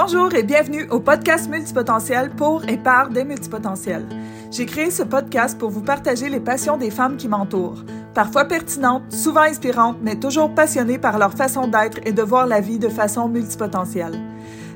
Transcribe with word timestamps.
Bonjour 0.00 0.32
et 0.32 0.44
bienvenue 0.44 0.86
au 0.90 1.00
podcast 1.00 1.50
Multipotentiel 1.50 2.30
pour 2.30 2.62
et 2.68 2.76
par 2.76 3.08
des 3.08 3.24
multipotentiels. 3.24 4.06
J'ai 4.52 4.64
créé 4.64 4.92
ce 4.92 5.02
podcast 5.02 5.58
pour 5.58 5.70
vous 5.70 5.80
partager 5.80 6.28
les 6.28 6.38
passions 6.38 6.76
des 6.76 6.92
femmes 6.92 7.16
qui 7.16 7.26
m'entourent. 7.26 7.82
Parfois 8.14 8.44
pertinentes, 8.44 9.12
souvent 9.12 9.40
inspirantes, 9.40 9.96
mais 10.00 10.14
toujours 10.14 10.54
passionnées 10.54 11.00
par 11.00 11.18
leur 11.18 11.32
façon 11.32 11.66
d'être 11.66 11.98
et 12.06 12.12
de 12.12 12.22
voir 12.22 12.46
la 12.46 12.60
vie 12.60 12.78
de 12.78 12.88
façon 12.88 13.28
multipotentielle. 13.28 14.16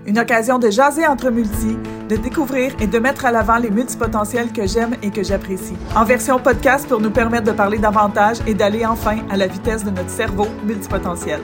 Une 0.07 0.19
occasion 0.19 0.59
de 0.59 0.71
jaser 0.71 1.07
entre 1.07 1.30
multi, 1.30 1.77
de 2.09 2.16
découvrir 2.16 2.75
et 2.80 2.89
de 2.89 2.98
mettre 2.98 3.25
à 3.25 3.30
l'avant 3.30 3.59
les 3.59 3.70
multipotentiels 3.70 4.52
que 4.52 4.66
j'aime 4.66 4.96
et 5.04 5.11
que 5.11 5.23
j'apprécie. 5.23 5.77
En 5.95 6.04
version 6.04 6.41
podcast 6.41 6.89
pour 6.89 7.00
nous 7.00 7.12
permettre 7.12 7.45
de 7.45 7.52
parler 7.52 7.79
davantage 7.79 8.39
et 8.48 8.54
d'aller 8.54 8.84
enfin 8.84 9.18
à 9.30 9.36
la 9.36 9.46
vitesse 9.46 9.84
de 9.84 9.91
notre 9.91 10.11
cerveau 10.11 10.48
multipotentiel. 10.66 11.41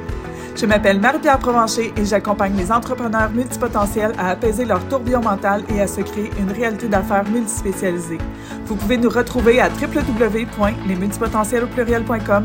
Je 0.61 0.67
m'appelle 0.67 0.99
Marie-Pierre 0.99 1.39
Provencher 1.39 1.93
et 1.97 2.05
j'accompagne 2.05 2.57
les 2.57 2.73
entrepreneurs 2.73 3.31
multipotentiels 3.31 4.11
à 4.19 4.31
apaiser 4.31 4.65
leur 4.65 4.89
tourbillon 4.89 5.21
mental 5.21 5.63
et 5.73 5.81
à 5.81 5.87
se 5.87 6.01
créer 6.01 6.33
une 6.37 6.51
réalité 6.51 6.89
d'affaires 6.89 7.23
multispécialisée. 7.31 8.19
Vous 8.65 8.75
pouvez 8.75 8.97
nous 8.97 9.09
retrouver 9.09 9.61
à 9.61 9.69
www.lesmultipotentiels 9.69 11.69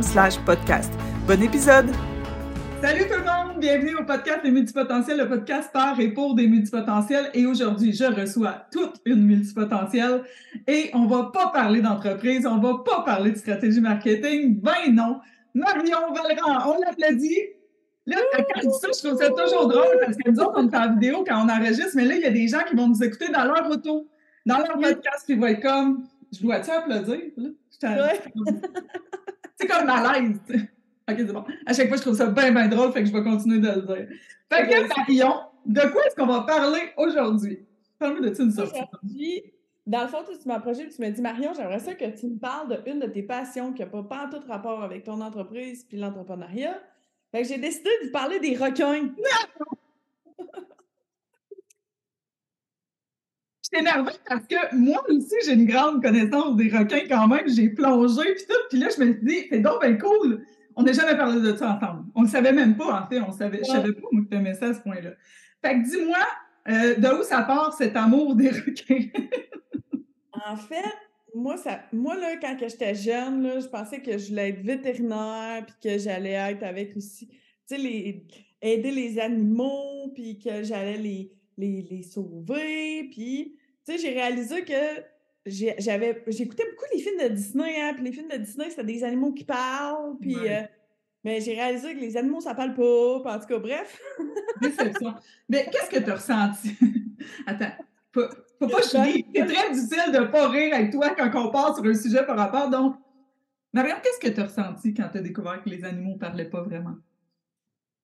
slash 0.03 0.38
podcast. 0.41 0.94
Bon 1.26 1.41
épisode! 1.41 1.89
Salut 2.84 3.05
tout 3.09 3.17
le 3.17 3.26
monde! 3.26 3.59
Bienvenue 3.59 3.95
au 3.95 4.05
podcast 4.05 4.41
Les 4.44 4.52
Multipotentiels, 4.52 5.17
le 5.17 5.27
podcast 5.27 5.72
par 5.73 6.00
et 6.00 6.09
pour 6.09 6.36
des 6.36 6.48
multipotentiels. 6.48 7.31
Et 7.34 7.48
aujourd'hui, 7.48 7.94
je 7.94 8.03
reçois 8.03 8.67
toute 8.72 9.02
une 9.05 9.25
multipotentielle 9.25 10.22
et 10.67 10.91
on 10.94 11.08
va 11.08 11.31
pas 11.34 11.48
parler 11.48 11.81
d'entreprise, 11.81 12.45
on 12.45 12.59
va 12.59 12.75
pas 12.86 13.02
parler 13.02 13.31
de 13.31 13.38
stratégie 13.38 13.81
marketing. 13.81 14.61
Ben 14.61 14.94
non! 14.94 15.20
Marion 15.55 16.14
Valran, 16.14 16.75
on 16.75 16.80
l'applaudit! 16.80 17.62
Là, 18.05 18.17
quand 18.31 18.62
je 18.62 18.67
dis 18.67 18.73
ça, 18.81 18.88
je 18.93 19.07
trouve 19.07 19.20
ça 19.20 19.30
toujours 19.30 19.67
drôle 19.67 19.99
parce 20.03 20.17
que 20.17 20.30
nous 20.30 20.39
autres, 20.39 20.53
on 20.55 20.69
est 20.69 20.75
en 20.75 20.94
vidéo 20.94 21.23
quand 21.25 21.45
on 21.45 21.50
enregistre, 21.50 21.91
mais 21.95 22.05
là, 22.05 22.16
il 22.16 22.22
y 22.22 22.25
a 22.25 22.31
des 22.31 22.47
gens 22.47 22.64
qui 22.67 22.75
vont 22.75 22.88
nous 22.88 23.02
écouter 23.03 23.30
dans 23.30 23.45
leur 23.45 23.69
auto, 23.69 24.08
dans 24.45 24.58
leur 24.58 24.73
podcast, 24.73 25.25
qui 25.25 25.36
vont 25.36 25.47
être 25.47 25.61
comme 25.61 26.05
Je 26.31 26.41
dois-tu 26.41 26.72
applaudir? 26.72 27.22
C'est 29.55 29.67
comme 29.67 29.86
malaise. 29.86 30.39
OK, 31.09 31.16
c'est 31.17 31.33
bon. 31.33 31.44
À 31.66 31.73
chaque 31.73 31.88
fois, 31.89 31.97
je 31.97 32.02
trouve 32.02 32.16
ça 32.16 32.28
bien, 32.28 32.52
bien 32.52 32.67
drôle, 32.67 32.91
fait 32.91 33.03
que 33.03 33.09
je 33.09 33.13
vais 33.13 33.23
continuer 33.23 33.59
de 33.59 33.67
le 33.67 33.81
dire. 33.81 34.08
Fait 34.52 34.67
que, 34.67 34.88
Marion, 34.88 35.33
de 35.66 35.81
quoi 35.91 36.06
est-ce 36.06 36.16
qu'on 36.16 36.25
va 36.25 36.41
parler 36.41 36.91
aujourd'hui? 36.97 37.59
Parle-moi 38.00 38.30
de 38.30 38.33
ça 38.33 38.44
une 38.44 38.52
sortie. 38.52 38.80
Aujourd'hui, 38.80 39.44
dans 39.85 40.02
le 40.02 40.08
fond, 40.08 40.19
tu 40.25 40.47
m'as 40.47 40.56
approché 40.56 40.83
et 40.83 40.89
tu 40.89 41.02
m'as 41.02 41.09
dit 41.09 41.22
Marion, 41.22 41.53
j'aimerais 41.53 41.80
ça 41.80 41.94
que 41.94 42.06
tu 42.17 42.28
me 42.28 42.38
parles 42.38 42.81
d'une 42.83 43.00
de 43.00 43.08
tes 43.08 43.23
passions 43.23 43.73
qui 43.73 43.81
n'a 43.81 43.88
pas, 43.88 44.03
pas 44.03 44.30
tout 44.31 44.45
rapport 44.47 44.81
avec 44.81 45.03
ton 45.03 45.19
entreprise 45.19 45.83
puis 45.83 45.97
l'entrepreneuriat. 45.97 46.80
J'ai 47.34 47.58
décidé 47.58 47.89
de 48.02 48.06
vous 48.06 48.12
parler 48.12 48.39
des 48.39 48.56
requins. 48.56 49.09
Je 53.64 53.78
suis 53.78 53.80
énervée 53.80 54.12
parce 54.28 54.45
que 54.45 54.75
moi 54.75 55.03
aussi, 55.09 55.36
j'ai 55.45 55.53
une 55.53 55.66
grande 55.66 56.03
connaissance 56.03 56.56
des 56.56 56.70
requins 56.70 57.08
quand 57.09 57.28
même. 57.28 57.48
J'ai 57.48 57.70
plongé 57.70 58.36
puis 58.36 58.45
tout. 58.48 58.59
Puis 58.70 58.78
là, 58.78 58.90
je 58.95 59.03
me 59.03 59.14
suis 59.14 59.23
dit, 59.23 59.48
c'est 59.50 59.59
donc 59.59 59.81
bien 59.81 59.98
cool. 59.98 60.45
On 60.75 60.84
n'a 60.84 60.92
jamais 60.92 61.17
parlé 61.17 61.42
de 61.42 61.58
ça 61.58 61.75
ensemble. 61.75 62.06
On 62.14 62.22
ne 62.22 62.28
savait 62.28 62.53
même 62.53 62.78
pas, 62.78 63.02
en 63.02 63.08
fait. 63.08 63.20
On 63.20 63.31
savait, 63.31 63.62
Je 63.64 63.72
ne 63.72 63.78
savais 63.78 63.94
pas, 63.94 64.08
moi, 64.12 64.23
que 64.23 64.30
tu 64.30 64.36
aimais 64.36 64.53
ça 64.53 64.68
à 64.68 64.73
ce 64.73 64.81
point-là. 64.81 65.12
Fait 65.64 65.80
que 65.80 65.86
dis-moi, 65.86 66.18
euh, 66.68 66.95
de 66.95 67.20
où 67.20 67.23
ça 67.23 67.42
part 67.42 67.73
cet 67.73 67.95
amour 67.95 68.36
des 68.36 68.50
requins? 68.50 69.08
en 70.34 70.56
fait, 70.56 70.84
moi, 71.34 71.58
ça, 71.58 71.81
moi 71.92 72.16
là, 72.16 72.38
quand 72.38 72.56
j'étais 72.59 72.95
jeune, 72.95 73.44
là, 73.44 73.59
je 73.59 73.67
pensais 73.67 74.02
que 74.02 74.17
je 74.17 74.30
voulais 74.30 74.50
être 74.50 74.62
vétérinaire, 74.62 75.66
puis 75.66 75.75
que 75.84 75.98
j'allais 75.98 76.31
être 76.31 76.64
avec 76.64 76.95
aussi, 76.95 77.28
tu 77.28 77.38
sais, 77.66 77.78
les, 77.78 78.25
aider 78.62 78.92
les 78.92 79.20
animaux, 79.20 80.12
puis 80.14 80.40
que 80.40 80.64
j'allais 80.64 80.98
les, 80.98 81.31
les, 81.58 81.81
les, 81.90 82.03
sauver. 82.03 83.09
Puis, 83.12 83.56
tu 83.86 83.94
sais, 83.94 83.98
j'ai 83.98 84.13
réalisé 84.13 84.63
que 84.63 85.03
j'avais, 85.46 86.24
j'écoutais 86.28 86.63
beaucoup 86.69 86.85
les 86.94 87.02
films 87.02 87.22
de 87.22 87.28
Disney, 87.34 87.81
hein, 87.81 87.94
puis 87.96 88.03
les 88.03 88.12
films 88.12 88.30
de 88.30 88.38
Disney, 88.38 88.69
c'était 88.69 88.84
des 88.84 89.03
animaux 89.03 89.34
qui 89.34 89.44
parlent, 89.44 90.18
puis... 90.19 90.36
Euh, 90.47 90.62
mais 91.24 91.40
j'ai 91.40 91.53
réalisé 91.53 91.96
que 91.96 92.00
les 92.02 92.18
animaux, 92.18 92.41
ça 92.41 92.53
parle 92.53 92.74
pas. 92.74 92.84
En 92.84 93.40
tout 93.40 93.47
cas, 93.47 93.57
bref. 93.57 93.97
Déception. 94.62 95.13
Mais 95.47 95.69
qu'est-ce 95.72 95.90
que 95.90 96.03
tu 96.03 96.12
as 96.12 96.16
ressenti? 96.16 96.75
Attends, 97.47 97.72
faut 98.69 98.75
pas 98.75 98.81
chier. 98.81 99.25
C'est 99.34 99.46
très 99.46 99.72
difficile 99.72 100.12
de 100.12 100.19
ne 100.19 100.25
pas 100.25 100.50
rire 100.50 100.74
avec 100.74 100.91
toi 100.91 101.09
quand 101.12 101.29
on 101.35 101.51
part 101.51 101.75
sur 101.75 101.85
un 101.85 101.94
sujet 101.94 102.25
par 102.25 102.38
rapport. 102.38 102.69
Donc, 102.69 102.96
Marion, 103.74 103.96
qu'est-ce 104.03 104.19
que 104.19 104.34
tu 104.34 104.40
as 104.40 104.46
ressenti 104.46 104.94
quand 104.94 105.09
tu 105.12 105.18
as 105.18 105.22
découvert 105.22 105.62
que 105.63 105.69
les 105.69 105.84
animaux 105.84 106.13
ne 106.13 106.19
parlaient 106.19 106.50
pas 106.50 106.62
vraiment? 106.62 106.96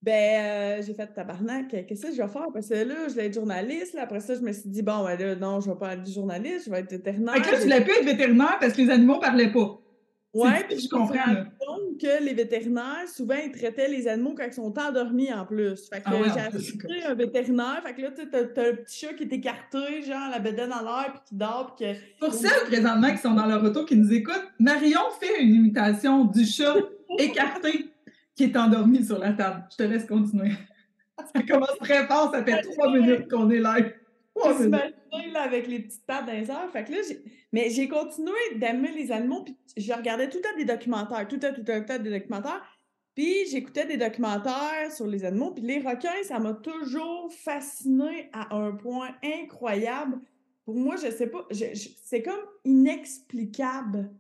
Ben, 0.02 0.14
euh, 0.14 0.82
j'ai 0.82 0.94
fait 0.94 1.08
tabarnak. 1.08 1.70
Qu'est-ce 1.88 2.08
que 2.08 2.12
je 2.14 2.22
vais 2.22 2.28
faire? 2.28 2.48
Parce 2.54 2.70
que 2.70 2.74
là, 2.74 3.08
je 3.10 3.16
vais 3.16 3.26
être 3.26 3.34
journaliste. 3.34 3.96
après 3.96 4.22
ça, 4.22 4.34
je 4.34 4.40
me 4.40 4.52
suis 4.54 4.70
dit, 4.70 4.82
bon, 4.82 5.04
ben 5.04 5.20
là, 5.20 5.36
non, 5.36 5.60
je 5.60 5.68
ne 5.70 5.74
vais 5.74 5.80
pas 5.80 5.94
être 5.94 6.10
journaliste, 6.10 6.66
je 6.66 6.72
vais 6.72 6.80
être 6.80 6.92
vétérinaire. 6.92 7.36
Fait 7.36 7.42
que 7.42 7.48
là, 7.48 7.58
tu 7.58 7.64
voulais 7.64 7.82
plus 7.82 7.94
être 7.94 8.06
vétérinaire 8.06 8.58
parce 8.62 8.74
que 8.74 8.82
les 8.82 8.90
animaux 8.90 9.16
ne 9.16 9.22
parlaient 9.22 9.52
pas. 9.52 9.82
Oui, 10.34 10.50
puis 10.68 10.80
je 10.80 10.90
comprends. 10.90 11.36
compte 11.66 12.00
que 12.00 12.24
les 12.24 12.34
vétérinaires, 12.34 13.08
souvent, 13.08 13.36
ils 13.44 13.52
traitaient 13.52 13.88
les 13.88 14.08
animaux 14.08 14.36
quand 14.38 14.46
ils 14.46 14.54
sont 14.54 14.78
endormis 14.78 15.34
en 15.34 15.46
plus. 15.46 15.90
Fait 15.90 16.02
que 16.02 16.06
ah 16.06 16.22
j'ai 16.34 16.58
assisté 16.58 17.04
un 17.04 17.16
vétérinaire. 17.16 17.82
Fait 17.84 17.96
que 17.96 18.02
là, 18.02 18.12
tu 18.12 18.22
as, 18.22 18.40
un 18.40 18.76
petit 18.76 19.00
chat 19.00 19.14
qui 19.14 19.24
est 19.24 19.34
écarté, 19.34 20.04
genre 20.04 20.30
la 20.30 20.40
bedaine 20.40 20.70
dans 20.70 20.82
l'air, 20.82 21.14
puis 21.14 21.22
qui 21.30 21.36
dort. 21.36 21.76
Puis 21.76 21.88
que... 21.88 22.20
Pour 22.20 22.34
celles 22.34 22.68
présentement 22.68 23.12
qui 23.12 23.18
sont 23.18 23.34
dans 23.34 23.48
leur 23.48 23.64
auto, 23.64 23.86
qui 23.86 23.96
nous 23.96 24.14
écoutent, 24.14 24.48
Marion 24.60 25.02
fait 25.20 25.42
une 25.42 25.56
imitation 25.56 26.26
du 26.26 26.46
chat 26.46 26.76
écarté 27.18 27.92
qui 28.36 28.44
est 28.44 28.56
endormi 28.56 29.04
sur 29.04 29.18
la 29.18 29.34
table. 29.34 29.64
Je 29.72 29.78
te 29.78 29.84
laisse 29.84 30.06
continuer. 30.06 30.52
Ça 31.36 31.42
commence 31.44 31.78
très 31.82 32.08
fort, 32.08 32.32
ça 32.32 32.42
fait 32.46 32.62
trois 32.62 32.94
minutes 32.94 33.30
qu'on 33.30 33.50
est 33.50 33.60
live 33.60 33.92
là, 35.32 35.42
avec 35.42 35.68
les 35.68 35.80
petites 35.80 36.06
pattes 36.06 36.26
dans 36.26 36.34
les 36.34 36.46
Fait 36.72 36.84
que 36.86 36.92
là, 36.92 36.98
mais 37.52 37.70
j'ai 37.70 37.88
continué 37.88 38.38
d'aimer 38.56 38.92
les 38.92 39.12
animaux, 39.12 39.44
puis 39.44 39.58
je 39.76 39.92
regardais 39.94 40.30
tout 40.30 40.38
le 40.38 40.44
temps 40.44 40.58
des 40.58 40.66
documentaires, 40.66 41.28
tout 41.28 41.36
le 41.36 41.42
temps, 41.42 41.54
tout 41.54 41.64
le 41.66 41.86
temps 41.86 42.00
des 42.00 42.12
documentaires. 42.12 42.62
Puis 43.16 43.48
j'écoutais 43.52 43.86
des 43.86 43.98
documentaires 43.98 44.92
sur 44.92 45.08
les 45.08 45.26
animaux, 45.26 45.52
puis 45.52 45.64
les 45.64 45.80
requins, 45.80 46.24
ça 46.24 46.40
m'a 46.40 46.54
toujours 46.54 47.34
fasciné 47.34 48.30
à 48.32 48.56
un 48.56 48.72
point 48.72 49.10
incroyable. 49.24 50.20
Pour 50.64 50.76
moi, 50.76 50.96
je 50.96 51.10
sais 51.12 51.28
pas, 51.28 51.46
c'est 51.52 52.22
comme 52.22 52.40
inexplicable. 52.64 54.12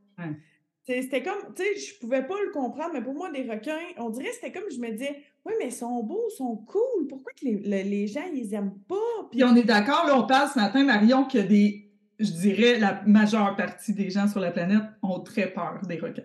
C'était 0.83 1.21
comme, 1.21 1.53
tu 1.55 1.61
sais, 1.61 1.77
je 1.77 1.99
pouvais 1.99 2.25
pas 2.25 2.41
le 2.43 2.51
comprendre, 2.51 2.91
mais 2.93 3.03
pour 3.03 3.13
moi, 3.13 3.29
des 3.29 3.43
requins, 3.43 3.77
on 3.97 4.09
dirait, 4.09 4.31
c'était 4.33 4.51
comme, 4.51 4.69
je 4.71 4.79
me 4.79 4.89
disais, 4.89 5.23
oui, 5.49 5.55
mais 5.59 5.67
ils 5.67 5.73
sont 5.73 6.03
beaux, 6.03 6.27
ils 6.31 6.35
sont 6.35 6.55
cool. 6.55 7.07
Pourquoi 7.07 7.31
que 7.33 7.45
les, 7.45 7.83
les 7.83 8.07
gens, 8.07 8.21
ils 8.31 8.39
les 8.39 8.55
aiment 8.55 8.77
pas? 8.87 8.95
Puis 9.31 9.43
on 9.43 9.55
est 9.55 9.63
d'accord, 9.63 10.05
là, 10.07 10.17
on 10.17 10.27
parle 10.27 10.49
ce 10.49 10.59
matin, 10.59 10.83
Marion, 10.83 11.25
que 11.25 11.39
des, 11.39 11.89
je 12.19 12.31
dirais, 12.31 12.79
la 12.79 13.01
majeure 13.05 13.55
partie 13.55 13.93
des 13.93 14.09
gens 14.09 14.27
sur 14.27 14.39
la 14.39 14.51
planète 14.51 14.83
ont 15.01 15.19
très 15.19 15.51
peur 15.51 15.81
des 15.88 15.97
requins. 15.97 16.23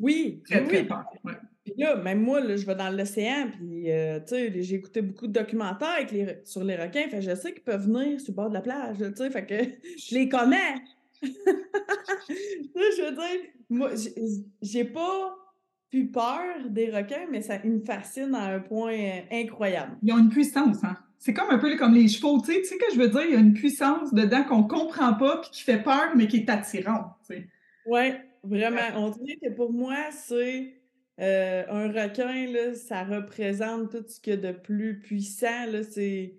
Oui, 0.00 0.42
très, 0.44 0.64
très 0.64 0.84
peur. 0.84 1.04
Puis 1.64 1.74
là, 1.78 1.96
même 1.96 2.20
moi, 2.20 2.40
là, 2.40 2.56
je 2.56 2.66
vais 2.66 2.74
dans 2.74 2.90
l'océan, 2.90 3.48
puis, 3.56 3.90
euh, 3.90 4.20
tu 4.20 4.34
sais, 4.34 4.62
j'ai 4.62 4.74
écouté 4.74 5.00
beaucoup 5.00 5.26
de 5.26 5.32
documentaires 5.32 5.94
avec 5.96 6.10
les, 6.12 6.40
sur 6.44 6.62
les 6.62 6.76
requins. 6.76 7.08
Fait 7.08 7.22
je 7.22 7.34
sais 7.34 7.52
qu'ils 7.52 7.62
peuvent 7.62 7.86
venir 7.86 8.20
sur 8.20 8.32
le 8.32 8.36
bord 8.36 8.48
de 8.50 8.54
la 8.54 8.60
plage, 8.60 8.98
tu 8.98 9.16
sais, 9.16 9.30
fait 9.30 9.46
que 9.46 9.54
je 9.98 10.14
les 10.14 10.28
connais. 10.28 10.74
je 11.22 13.04
veux 13.04 13.12
dire, 13.12 13.50
moi, 13.70 13.90
j'ai 14.60 14.84
pas 14.84 15.36
plus 15.94 16.08
peur 16.08 16.42
des 16.70 16.90
requins, 16.90 17.26
mais 17.30 17.40
ça 17.40 17.60
me 17.62 17.78
fascine 17.78 18.34
à 18.34 18.46
un 18.46 18.58
point 18.58 18.94
euh, 18.94 19.20
incroyable. 19.30 19.96
Ils 20.02 20.12
ont 20.12 20.18
une 20.18 20.28
puissance, 20.28 20.82
hein? 20.82 20.96
C'est 21.18 21.32
comme 21.32 21.50
un 21.50 21.58
peu 21.58 21.76
comme 21.76 21.94
les 21.94 22.08
chevaux, 22.08 22.40
tu 22.40 22.52
sais, 22.52 22.62
tu 22.62 22.64
sais 22.64 22.78
que 22.78 22.92
je 22.92 22.98
veux 22.98 23.08
dire, 23.08 23.22
il 23.22 23.32
y 23.32 23.36
a 23.36 23.38
une 23.38 23.54
puissance 23.54 24.12
dedans 24.12 24.42
qu'on 24.42 24.64
comprend 24.64 25.14
pas 25.14 25.40
puis 25.40 25.50
qui 25.52 25.62
fait 25.62 25.78
peur, 25.78 26.16
mais 26.16 26.26
qui 26.26 26.38
est 26.38 26.50
attirante, 26.50 27.12
tu 27.28 27.36
sais. 27.36 27.46
Oui, 27.86 28.12
vraiment. 28.42 28.80
On 28.96 29.10
dirait 29.10 29.38
que 29.40 29.50
pour 29.50 29.72
moi, 29.72 29.96
c'est 30.10 30.74
euh, 31.20 31.62
un 31.70 31.86
requin, 31.86 32.46
là, 32.52 32.74
ça 32.74 33.04
représente 33.04 33.92
tout 33.92 34.04
ce 34.08 34.20
qu'il 34.20 34.34
y 34.34 34.36
a 34.36 34.52
de 34.52 34.58
plus 34.58 34.98
puissant, 34.98 35.66
là, 35.70 35.84
c'est, 35.84 36.34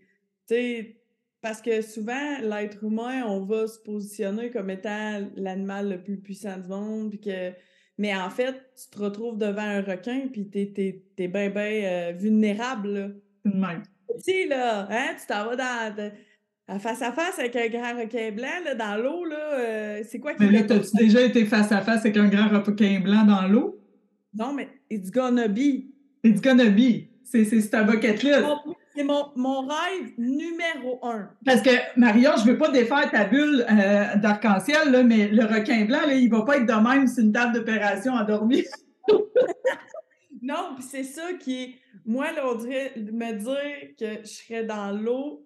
tu 0.50 0.54
sais, 0.54 0.98
parce 1.40 1.62
que 1.62 1.82
souvent, 1.82 2.40
l'être 2.42 2.84
humain, 2.84 3.24
on 3.26 3.46
va 3.46 3.68
se 3.68 3.80
positionner 3.80 4.52
comme 4.52 4.70
étant 4.70 5.26
l'animal 5.38 5.92
le 5.92 6.04
plus 6.04 6.18
puissant 6.18 6.58
du 6.58 6.68
monde, 6.68 7.10
puis 7.12 7.22
que 7.22 7.54
mais 7.98 8.16
en 8.16 8.30
fait, 8.30 8.54
tu 8.76 8.90
te 8.98 9.04
retrouves 9.04 9.38
devant 9.38 9.62
un 9.62 9.82
requin, 9.82 10.28
puis 10.32 10.50
t'es 10.50 11.04
es, 11.18 11.28
bien, 11.28 11.50
bien 11.50 11.84
euh, 11.84 12.14
vulnérable. 12.16 12.90
Là. 12.90 13.08
Même. 13.46 13.84
Tu 14.16 14.22
sais, 14.22 14.48
là, 14.48 14.88
hein, 14.90 15.16
tu 15.20 15.26
t'en 15.28 15.46
vas 15.46 15.56
dans, 15.56 16.80
face 16.80 17.02
à 17.02 17.12
face 17.12 17.40
avec 17.40 17.56
un 17.56 17.68
grand 17.68 18.00
requin 18.00 18.32
blanc 18.32 18.48
là, 18.66 18.76
dans 18.76 19.02
l'eau, 19.02 19.26
là. 19.26 19.60
Euh, 19.60 20.04
c'est 20.08 20.20
quoi 20.20 20.34
qui. 20.34 20.44
Mais 20.44 20.52
là, 20.52 20.64
t'as-tu 20.64 20.96
déjà 20.98 21.22
été 21.22 21.46
face 21.46 21.72
à 21.72 21.82
face 21.82 22.02
avec 22.02 22.18
un 22.18 22.28
grand 22.28 22.50
requin 22.50 23.00
blanc 23.00 23.24
dans 23.26 23.48
l'eau? 23.48 23.80
Non, 24.34 24.54
mais 24.54 24.68
it's 24.90 25.12
gonna 25.12 25.48
be. 25.48 25.86
It's 26.24 26.42
gonna 26.42 26.70
be. 26.70 27.08
C'est 27.24 27.70
ta 27.70 27.84
bucket 27.84 28.22
list. 28.24 28.44
C'est 28.96 29.04
mon, 29.04 29.32
mon, 29.36 29.68
rêve 29.68 30.14
numéro 30.18 31.00
un. 31.04 31.30
Parce 31.46 31.62
que, 31.62 31.70
Marion, 32.00 32.32
je 32.38 32.46
ne 32.46 32.52
veux 32.52 32.58
pas 32.58 32.70
défaire 32.70 33.12
ta 33.12 33.26
bulle 33.26 33.66
euh, 33.70 34.16
d'arc-en-ciel, 34.16 35.06
mais 35.06 35.28
le 35.28 35.44
requin 35.44 35.84
blanc, 35.86 36.06
là, 36.08 36.14
il 36.14 36.30
ne 36.30 36.36
va 36.36 36.44
pas 36.44 36.58
être 36.58 36.66
de 36.66 36.74
même 36.74 37.08
sur 37.08 37.24
une 37.24 37.34
table 37.34 37.54
d'opération 37.54 38.14
endormie. 38.14 38.64
non, 40.42 40.76
puis 40.76 40.84
c'est 40.84 41.04
ça 41.04 41.34
qui 41.40 41.64
est. 41.64 41.76
Moi, 42.06 42.32
là, 42.32 42.48
on 42.48 42.56
dirait 42.56 42.94
me 42.96 43.34
dire 43.34 43.96
que 44.00 44.22
je 44.24 44.30
serais 44.30 44.64
dans 44.64 44.92
l'eau, 44.92 45.46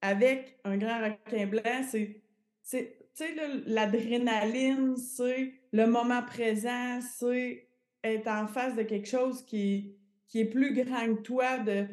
avec 0.00 0.58
un 0.64 0.76
grand 0.76 1.00
requin 1.00 1.46
blanc, 1.46 1.82
c'est, 1.86 2.22
c'est 2.62 2.96
tu 3.16 3.24
sais, 3.24 3.34
l'adrénaline, 3.66 4.96
c'est 4.96 5.52
le 5.72 5.86
moment 5.86 6.22
présent, 6.22 7.00
c'est 7.00 7.66
être 8.04 8.28
en 8.28 8.46
face 8.46 8.76
de 8.76 8.82
quelque 8.82 9.08
chose 9.08 9.44
qui, 9.44 9.96
qui 10.28 10.40
est 10.40 10.44
plus 10.44 10.74
grand 10.74 11.14
que 11.14 11.22
toi, 11.22 11.58
de 11.58 11.86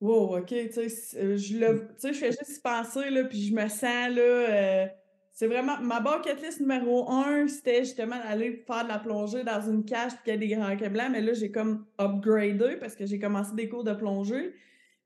wow, 0.00 0.38
OK, 0.38 0.46
tu 0.46 0.72
sais, 0.72 1.18
euh, 1.18 1.36
je, 1.36 1.58
le, 1.58 1.88
je 2.02 2.12
fais 2.12 2.32
juste 2.32 2.56
y 2.56 2.60
penser, 2.60 3.10
là, 3.10 3.24
puis 3.24 3.46
je 3.46 3.54
me 3.54 3.68
sens, 3.68 4.08
là, 4.08 4.22
euh, 4.22 4.86
c'est 5.32 5.46
vraiment, 5.46 5.78
ma 5.80 6.00
bucket 6.00 6.42
list 6.42 6.60
numéro 6.60 7.10
un, 7.10 7.46
c'était 7.48 7.84
justement 7.84 8.16
d'aller 8.18 8.64
faire 8.66 8.84
de 8.84 8.88
la 8.88 8.98
plongée 8.98 9.44
dans 9.44 9.60
une 9.60 9.84
cage 9.84 10.12
puis 10.12 10.20
qu'il 10.24 10.32
y 10.32 10.36
a 10.36 10.38
des 10.38 10.48
grands 10.48 10.70
requins 10.70 10.90
blancs, 10.90 11.08
mais 11.12 11.20
là, 11.20 11.32
j'ai 11.34 11.50
comme 11.50 11.86
upgradé 12.00 12.76
parce 12.76 12.94
que 12.94 13.06
j'ai 13.06 13.18
commencé 13.18 13.54
des 13.54 13.68
cours 13.68 13.84
de 13.84 13.92
plongée. 13.92 14.54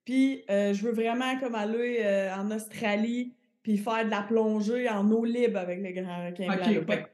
Puis, 0.05 0.45
euh, 0.51 0.75
je 0.75 0.85
veux 0.85 0.93
vraiment 0.93 1.39
comme 1.39 1.55
aller 1.55 2.05
en 2.37 2.51
Australie, 2.51 3.35
puis 3.63 3.79
faire 3.79 4.05
de 4.05 4.11
la 4.11 4.23
plongée 4.23 4.89
en 4.89 5.11
eau 5.11 5.25
libre 5.25 5.59
avec 5.59 5.81
les 5.81 5.93
grands 5.93 6.27
requins 6.27 6.55
blancs. 6.83 7.09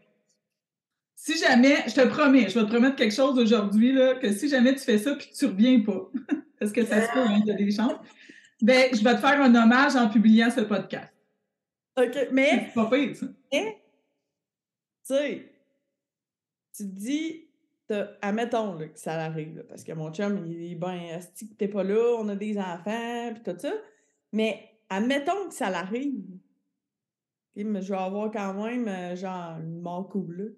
Si 1.14 1.36
jamais, 1.36 1.76
je 1.86 1.94
te 1.94 2.08
promets, 2.08 2.48
je 2.48 2.58
vais 2.58 2.64
te 2.64 2.70
promettre 2.70 2.96
quelque 2.96 3.14
chose 3.14 3.38
aujourd'hui, 3.38 3.94
que 4.22 4.32
si 4.32 4.48
jamais 4.48 4.74
tu 4.74 4.80
fais 4.80 4.96
ça 4.96 5.14
puis 5.14 5.28
que 5.28 5.34
tu 5.34 5.44
reviens 5.44 5.80
pas, 5.80 6.10
parce 6.60 6.72
que 6.72 6.84
ça 6.84 7.06
se 7.06 7.12
peut, 7.12 7.20
hein, 7.20 7.38
il 7.40 7.46
y 7.46 7.50
a 7.50 7.54
des 7.54 7.70
chances, 7.70 7.96
ben, 8.60 8.94
je 8.94 9.02
vais 9.02 9.14
te 9.14 9.20
faire 9.20 9.40
un 9.40 9.54
hommage 9.54 9.96
en 9.96 10.10
publiant 10.10 10.50
ce 10.50 10.60
podcast. 10.60 11.10
OK, 11.96 12.28
mais. 12.30 12.68
C'est 12.68 12.74
pas 12.74 12.90
pire, 12.90 13.16
ça. 13.16 13.26
Mais, 13.52 13.82
tu 15.06 15.14
sais, 15.14 15.52
tu 16.76 16.84
te 16.84 16.92
dis, 16.92 17.46
admettons 18.20 18.74
là, 18.74 18.88
que 18.88 18.98
ça 18.98 19.14
arrive, 19.14 19.64
parce 19.68 19.82
que 19.82 19.92
mon 19.92 20.12
chum, 20.12 20.46
il 20.46 20.56
dit, 20.56 20.74
ben, 20.74 21.18
si 21.34 21.48
t'es 21.48 21.68
pas 21.68 21.82
là, 21.82 22.16
on 22.18 22.28
a 22.28 22.36
des 22.36 22.58
enfants, 22.58 23.32
puis 23.34 23.42
tout 23.42 23.58
ça. 23.58 23.72
Mais 24.32 24.78
admettons 24.90 25.48
que 25.48 25.54
ça 25.54 25.70
l'arrive. 25.70 26.22
mais 27.56 27.82
je 27.82 27.92
vais 27.92 27.98
avoir 27.98 28.30
quand 28.30 28.54
même, 28.54 28.86
euh, 28.86 29.16
genre, 29.16 29.56
une 29.58 29.80
mort 29.80 30.08
cool, 30.10 30.54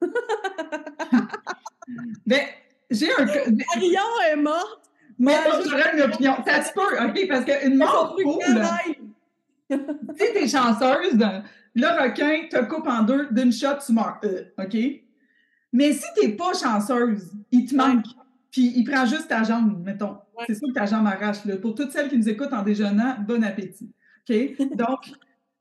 ben, 2.26 2.46
j'ai 2.90 3.12
un. 3.12 3.24
Marion 3.26 4.20
est 4.30 4.36
morte. 4.36 4.85
Mais 5.18 5.34
moi, 5.44 5.60
j'aurais 5.64 5.96
une 5.96 6.02
opinion. 6.02 6.34
Ça 6.46 6.62
se 6.62 6.72
peut, 6.72 6.80
OK, 6.80 7.28
parce 7.28 7.44
qu'une 7.44 7.76
mort 7.76 8.16
cool. 8.16 8.64
si 9.70 10.32
t'es 10.32 10.48
chanceuse, 10.48 11.18
le 11.74 12.02
requin 12.02 12.48
te 12.48 12.64
coupe 12.64 12.86
en 12.86 13.02
deux, 13.02 13.28
d'une 13.30 13.52
shot, 13.52 13.78
tu 13.84 13.92
meurs. 13.92 14.20
Euh, 14.24 14.44
OK? 14.58 14.76
Mais 15.72 15.92
si 15.92 16.04
t'es 16.14 16.30
pas 16.30 16.52
chanceuse, 16.54 17.32
il 17.50 17.66
te 17.66 17.74
manque. 17.74 18.06
Puis 18.50 18.72
il 18.76 18.84
prend 18.84 19.04
juste 19.04 19.28
ta 19.28 19.42
jambe, 19.42 19.82
mettons. 19.84 20.18
C'est 20.46 20.54
sûr 20.54 20.68
que 20.68 20.74
ta 20.74 20.86
jambe 20.86 21.06
arrache. 21.06 21.44
Là. 21.44 21.56
Pour 21.56 21.74
toutes 21.74 21.92
celles 21.92 22.08
qui 22.08 22.16
nous 22.16 22.28
écoutent 22.28 22.52
en 22.52 22.62
déjeunant, 22.62 23.16
bon 23.26 23.42
appétit. 23.44 23.90
OK? 24.28 24.56
Donc, 24.76 25.10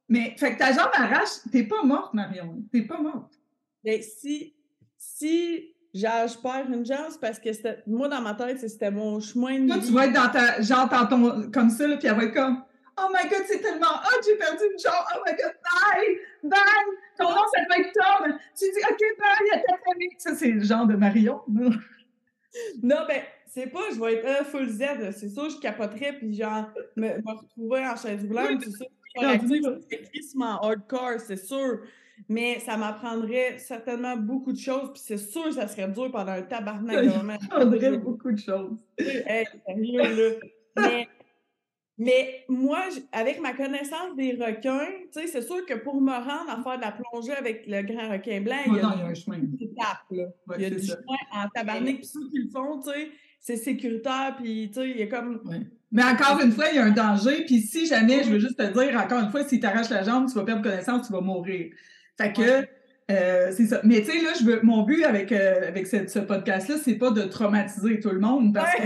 mais, 0.07 0.35
fait 0.37 0.53
que 0.53 0.59
ta 0.59 0.71
jambe 0.71 0.91
arrache, 0.93 1.41
t'es 1.51 1.63
pas 1.63 1.83
morte, 1.83 2.13
Marion. 2.13 2.63
T'es 2.71 2.83
pas 2.83 3.01
morte. 3.01 3.33
Mais 3.83 4.01
si, 4.01 4.53
si 4.97 5.74
genre, 5.95 6.27
je 6.27 6.37
perds 6.37 6.69
une 6.69 6.85
c'est 6.85 7.21
parce 7.21 7.39
que 7.39 7.49
moi, 7.87 8.07
dans 8.07 8.21
ma 8.21 8.33
tête, 8.33 8.59
c'était 8.59 8.91
mon 8.91 9.19
chemin 9.19 9.59
de 9.59 9.67
Toi, 9.67 9.77
tu 9.85 9.91
vas 9.93 10.05
être 10.05 10.13
dans 10.13 10.29
ta, 10.29 10.61
genre, 10.61 10.89
dans 10.89 11.05
ton, 11.07 11.51
comme 11.51 11.69
ça, 11.69 11.87
là, 11.87 11.97
puis 11.97 12.07
elle 12.07 12.15
va 12.15 12.23
être 12.25 12.33
comme, 12.33 12.63
oh 12.99 13.07
my 13.13 13.29
god, 13.29 13.43
c'est 13.47 13.61
tellement 13.61 13.85
hot, 13.87 14.21
j'ai 14.25 14.35
perdu 14.35 14.63
une 14.71 14.79
jambe, 14.79 15.05
oh 15.15 15.19
my 15.25 15.31
god, 15.31 15.53
bye, 15.63 16.19
bye, 16.43 16.59
ton 17.17 17.29
nom, 17.29 17.41
ça 17.53 17.61
va 17.69 17.77
être 17.77 17.93
Tom. 17.93 18.37
Tu 18.57 18.65
dis, 18.65 18.79
ok, 18.89 18.99
bye, 19.19 19.59
à 19.59 19.59
ta 19.59 19.77
famille. 19.89 20.09
Ça, 20.17 20.35
c'est 20.35 20.51
le 20.51 20.63
genre 20.63 20.85
de 20.85 20.95
Marion. 20.95 21.41
non, 21.47 23.05
ben, 23.07 23.21
c'est 23.47 23.67
pas, 23.67 23.89
je 23.93 23.99
vais 23.99 24.15
être 24.15 24.41
un 24.41 24.43
full 24.43 24.67
Z, 24.67 24.83
c'est 25.17 25.29
sûr, 25.29 25.49
je 25.49 25.59
capoterais, 25.59 26.13
puis 26.13 26.33
genre, 26.33 26.69
me, 26.97 27.09
retrouver 27.25 27.87
en 27.87 27.95
chaise 27.95 28.25
roulante, 28.27 28.61
c'est 28.63 28.71
sûr. 28.71 28.87
C'est 29.17 30.41
hardcore, 30.41 31.21
c'est 31.25 31.37
sûr. 31.37 31.79
Mais 32.29 32.59
ça 32.59 32.77
m'apprendrait 32.77 33.57
certainement 33.57 34.17
beaucoup 34.17 34.53
de 34.53 34.57
choses, 34.57 34.91
puis 34.93 35.01
c'est 35.03 35.17
sûr 35.17 35.45
que 35.45 35.51
ça 35.51 35.67
serait 35.67 35.89
dur 35.89 36.11
pendant 36.11 36.31
un 36.31 36.41
tabarnak. 36.41 37.09
Ça 37.09 37.23
m'apprendrait 37.23 37.97
beaucoup 37.97 38.31
de 38.31 38.39
choses. 38.39 38.79
hey, 38.97 39.45
sérieux, 39.65 39.99
là. 40.01 40.35
Mais 40.77 41.07
mais 41.97 42.43
moi, 42.49 42.81
avec 43.13 43.39
ma 43.41 43.53
connaissance 43.53 44.15
des 44.17 44.33
requins, 44.33 44.89
c'est 45.11 45.41
sûr 45.41 45.65
que 45.65 45.75
pour 45.75 46.01
me 46.01 46.11
rendre 46.11 46.49
à 46.49 46.61
faire 46.61 46.77
de 46.77 46.81
la 46.81 46.91
plongée 46.91 47.31
avec 47.31 47.65
le 47.67 47.83
grand 47.83 48.11
requin 48.11 48.41
blanc, 48.41 48.57
il, 48.65 48.75
y 48.75 48.79
a 48.81 48.87
un 48.87 49.13
chemin. 49.13 49.37
là. 49.37 50.25
il 50.57 50.61
y 50.61 50.65
a 50.65 50.69
du 50.71 50.85
chemin 50.85 51.17
en 51.31 51.47
tabarnak. 51.53 51.97
Puis 51.97 52.05
ceux 52.05 52.29
qui 52.29 52.39
le 52.39 52.49
font, 52.49 52.81
tu 52.81 52.91
sais, 52.91 53.11
c'est 53.39 53.55
sécuritaire, 53.55 54.35
puis 54.37 54.69
tu 54.73 54.81
sais, 54.81 54.89
il 54.89 54.97
y 54.97 55.03
a 55.03 55.07
comme... 55.07 55.41
Mais 55.91 56.03
encore 56.03 56.41
une 56.41 56.51
fois, 56.51 56.65
il 56.69 56.75
y 56.75 56.79
a 56.79 56.83
un 56.83 56.91
danger, 56.91 57.45
puis 57.45 57.61
si 57.61 57.85
jamais, 57.85 58.23
je 58.23 58.29
veux 58.31 58.39
juste 58.39 58.57
te 58.57 58.63
dire, 58.63 58.99
encore 58.99 59.21
une 59.21 59.29
fois, 59.29 59.47
si 59.47 59.61
tu 59.61 59.65
arraches 59.65 59.89
la 59.89 60.03
jambe, 60.03 60.27
tu 60.27 60.33
vas 60.33 60.43
perdre 60.43 60.63
connaissance, 60.63 61.07
tu 61.07 61.13
vas 61.13 61.21
mourir. 61.21 61.71
Fait 62.17 62.33
que... 62.33 62.67
Euh, 63.11 63.51
c'est 63.55 63.67
ça. 63.67 63.81
Mais 63.83 64.01
tu 64.01 64.11
sais, 64.11 64.21
là, 64.23 64.31
je 64.39 64.43
veux, 64.43 64.61
mon 64.63 64.81
but 64.81 65.03
avec, 65.03 65.31
euh, 65.31 65.67
avec 65.67 65.85
ce 65.85 66.19
podcast-là, 66.19 66.77
c'est 66.83 66.95
pas 66.95 67.11
de 67.11 67.21
traumatiser 67.21 67.99
tout 67.99 68.09
le 68.09 68.19
monde 68.19 68.53
parce 68.53 68.71
que 68.75 68.81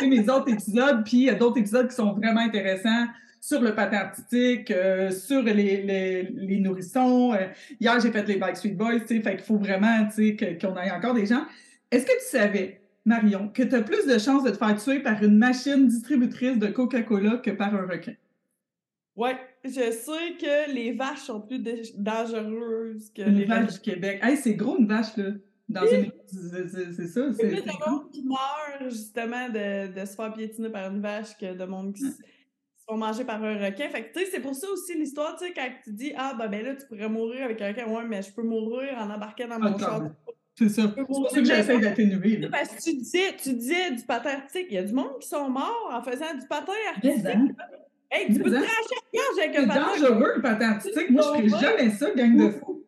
j'ai 0.00 0.06
mes 0.08 0.30
autres 0.30 0.50
épisodes, 0.50 1.04
puis 1.04 1.18
il 1.18 1.22
y 1.24 1.30
a 1.30 1.34
d'autres 1.34 1.58
épisodes 1.58 1.88
qui 1.88 1.94
sont 1.94 2.14
vraiment 2.14 2.40
intéressants 2.40 3.06
sur 3.42 3.60
le 3.60 3.74
patin 3.74 3.98
artistique, 3.98 4.70
euh, 4.70 5.10
sur 5.10 5.42
les, 5.42 5.82
les, 5.82 6.22
les 6.22 6.60
nourrissons. 6.60 7.36
hier, 7.78 8.00
j'ai 8.00 8.10
fait 8.10 8.26
les 8.26 8.36
Backstreet 8.36 8.70
Boys, 8.70 9.00
tu 9.00 9.16
sais, 9.16 9.20
fait 9.20 9.36
qu'il 9.36 9.44
faut 9.44 9.58
vraiment, 9.58 10.06
tu 10.06 10.36
sais, 10.38 10.58
qu'on 10.58 10.76
ait 10.78 10.90
encore 10.90 11.12
des 11.12 11.26
gens. 11.26 11.44
Est-ce 11.90 12.06
que 12.06 12.12
tu 12.12 12.38
savais, 12.38 12.80
Marion, 13.04 13.48
que 13.48 13.62
tu 13.62 13.74
as 13.74 13.82
plus 13.82 14.06
de 14.06 14.18
chances 14.18 14.44
de 14.44 14.50
te 14.50 14.56
faire 14.56 14.74
tuer 14.76 15.00
par 15.00 15.22
une 15.22 15.36
machine 15.36 15.88
distributrice 15.88 16.58
de 16.58 16.68
Coca-Cola 16.68 17.36
que 17.36 17.50
par 17.50 17.74
un 17.74 17.86
requin? 17.86 18.14
Ouais, 19.14 19.36
je 19.64 19.90
sais 19.90 20.36
que 20.40 20.72
les 20.72 20.92
vaches 20.92 21.20
sont 21.20 21.40
plus 21.40 21.60
dangereuses 21.96 23.10
que 23.10 23.22
les 23.22 23.44
vaches 23.44 23.74
du 23.74 23.80
Québec. 23.80 24.20
Hey, 24.22 24.36
c'est 24.36 24.54
gros 24.54 24.78
une 24.78 24.86
vache, 24.86 25.16
là. 25.16 25.32
Dans 25.68 25.86
une... 25.86 26.10
C'est 26.26 27.08
ça. 27.08 27.32
C'est 27.34 27.48
plus 27.48 27.62
de 27.62 27.90
monde 27.90 28.10
qui 28.10 28.24
meurt, 28.24 28.90
justement, 28.90 29.48
de, 29.48 29.92
de, 29.92 30.06
se 30.06 30.14
faire 30.14 30.32
piétiner 30.32 30.70
par 30.70 30.90
une 30.90 31.02
vache 31.02 31.36
que 31.36 31.54
de 31.54 31.64
monde 31.64 31.92
qui 31.92 32.02
se 32.02 32.16
font 32.88 32.96
manger 32.96 33.24
par 33.24 33.42
un 33.42 33.54
requin. 33.54 33.88
Fait 33.90 34.04
que, 34.04 34.18
tu 34.18 34.24
sais, 34.24 34.30
c'est 34.32 34.40
pour 34.40 34.54
ça 34.54 34.66
aussi 34.70 34.96
l'histoire, 34.96 35.36
tu 35.36 35.46
sais, 35.46 35.52
quand 35.52 35.68
tu 35.84 35.92
dis, 35.92 36.12
ah, 36.16 36.34
ben, 36.38 36.48
ben 36.48 36.64
là, 36.64 36.74
tu 36.74 36.86
pourrais 36.86 37.08
mourir 37.08 37.44
avec 37.44 37.60
un 37.60 37.68
requin. 37.68 37.86
Ouais, 37.86 38.04
mais 38.06 38.22
je 38.22 38.32
peux 38.32 38.42
mourir 38.42 38.96
en 38.98 39.10
embarquant 39.10 39.48
dans 39.48 39.58
mon 39.58 39.78
char. 39.78 40.04
C'est 40.58 40.70
ça. 40.70 40.92
C'est 40.96 41.04
pour 41.04 41.30
ça 41.30 41.38
que 41.38 41.44
j'essaie 41.44 41.78
d'atténuer. 41.78 42.48
Parce 42.50 42.70
que 42.70 42.82
tu 42.82 42.96
disais, 42.96 43.36
tu 43.40 43.52
disais 43.52 43.92
du 43.92 44.02
patin 44.04 44.30
artistique. 44.30 44.66
Il 44.70 44.74
y 44.74 44.78
a 44.78 44.82
du 44.82 44.92
monde 44.92 45.18
qui 45.20 45.28
sont 45.28 45.48
morts 45.48 45.90
en 45.92 46.02
faisant 46.02 46.34
du 46.34 46.46
patin 46.48 46.72
artistique. 46.94 47.54
Hey, 48.10 48.32
tu 48.32 48.40
peux 48.40 48.50
te 48.50 48.56
gorge 48.56 49.38
avec 49.38 49.56
un 49.56 49.68
patin. 49.68 49.86
C'est 49.94 50.00
dangereux, 50.00 50.32
le 50.36 50.42
patin 50.42 50.70
artistique. 50.70 51.10
Moi, 51.10 51.22
je 51.22 51.48
ferais 51.48 51.60
jamais 51.60 51.90
ça, 51.90 52.10
gang 52.14 52.36
de 52.36 52.50
fous. 52.50 52.84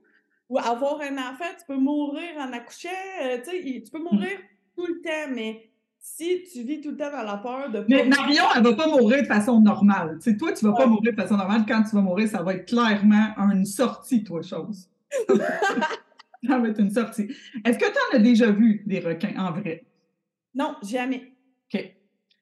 Ou 0.48 0.58
avoir 0.58 1.00
un 1.00 1.14
enfant, 1.14 1.44
tu 1.58 1.64
peux 1.68 1.76
mourir 1.76 2.30
en 2.38 2.52
accouchant. 2.52 2.88
Euh, 3.22 3.38
tu 3.44 3.90
peux 3.92 4.02
mourir 4.02 4.38
tout 4.74 4.86
le 4.86 5.00
temps, 5.00 5.32
mais 5.32 5.70
si 5.98 6.42
tu 6.50 6.62
vis 6.62 6.80
tout 6.80 6.92
le 6.92 6.96
temps 6.96 7.10
dans 7.10 7.22
la 7.22 7.36
peur 7.36 7.70
de. 7.70 7.84
Mais 7.88 8.04
Marion, 8.04 8.44
elle 8.56 8.62
va 8.62 8.72
pas 8.72 8.88
mourir 8.88 9.22
de 9.22 9.26
façon 9.26 9.60
normale. 9.60 10.18
Tu 10.22 10.30
sais, 10.30 10.36
toi, 10.36 10.52
tu 10.52 10.64
vas 10.64 10.72
pas 10.72 10.86
mourir 10.86 11.12
de 11.12 11.20
façon 11.20 11.36
normale. 11.36 11.64
Quand 11.68 11.82
tu 11.82 11.94
vas 11.94 12.00
mourir, 12.00 12.28
ça 12.28 12.42
va 12.42 12.54
être 12.54 12.66
clairement 12.66 13.34
une 13.52 13.66
sortie, 13.66 14.24
toi, 14.24 14.42
chose. 14.42 14.88
ça 15.28 16.58
va 16.58 16.68
être 16.68 16.80
une 16.80 16.90
sortie. 16.90 17.28
Est-ce 17.64 17.78
que 17.78 17.84
tu 17.84 17.98
en 18.10 18.16
as 18.16 18.20
déjà 18.20 18.50
vu 18.50 18.82
des 18.86 19.00
requins 19.00 19.34
en 19.36 19.52
vrai? 19.52 19.84
Non, 20.54 20.74
jamais. 20.82 21.32
OK. 21.72 21.80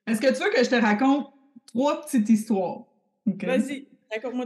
Est-ce 0.06 0.20
que 0.20 0.28
tu 0.28 0.42
veux 0.42 0.50
que 0.50 0.64
je 0.64 0.70
te 0.70 0.76
raconte 0.76 1.26
trois 1.68 2.02
petites 2.02 2.28
histoires. 2.28 2.84
Vas-y, 3.26 3.86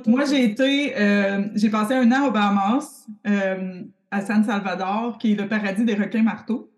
Moi, 0.06 0.24
j'ai 0.24 0.44
été, 0.44 0.96
euh, 0.96 1.48
j'ai 1.54 1.70
passé 1.70 1.94
un 1.94 2.10
an 2.12 2.28
au 2.28 2.30
Bahamas, 2.30 3.06
euh, 3.26 3.82
à 4.10 4.20
San 4.20 4.44
Salvador, 4.44 5.18
qui 5.18 5.32
est 5.32 5.34
le 5.34 5.48
paradis 5.48 5.84
des 5.84 5.94
requins 5.94 6.22
marteaux. 6.22 6.70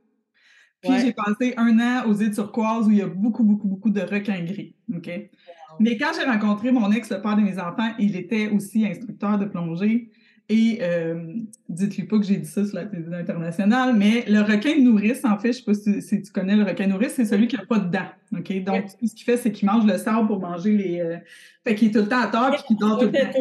Puis 0.83 0.93
j'ai 1.01 1.15
passé 1.15 1.55
un 1.57 1.79
an 1.81 2.07
aux 2.07 2.15
îles 2.15 2.35
turquoises 2.35 2.87
où 2.87 2.91
il 2.91 2.99
y 2.99 3.03
a 3.03 3.07
beaucoup, 3.07 3.43
beaucoup, 3.43 3.67
beaucoup 3.67 3.91
de 3.91 4.03
requins 4.03 4.45
gris. 4.45 4.75
OK? 4.95 5.11
Mais 5.81 5.97
quand 5.97 6.11
j'ai 6.15 6.25
rencontré 6.25 6.71
mon 6.73 6.93
ex, 6.93 7.11
le 7.11 7.23
père 7.23 7.37
de 7.37 7.41
mes 7.41 7.59
enfants, 7.59 7.95
il 7.99 8.17
était 8.17 8.49
aussi 8.49 8.87
instructeur 8.87 9.39
de 9.39 9.47
plongée. 9.47 10.11
Et 10.51 10.81
euh, 10.83 11.33
dites-lui 11.71 12.05
pas 12.05 12.19
que 12.19 12.25
j'ai 12.25 12.37
dit 12.37 12.49
ça 12.49 12.67
sur 12.67 12.75
la 12.75 12.85
télévision 12.85 13.17
internationale, 13.17 13.95
mais 13.97 14.25
le 14.29 14.43
requin 14.43 14.79
nourrice, 14.79 15.25
en 15.25 15.39
fait, 15.39 15.53
je 15.53 15.59
sais 15.59 15.65
pas 15.65 15.75
si, 15.75 16.23
tu 16.23 16.33
connais 16.33 16.55
le 16.55 16.65
requin 16.65 16.87
nourrice, 16.87 17.15
c'est 17.15 17.25
celui 17.25 17.49
qui 17.49 17.57
n'a 17.57 17.65
pas 17.65 17.79
de 17.79 17.91
dents. 17.91 18.11
OK? 18.37 18.63
Donc, 18.63 18.85
tout 18.99 19.07
ce 19.07 19.15
qu'il 19.15 19.25
fait, 19.25 19.39
c'est 19.39 19.51
qu'il 19.53 19.67
mange 19.67 19.87
le 19.87 19.97
sable 19.97 20.27
pour 20.27 20.41
manger 20.41 20.73
les. 20.73 21.01
Euh... 21.01 21.17
Fait 21.67 21.75
qu'il 21.75 21.89
est 21.89 21.93
tout 21.93 22.01
le 22.01 22.09
temps 22.09 22.21
à 22.21 22.27
terre 22.27 22.55
et 22.59 22.67
qu'il 22.67 22.77
dort 22.77 22.99
tout 22.99 23.07
le 23.07 23.13
temps. 23.13 23.39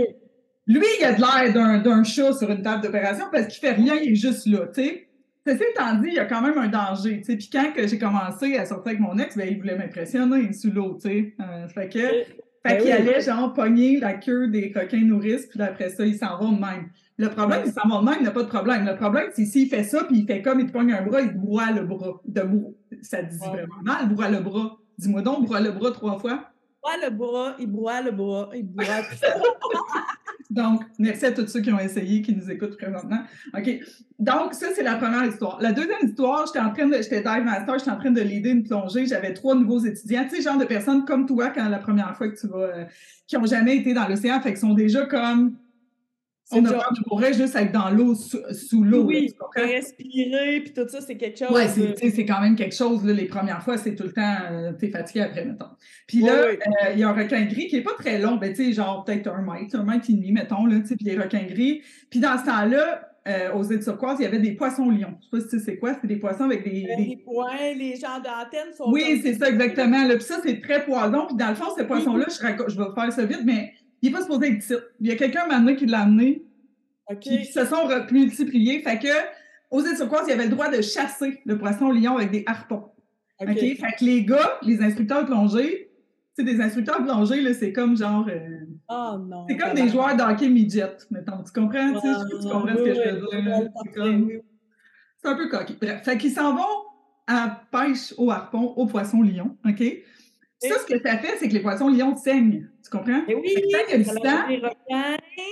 Lui, 0.65 0.85
il 0.99 1.03
a 1.03 1.11
de 1.11 1.19
l'air 1.19 1.83
d'un 1.83 2.03
chat 2.05 2.31
sur 2.31 2.49
une 2.49 2.61
table 2.61 2.81
d'opération 2.83 3.25
parce 3.31 3.47
qu'il 3.47 3.59
fait 3.59 3.75
rien, 3.75 3.95
il 3.95 4.13
est 4.13 4.15
juste 4.15 4.45
là, 4.47 4.67
tu 4.67 4.81
sais. 4.81 5.07
Ceci 5.45 5.61
étant 5.71 5.95
dit, 5.95 6.07
il 6.07 6.13
y 6.13 6.19
a 6.19 6.25
quand 6.25 6.41
même 6.41 6.57
un 6.57 6.69
danger, 6.69 7.17
tu 7.17 7.25
sais. 7.25 7.35
Puis 7.35 7.49
quand 7.51 7.73
j'ai 7.75 7.99
commencé 7.99 8.55
à 8.55 8.65
sortir 8.65 8.91
avec 8.91 9.01
mon 9.01 9.17
ex, 9.17 9.35
ben, 9.35 9.45
il 9.49 9.57
voulait 9.57 9.77
m'impressionner 9.77 10.53
sous 10.53 10.71
l'eau, 10.71 10.97
tu 11.01 11.09
sais. 11.09 11.33
Euh, 11.41 11.67
fait 11.67 11.89
que 11.89 12.43
fait 12.65 12.77
ben 12.77 12.81
qu'il 12.81 12.91
allait 12.91 13.21
genre 13.21 13.53
pogner 13.53 13.99
la 13.99 14.13
queue 14.13 14.47
des 14.47 14.71
coquins 14.71 15.03
nourrices, 15.03 15.45
puis 15.47 15.61
après 15.61 15.89
ça, 15.89 16.05
ils 16.05 16.17
s'en 16.17 16.37
vont 16.37 16.53
de 16.53 16.61
même. 16.61 16.89
Le 17.17 17.29
problème, 17.29 17.63
ils 17.65 17.71
s'en 17.71 17.87
de 17.87 18.05
même, 18.05 18.15
il 18.19 18.23
n'y 18.23 18.27
a 18.27 18.31
pas 18.31 18.43
de 18.43 18.47
problème. 18.47 18.85
Le 18.85 18.95
problème, 18.95 19.29
c'est 19.33 19.45
s'il 19.45 19.69
fait 19.69 19.83
ça, 19.83 20.03
puis 20.05 20.19
il 20.19 20.25
fait 20.25 20.41
comme 20.41 20.59
il 20.59 20.67
te 20.67 20.71
pogne 20.71 20.93
un 20.93 21.03
bras, 21.03 21.21
il 21.21 21.29
te 21.29 21.37
broie 21.37 21.71
le 21.71 21.83
bras. 21.83 22.21
De 22.25 22.41
Ça 23.01 23.21
dit 23.21 23.37
vraiment 23.37 23.81
mal, 23.83 24.09
broie 24.09 24.29
le 24.29 24.39
bras. 24.39 24.77
Dis-moi 24.97 25.21
donc, 25.21 25.45
broie 25.45 25.59
le 25.59 25.71
bras 25.71 25.91
trois 25.91 26.17
fois. 26.17 26.51
broie 26.81 26.97
le 27.03 27.09
bois, 27.09 27.55
il 27.59 27.67
broie 27.67 28.01
le 28.01 28.11
bois, 28.11 28.49
il 28.55 28.65
broie. 28.65 28.85
Donc, 30.53 30.83
merci 30.99 31.25
à 31.25 31.31
tous 31.31 31.47
ceux 31.47 31.61
qui 31.61 31.71
ont 31.71 31.79
essayé, 31.79 32.21
qui 32.21 32.35
nous 32.35 32.51
écoutent 32.51 32.77
présentement. 32.77 33.21
OK. 33.57 33.79
Donc, 34.19 34.53
ça, 34.53 34.67
c'est 34.75 34.83
la 34.83 34.97
première 34.97 35.25
histoire. 35.25 35.59
La 35.59 35.71
deuxième 35.71 36.07
histoire, 36.07 36.45
j'étais 36.45 36.59
en 36.59 36.71
train 36.71 36.85
de, 36.85 36.95
j'étais 36.97 37.23
dive 37.23 37.43
master, 37.43 37.79
j'étais 37.79 37.89
en 37.89 37.97
train 37.97 38.11
de 38.11 38.21
l'aider 38.21 38.51
une 38.51 38.63
plongée. 38.63 39.07
J'avais 39.07 39.33
trois 39.33 39.55
nouveaux 39.55 39.79
étudiants. 39.79 40.25
Tu 40.29 40.35
sais, 40.35 40.41
genre 40.43 40.59
de 40.59 40.65
personnes 40.65 41.05
comme 41.05 41.25
toi, 41.25 41.49
quand 41.49 41.67
la 41.67 41.79
première 41.79 42.15
fois 42.15 42.29
que 42.29 42.39
tu 42.39 42.47
vas, 42.47 42.57
euh, 42.57 42.85
qui 43.25 43.35
ont 43.35 43.45
jamais 43.47 43.77
été 43.77 43.95
dans 43.95 44.07
l'océan, 44.07 44.39
fait 44.41 44.49
qu'ils 44.49 44.59
sont 44.59 44.75
déjà 44.75 45.07
comme, 45.07 45.57
on 46.51 46.65
a 46.65 46.69
peur 46.71 46.93
de 46.93 47.01
mourir 47.09 47.33
juste 47.33 47.55
être 47.55 47.71
dans 47.71 47.89
l'eau, 47.89 48.15
sous, 48.15 48.83
l'eau. 48.83 49.03
Oui, 49.03 49.33
respirer, 49.55 50.61
puis 50.61 50.73
tout 50.73 50.87
ça, 50.87 51.01
c'est 51.01 51.15
quelque 51.15 51.39
chose. 51.39 51.49
Oui, 51.51 52.11
c'est 52.11 52.25
quand 52.25 52.41
même 52.41 52.55
quelque 52.55 52.75
chose. 52.75 53.05
Là, 53.05 53.13
les 53.13 53.25
premières 53.25 53.63
fois, 53.63 53.77
c'est 53.77 53.95
tout 53.95 54.03
le 54.03 54.11
temps, 54.11 54.35
euh, 54.51 54.71
t'es 54.73 54.89
fatigué 54.89 55.21
après, 55.21 55.45
mettons. 55.45 55.65
Puis 56.07 56.19
là, 56.19 56.33
euh, 56.33 56.55
il 56.93 56.99
y 56.99 57.03
a 57.03 57.09
un 57.09 57.13
requin 57.13 57.45
gris 57.45 57.67
qui 57.67 57.77
n'est 57.77 57.83
pas 57.83 57.93
très 57.97 58.19
long, 58.19 58.35
ben, 58.35 58.53
tu 58.53 58.65
sais, 58.65 58.73
genre 58.73 59.03
peut-être 59.03 59.27
un 59.27 59.41
mètre, 59.41 59.75
un 59.75 59.83
mètre 59.83 60.09
et 60.09 60.13
demi, 60.13 60.31
mettons, 60.31 60.65
là, 60.65 60.79
puis 60.85 60.97
les 61.01 61.17
requins 61.17 61.45
gris. 61.45 61.81
Puis 62.09 62.19
dans 62.19 62.37
ce 62.37 62.45
temps-là, 62.45 63.09
euh, 63.25 63.53
aux 63.53 63.63
îles 63.63 63.81
turquoises, 63.81 64.17
il 64.19 64.23
y 64.23 64.25
avait 64.25 64.39
des 64.39 64.51
poissons 64.51 64.89
lions. 64.89 65.15
Je 65.21 65.25
sais 65.25 65.29
pas 65.31 65.39
si 65.39 65.47
tu 65.47 65.59
sais 65.59 65.65
c'est 65.65 65.77
quoi, 65.77 65.95
c'est 65.99 66.07
des 66.07 66.17
poissons 66.17 66.43
avec 66.43 66.65
des. 66.65 66.85
des... 66.97 67.23
points, 67.23 67.73
les 67.73 67.95
gens 67.95 68.17
d'antenne 68.17 68.73
sont. 68.77 68.91
Oui, 68.91 69.21
c'est 69.23 69.35
ça, 69.35 69.47
exactement. 69.47 70.05
Là. 70.05 70.15
Puis 70.15 70.25
ça, 70.25 70.39
c'est 70.43 70.59
très 70.59 70.83
poison. 70.83 71.27
Puis 71.27 71.37
dans 71.37 71.47
le 71.47 71.55
fond, 71.55 71.67
ces 71.77 71.85
poissons-là, 71.85 72.25
je, 72.27 72.73
je 72.73 72.77
vais 72.77 72.89
faire 72.93 73.13
ça 73.13 73.25
vite, 73.25 73.43
mais 73.45 73.71
il 74.03 74.11
n'est 74.11 74.17
pas 74.17 74.21
supposé 74.21 74.49
être 74.49 74.57
ici. 74.57 74.73
Il 74.99 75.07
y 75.07 75.11
a 75.11 75.15
quelqu'un 75.15 75.47
maintenant 75.47 75.75
qui 75.75 75.85
l'a 75.85 76.01
amené 76.01 76.45
qui 77.21 77.45
se 77.45 77.65
sont 77.65 77.87
multipliés. 78.11 78.81
Fait 78.81 78.99
que, 78.99 79.07
aux 79.71 79.81
îles 79.81 79.95
turquoises, 79.95 80.25
il 80.27 80.31
y 80.31 80.33
avait 80.33 80.45
le 80.45 80.49
droit 80.49 80.69
de 80.69 80.81
chasser 80.81 81.41
le 81.45 81.57
poisson 81.57 81.89
lion 81.89 82.17
avec 82.17 82.31
des 82.31 82.43
harpons. 82.45 82.91
OK? 83.39 83.57
Fait 83.57 83.75
que 83.75 84.03
les 84.03 84.25
gars, 84.25 84.59
les 84.61 84.81
instructeurs 84.81 85.21
de 85.23 85.27
plongée, 85.27 85.91
tu 86.37 86.43
sais, 86.45 86.53
des 86.53 86.61
instructeurs 86.61 86.99
de 86.99 87.05
plongée, 87.05 87.53
c'est 87.53 87.71
comme 87.71 87.95
genre. 87.95 88.27
Euh, 88.27 88.65
oh 88.89 89.17
non. 89.25 89.45
C'est 89.47 89.57
comme 89.57 89.73
des 89.73 89.87
joueurs 89.87 90.15
d'hockey 90.17 90.49
midget, 90.49 90.97
mettons. 91.09 91.43
Tu 91.43 91.51
comprends? 91.53 91.93
tu 91.93 92.49
comprends 92.49 92.75
ce 92.75 92.83
que 92.83 92.93
je 92.93 93.09
veux 93.09 94.27
dire? 94.27 94.41
C'est 95.21 95.29
un 95.29 95.35
peu 95.35 95.47
coquille. 95.47 95.77
Bref. 95.81 96.03
Fait 96.03 96.17
qu'ils 96.17 96.31
s'en 96.31 96.55
vont 96.55 96.83
à 97.27 97.63
pêche 97.71 98.13
au 98.17 98.29
harpon, 98.31 98.73
au 98.75 98.85
poisson 98.85 99.21
lion. 99.21 99.57
OK? 99.65 99.81
Ça, 100.69 100.75
ce 100.79 100.85
que 100.85 101.01
ça 101.01 101.17
fait, 101.17 101.37
c'est 101.39 101.47
que 101.47 101.53
les 101.53 101.61
poissons 101.61 101.89
lions 101.89 102.15
saignent. 102.15 102.67
Tu 102.83 102.89
comprends? 102.89 103.21
Et 103.27 103.35
oui, 103.35 103.55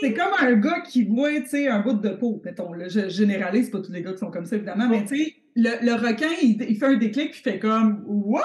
c'est 0.02 0.14
comme 0.14 0.34
un 0.40 0.54
gars 0.54 0.82
qui 0.82 1.04
voit, 1.04 1.32
tu 1.42 1.48
sais, 1.48 1.68
un 1.68 1.80
bout 1.82 1.94
de 1.94 2.10
peau, 2.10 2.42
mettons. 2.44 2.74
Là, 2.74 2.88
je 2.88 3.10
généralise, 3.10 3.70
pas 3.70 3.80
tous 3.80 3.92
les 3.92 4.02
gars 4.02 4.14
qui 4.14 4.20
sont 4.20 4.32
comme 4.32 4.46
ça, 4.46 4.56
évidemment, 4.56 4.88
mais 4.90 5.06
tu 5.06 5.18
sais, 5.18 5.36
le, 5.56 5.86
le, 5.86 5.94
requin, 5.94 6.30
il, 6.42 6.78
fait 6.78 6.86
un 6.86 6.98
déclic, 6.98 7.32
puis 7.32 7.42
il 7.46 7.52
fait 7.52 7.60
comme 7.60 8.04
«What?» 8.08 8.42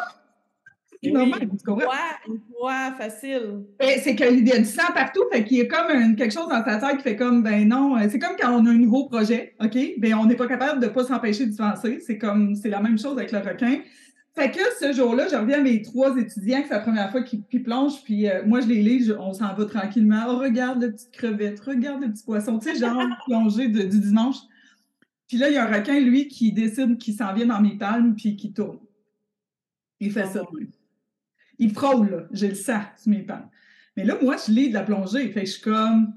C'est 1.02 1.11
normal, 1.11 1.40
tu 1.40 1.64
comprends? 1.64 1.90
Une 2.26 2.40
voix 2.58 2.92
facile. 2.99 3.64
C'est 3.80 4.16
qu'il 4.16 4.49
y 4.49 4.52
a 4.52 4.58
du 4.58 4.64
sang 4.64 4.92
partout, 4.94 5.23
fait 5.30 5.44
qu'il 5.44 5.58
y 5.58 5.61
a 5.61 5.66
comme 5.66 6.16
quelque 6.16 6.32
chose 6.32 6.49
dans 6.49 6.64
sa 6.64 6.78
tête 6.78 6.96
qui 6.96 7.02
fait 7.02 7.16
comme, 7.16 7.42
ben 7.42 7.68
non, 7.68 7.96
c'est 8.08 8.18
comme 8.18 8.35
quand 8.40 8.50
on 8.52 8.66
a 8.66 8.70
un 8.70 8.78
nouveau 8.78 9.06
projet, 9.06 9.54
OK? 9.61 9.76
Ben 9.99 10.14
on 10.14 10.25
n'est 10.25 10.37
pas 10.37 10.46
capable 10.46 10.80
de 10.80 10.87
ne 10.87 10.90
pas 10.90 11.04
s'empêcher 11.04 11.46
de 11.46 11.54
penser. 11.54 11.99
C'est 12.00 12.18
comme, 12.18 12.54
c'est 12.54 12.70
la 12.70 12.80
même 12.80 12.99
chose 12.99 13.12
avec 13.18 13.30
le 13.30 13.38
requin. 13.38 13.80
Fait 14.37 14.50
que 14.50 14.61
ce 14.78 14.93
jour-là, 14.93 15.28
je 15.28 15.37
reviens 15.37 15.61
à 15.61 15.62
mes 15.62 15.81
trois 15.81 16.14
étudiants, 16.19 16.61
que 16.61 16.69
c'est 16.69 16.75
la 16.75 16.81
première 16.81 17.11
fois 17.11 17.23
qu'ils 17.23 17.62
plongent, 17.62 18.02
puis 18.05 18.28
euh, 18.28 18.45
moi, 18.45 18.61
je 18.61 18.66
les 18.66 18.83
lis, 18.83 19.11
on 19.19 19.33
s'en 19.33 19.55
va 19.55 19.64
tranquillement. 19.64 20.26
Oh, 20.28 20.37
regarde 20.37 20.83
le 20.83 20.93
petit 20.93 21.11
crevette, 21.11 21.59
regarde 21.61 22.02
le 22.02 22.12
petit 22.12 22.23
poisson, 22.23 22.59
tu 22.59 22.71
sais, 22.71 22.78
genre 22.78 23.02
plongée 23.26 23.69
du 23.69 23.99
dimanche. 23.99 24.37
Puis 25.26 25.38
là, 25.38 25.49
il 25.49 25.55
y 25.55 25.57
a 25.57 25.66
un 25.66 25.75
requin, 25.75 25.99
lui, 26.00 26.28
qui 26.28 26.52
décide 26.52 26.99
qu'il 26.99 27.14
s'en 27.14 27.33
vient 27.33 27.47
dans 27.47 27.62
mes 27.62 27.78
palmes, 27.78 28.14
puis 28.14 28.37
qui 28.37 28.52
tourne. 28.52 28.78
Il 30.00 30.12
fait 30.12 30.26
ça, 30.26 30.43
lui. 30.55 30.69
Il 31.59 31.73
frôle, 31.73 32.11
là. 32.11 32.26
J'ai 32.31 32.49
le 32.49 32.55
sang 32.55 32.83
sur 32.99 33.11
mes 33.11 33.23
palmes. 33.23 33.49
Mais 33.97 34.05
là, 34.05 34.19
moi, 34.21 34.37
je 34.37 34.52
lis 34.52 34.69
de 34.69 34.75
la 34.75 34.83
plongée. 34.83 35.31
Fait 35.31 35.40
que 35.40 35.47
je 35.47 35.52
suis 35.52 35.62
comme, 35.62 36.12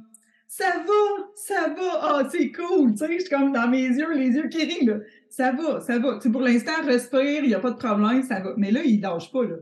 ça 0.52 0.84
va, 0.86 1.28
ça 1.36 1.70
va, 1.70 2.00
ah, 2.02 2.22
oh, 2.22 2.28
c'est 2.30 2.52
cool, 2.52 2.92
tu 2.92 2.98
sais, 2.98 3.14
je 3.14 3.20
suis 3.20 3.30
comme 3.30 3.54
dans 3.54 3.68
mes 3.68 3.86
yeux, 3.86 4.14
les 4.14 4.30
yeux 4.30 4.50
qui 4.50 4.66
rient, 4.66 4.86
là 4.86 4.96
ça 5.30 5.52
va, 5.52 5.80
ça 5.82 6.00
va. 6.00 6.20
pour 6.32 6.42
l'instant, 6.42 6.84
respire, 6.86 7.44
il 7.44 7.48
n'y 7.48 7.54
a 7.54 7.60
pas 7.60 7.72
de 7.72 7.78
problème, 7.78 8.24
ça 8.24 8.40
va. 8.40 8.54
Mais 8.58 8.72
là, 8.72 8.82
il 8.84 8.98
ne 8.98 9.04
lâche 9.04 9.32
pas, 9.32 9.44
là. 9.44 9.56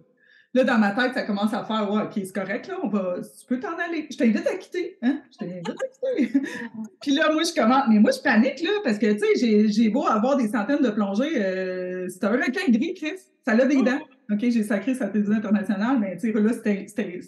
Là, 0.53 0.63
dans 0.63 0.77
ma 0.77 0.91
tête, 0.91 1.13
ça 1.13 1.23
commence 1.23 1.53
à 1.53 1.63
faire 1.65 1.91
Ouais, 1.91 2.03
OK, 2.03 2.13
c'est 2.15 2.33
correct, 2.33 2.67
là, 2.67 2.79
on 2.81 2.87
va. 2.87 3.17
Tu 3.21 3.45
peux 3.45 3.59
t'en 3.59 3.77
aller. 3.77 4.07
Je 4.09 4.17
t'invite 4.17 4.47
à 4.47 4.55
quitter. 4.55 4.97
Hein? 5.01 5.21
Je 5.31 5.37
t'invite 5.37 5.69
à 5.69 6.23
quitter. 6.23 6.39
puis 7.01 7.11
là, 7.11 7.31
moi, 7.31 7.43
je 7.43 7.53
commence. 7.53 7.83
Mais 7.89 7.99
moi, 7.99 8.11
je 8.11 8.21
panique, 8.21 8.63
là, 8.63 8.71
parce 8.83 8.97
que, 8.97 9.11
tu 9.11 9.19
sais, 9.37 9.67
j'ai 9.67 9.89
beau 9.89 10.07
avoir 10.07 10.37
des 10.37 10.47
centaines 10.47 10.81
de 10.81 10.89
plongées. 10.89 11.33
Euh... 11.35 12.07
C'est 12.09 12.23
un 12.23 12.31
requin 12.31 12.71
gris, 12.71 12.93
Chris. 12.95 13.19
Ça 13.45 13.51
a 13.51 13.65
des 13.65 13.83
dents. 13.83 13.99
OK, 14.31 14.39
j'ai 14.41 14.63
sacré 14.63 14.93
sa 14.95 15.07
télévision 15.07 15.37
internationale, 15.37 15.99
mais 15.99 16.17
tu 16.17 16.31
sais, 16.31 16.39
là, 16.39 16.53
c'était. 16.53 17.19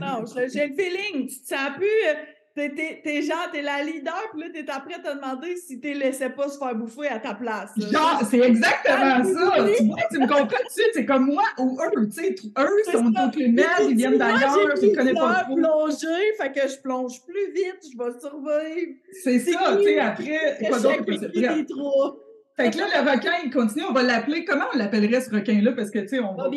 Non, 0.00 0.24
j'ai 0.52 0.66
le 0.66 0.74
feeling. 0.74 1.28
Tu 1.28 1.40
te 1.40 1.46
sens 1.46 1.70
plus. 1.76 2.37
Euh, 2.58 2.68
T'es 3.04 3.22
genre, 3.22 3.48
t'es 3.52 3.62
la 3.62 3.82
leader, 3.82 4.20
puis 4.32 4.40
là, 4.40 4.46
t'es 4.52 4.68
après 4.68 4.94
à 4.94 4.98
te 4.98 5.14
demander 5.14 5.56
si 5.56 5.78
t'es 5.80 5.94
laissé 5.94 6.28
pas 6.30 6.48
se 6.48 6.58
faire 6.58 6.74
bouffer 6.74 7.08
à 7.08 7.18
ta 7.18 7.34
place. 7.34 7.70
Genre, 7.76 8.20
c'est 8.28 8.40
exactement 8.40 9.24
ça. 9.24 9.64
Tu, 9.76 9.84
vois, 9.84 9.96
tu 10.10 10.18
me 10.18 10.26
comprends-tu? 10.26 10.82
C'est 10.92 11.06
comme 11.06 11.26
moi 11.26 11.44
ou 11.58 11.78
eux, 11.80 12.06
tu 12.06 12.12
sais, 12.12 12.34
eux 12.58 12.92
sont 12.92 13.06
au 13.06 13.30
primaire, 13.30 13.80
ils 13.88 13.96
viennent 13.96 14.18
d'ailleurs, 14.18 14.74
je 14.76 14.94
connais 14.94 15.14
pas 15.14 15.44
trop. 15.44 15.54
plonger, 15.54 16.34
fait 16.40 16.52
que 16.52 16.68
je 16.68 16.80
plonge 16.80 17.24
plus 17.24 17.52
vite, 17.52 17.78
je 17.92 17.96
vais 17.96 18.18
survivre. 18.18 18.92
C'est 19.22 19.38
ça, 19.38 19.76
tu 19.76 19.84
sais, 19.84 19.98
après, 19.98 20.58
quoi 20.68 20.80
d'autre? 20.80 22.24
Fait 22.56 22.70
que 22.70 22.78
là, 22.78 22.86
le 22.92 23.10
requin, 23.10 23.32
il 23.44 23.52
continue, 23.52 23.84
on 23.88 23.92
va 23.92 24.02
l'appeler, 24.02 24.44
comment 24.44 24.64
on 24.74 24.78
l'appellerait 24.78 25.20
ce 25.20 25.30
requin-là? 25.30 25.72
Parce 25.72 25.90
que, 25.90 26.00
tu 26.00 26.08
sais, 26.08 26.18
on 26.18 26.34
va... 26.34 26.50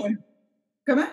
Comment? 0.85 1.05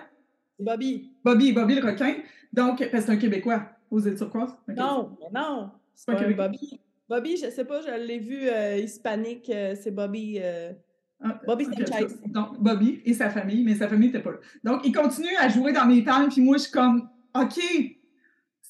Bobby. 0.58 1.12
Bobby, 1.22 1.52
Bobby 1.52 1.74
le 1.74 1.86
requin. 1.86 2.14
Donc, 2.54 2.78
parce 2.78 2.90
que 2.90 3.00
c'est 3.00 3.10
un 3.12 3.16
Québécois 3.16 3.62
aux 3.90 4.00
îles 4.00 4.16
turquoises? 4.16 4.56
Non, 4.68 5.16
mais 5.20 5.40
non. 5.40 5.70
C'est 5.94 6.06
pas, 6.06 6.32
Bobby. 6.32 6.80
Bobby, 7.08 7.36
je 7.36 7.50
sais 7.50 7.64
pas, 7.64 7.80
je 7.80 8.06
l'ai 8.06 8.18
vu 8.18 8.48
euh, 8.48 8.76
hispanique, 8.76 9.50
euh, 9.50 9.74
c'est 9.80 9.90
Bobby. 9.90 10.38
Euh, 10.40 10.72
ah, 11.20 11.40
Bobby 11.46 11.64
Sanchez. 11.64 12.06
Donc, 12.26 12.60
Bobby 12.60 13.00
et 13.04 13.14
sa 13.14 13.30
famille, 13.30 13.64
mais 13.64 13.74
sa 13.74 13.88
famille 13.88 14.08
n'était 14.08 14.22
pas 14.22 14.32
là. 14.32 14.38
Donc, 14.62 14.82
il 14.84 14.94
continue 14.94 15.34
à 15.38 15.48
jouer 15.48 15.72
dans 15.72 15.86
mes 15.86 16.02
palmes, 16.02 16.28
puis 16.28 16.42
moi, 16.42 16.58
je 16.58 16.64
suis 16.64 16.72
comme, 16.72 17.08
OK, 17.34 17.58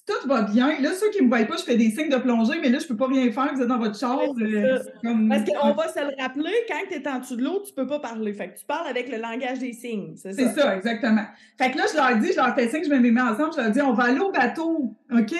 tout 0.08 0.26
va 0.26 0.42
bien. 0.42 0.80
Là, 0.80 0.92
ceux 0.92 1.10
qui 1.10 1.18
ne 1.18 1.24
me 1.24 1.28
voient 1.28 1.44
pas, 1.44 1.56
je 1.56 1.64
fais 1.64 1.76
des 1.76 1.90
signes 1.90 2.08
de 2.08 2.16
plongée, 2.16 2.58
mais 2.62 2.70
là, 2.70 2.78
je 2.78 2.84
ne 2.84 2.88
peux 2.88 2.96
pas 2.96 3.06
rien 3.06 3.30
faire, 3.30 3.54
vous 3.54 3.60
êtes 3.60 3.68
dans 3.68 3.78
votre 3.78 3.98
chambre. 3.98 4.34
Parce 4.34 5.44
qu'on 5.44 5.74
va 5.74 5.88
se 5.88 6.00
le 6.00 6.20
rappeler, 6.20 6.54
quand 6.66 6.80
tu 6.90 6.94
es 6.94 7.08
en 7.08 7.18
dessous 7.18 7.36
de 7.36 7.44
l'eau, 7.44 7.62
tu 7.64 7.72
ne 7.72 7.76
peux 7.76 7.86
pas 7.86 8.00
parler. 8.00 8.32
Fait 8.32 8.48
que 8.48 8.58
tu 8.58 8.64
parles 8.64 8.88
avec 8.88 9.10
le 9.10 9.18
langage 9.18 9.58
des 9.58 9.74
signes. 9.74 10.14
C'est 10.16 10.32
ça. 10.32 10.54
ça, 10.54 10.76
exactement. 10.76 11.24
Fait 11.58 11.70
que 11.70 11.78
là, 11.78 11.84
je 11.92 11.96
leur 11.96 12.16
dis, 12.18 12.32
je 12.32 12.36
leur 12.36 12.54
fais 12.54 12.68
signe, 12.68 12.84
je 12.84 12.90
me 12.90 12.98
mets 12.98 13.20
ensemble, 13.20 13.52
je 13.54 13.60
leur 13.60 13.70
dis, 13.70 13.82
on 13.82 13.92
va 13.92 14.04
aller 14.04 14.20
au 14.20 14.32
bateau, 14.32 14.96
OK? 15.12 15.34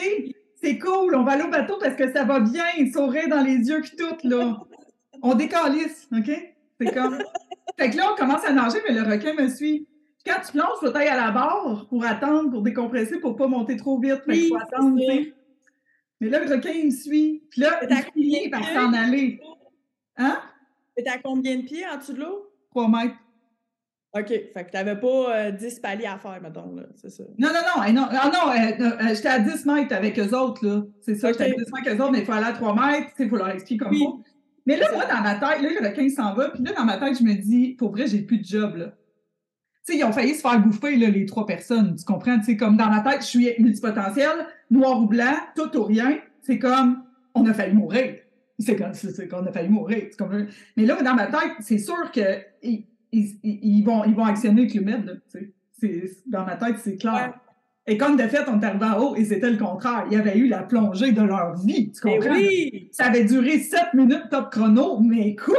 C'est 0.60 0.78
cool, 0.78 1.14
on 1.14 1.22
va 1.22 1.32
aller 1.32 1.44
au 1.44 1.50
bateau 1.50 1.78
parce 1.80 1.94
que 1.94 2.12
ça 2.12 2.24
va 2.24 2.40
bien, 2.40 2.64
sourire 2.92 3.28
dans 3.28 3.42
les 3.42 3.56
yeux 3.56 3.80
puis 3.80 3.92
tout, 3.96 4.28
là. 4.28 4.58
on 5.22 5.34
décalisse, 5.34 6.08
OK? 6.12 6.30
C'est 6.80 6.94
comme. 6.94 7.18
fait 7.78 7.90
que 7.90 7.96
là, 7.96 8.12
on 8.12 8.16
commence 8.16 8.44
à 8.44 8.52
nager, 8.52 8.78
mais 8.86 8.94
le 8.94 9.02
requin 9.02 9.34
me 9.34 9.48
suit 9.48 9.86
quand 10.26 10.40
tu 10.44 10.52
plonges, 10.52 10.78
faut 10.80 10.96
aller 10.96 11.06
à 11.06 11.16
la 11.16 11.30
barre 11.30 11.86
pour 11.88 12.04
attendre, 12.04 12.50
pour 12.50 12.62
décompresser, 12.62 13.18
pour 13.18 13.32
ne 13.32 13.38
pas 13.38 13.46
monter 13.46 13.76
trop 13.76 13.98
vite. 13.98 14.22
il 14.28 14.48
faut 14.48 14.56
attendre, 14.56 14.98
Mais 16.20 16.28
là, 16.28 16.44
le 16.44 16.54
requin, 16.54 16.70
il 16.70 16.86
me 16.86 16.90
suit. 16.90 17.44
Puis 17.50 17.60
là, 17.60 17.80
il 18.16 18.32
suit 18.32 18.50
par 18.50 18.64
s'en 18.64 18.92
aller. 18.92 19.40
Hein? 20.16 20.40
T'es 20.96 21.08
à 21.08 21.18
combien 21.18 21.56
de 21.56 21.62
pieds 21.62 21.86
en 21.86 21.96
dessous 21.96 22.12
de 22.12 22.20
l'eau? 22.20 22.50
Trois 22.70 22.88
mètres. 22.88 23.14
OK. 24.14 24.28
Fait 24.28 24.64
que 24.64 24.70
t'avais 24.70 24.98
pas 24.98 25.52
10 25.52 25.64
euh, 25.64 25.80
paliers 25.80 26.06
à 26.06 26.18
faire, 26.18 26.40
mettons, 26.42 26.74
là. 26.74 26.84
C'est 26.96 27.10
ça. 27.10 27.22
Non, 27.38 27.48
non, 27.48 27.60
non. 27.76 27.92
non, 27.92 28.08
ah, 28.10 28.30
non 28.32 28.50
euh, 28.50 28.86
euh, 29.02 29.14
j'étais 29.14 29.28
à 29.28 29.38
10 29.38 29.66
mètres 29.66 29.94
avec 29.94 30.18
eux 30.18 30.34
autres, 30.34 30.66
là. 30.66 30.82
C'est 31.02 31.14
ça, 31.14 31.30
j'étais 31.30 31.44
à 31.44 31.50
10 31.50 31.56
mètres 31.56 31.72
avec 31.86 32.00
eux 32.00 32.02
autres, 32.02 32.12
mais 32.12 32.20
il 32.20 32.24
faut 32.24 32.32
aller 32.32 32.46
à 32.46 32.52
3 32.52 32.74
mètres. 32.74 33.12
Il 33.18 33.28
faut 33.28 33.36
leur 33.36 33.50
expliquer 33.50 33.84
comme 33.84 33.96
ça. 33.96 34.06
Mais 34.66 34.76
là, 34.76 34.86
moi, 34.92 35.04
dans 35.06 35.22
ma 35.22 35.34
tête, 35.34 35.62
là, 35.62 35.68
le 35.80 35.88
requin 35.88 36.08
s'en 36.08 36.34
va. 36.34 36.50
Puis 36.50 36.62
là, 36.62 36.72
dans 36.72 36.84
ma 36.84 36.96
tête, 36.96 37.18
je 37.18 37.24
me 37.24 37.34
dis, 37.34 37.74
pour 37.74 37.92
vrai, 37.92 38.06
j'ai 38.06 38.22
plus 38.22 38.38
de 38.38 38.44
job, 38.44 38.76
là 38.76 38.92
ils 39.94 40.04
ont 40.04 40.12
failli 40.12 40.34
se 40.34 40.40
faire 40.40 40.60
bouffer, 40.60 40.96
là, 40.96 41.08
les 41.08 41.26
trois 41.26 41.46
personnes. 41.46 41.96
Tu 41.96 42.04
comprends? 42.04 42.42
sais, 42.42 42.56
comme 42.56 42.76
dans 42.76 42.88
ma 42.88 43.00
tête, 43.00 43.22
je 43.22 43.26
suis 43.26 43.50
multipotentiel, 43.58 44.46
noir 44.70 45.00
ou 45.00 45.06
blanc, 45.06 45.34
tout 45.54 45.76
ou 45.76 45.84
rien. 45.84 46.18
C'est 46.42 46.58
comme, 46.58 47.02
on 47.34 47.46
a 47.46 47.54
failli 47.54 47.74
mourir. 47.74 48.16
C'est 48.58 48.76
comme, 48.76 48.92
c'est 48.92 49.28
qu'on 49.28 49.46
a 49.46 49.52
failli 49.52 49.68
mourir. 49.68 50.04
Mais 50.76 50.84
là, 50.84 51.00
dans 51.02 51.14
ma 51.14 51.26
tête, 51.26 51.52
c'est 51.60 51.78
sûr 51.78 52.10
qu'ils 52.10 52.84
ils, 53.12 53.82
vont, 53.84 54.04
ils 54.04 54.14
vont 54.14 54.24
actionner 54.24 54.62
le 54.62 54.68
Clumed. 54.68 55.20
Dans 56.26 56.44
ma 56.44 56.56
tête, 56.56 56.76
c'est 56.78 56.96
clair. 56.96 57.34
Et 57.86 57.96
comme 57.96 58.16
de 58.16 58.22
fait, 58.22 58.44
on 58.48 58.60
est 58.60 58.64
arrivé 58.64 58.84
en 58.84 59.00
haut 59.00 59.16
et 59.16 59.24
c'était 59.24 59.50
le 59.50 59.56
contraire. 59.56 60.04
Il 60.10 60.12
y 60.12 60.20
avait 60.20 60.36
eu 60.36 60.46
la 60.46 60.62
plongée 60.62 61.12
de 61.12 61.22
leur 61.22 61.56
vie. 61.56 61.90
Tu 61.90 62.00
comprends? 62.02 62.34
Oui. 62.34 62.90
Ça 62.92 63.06
avait 63.06 63.24
duré 63.24 63.60
sept 63.60 63.94
minutes 63.94 64.28
top 64.30 64.50
chrono, 64.50 65.00
mais 65.00 65.28
écoute, 65.28 65.56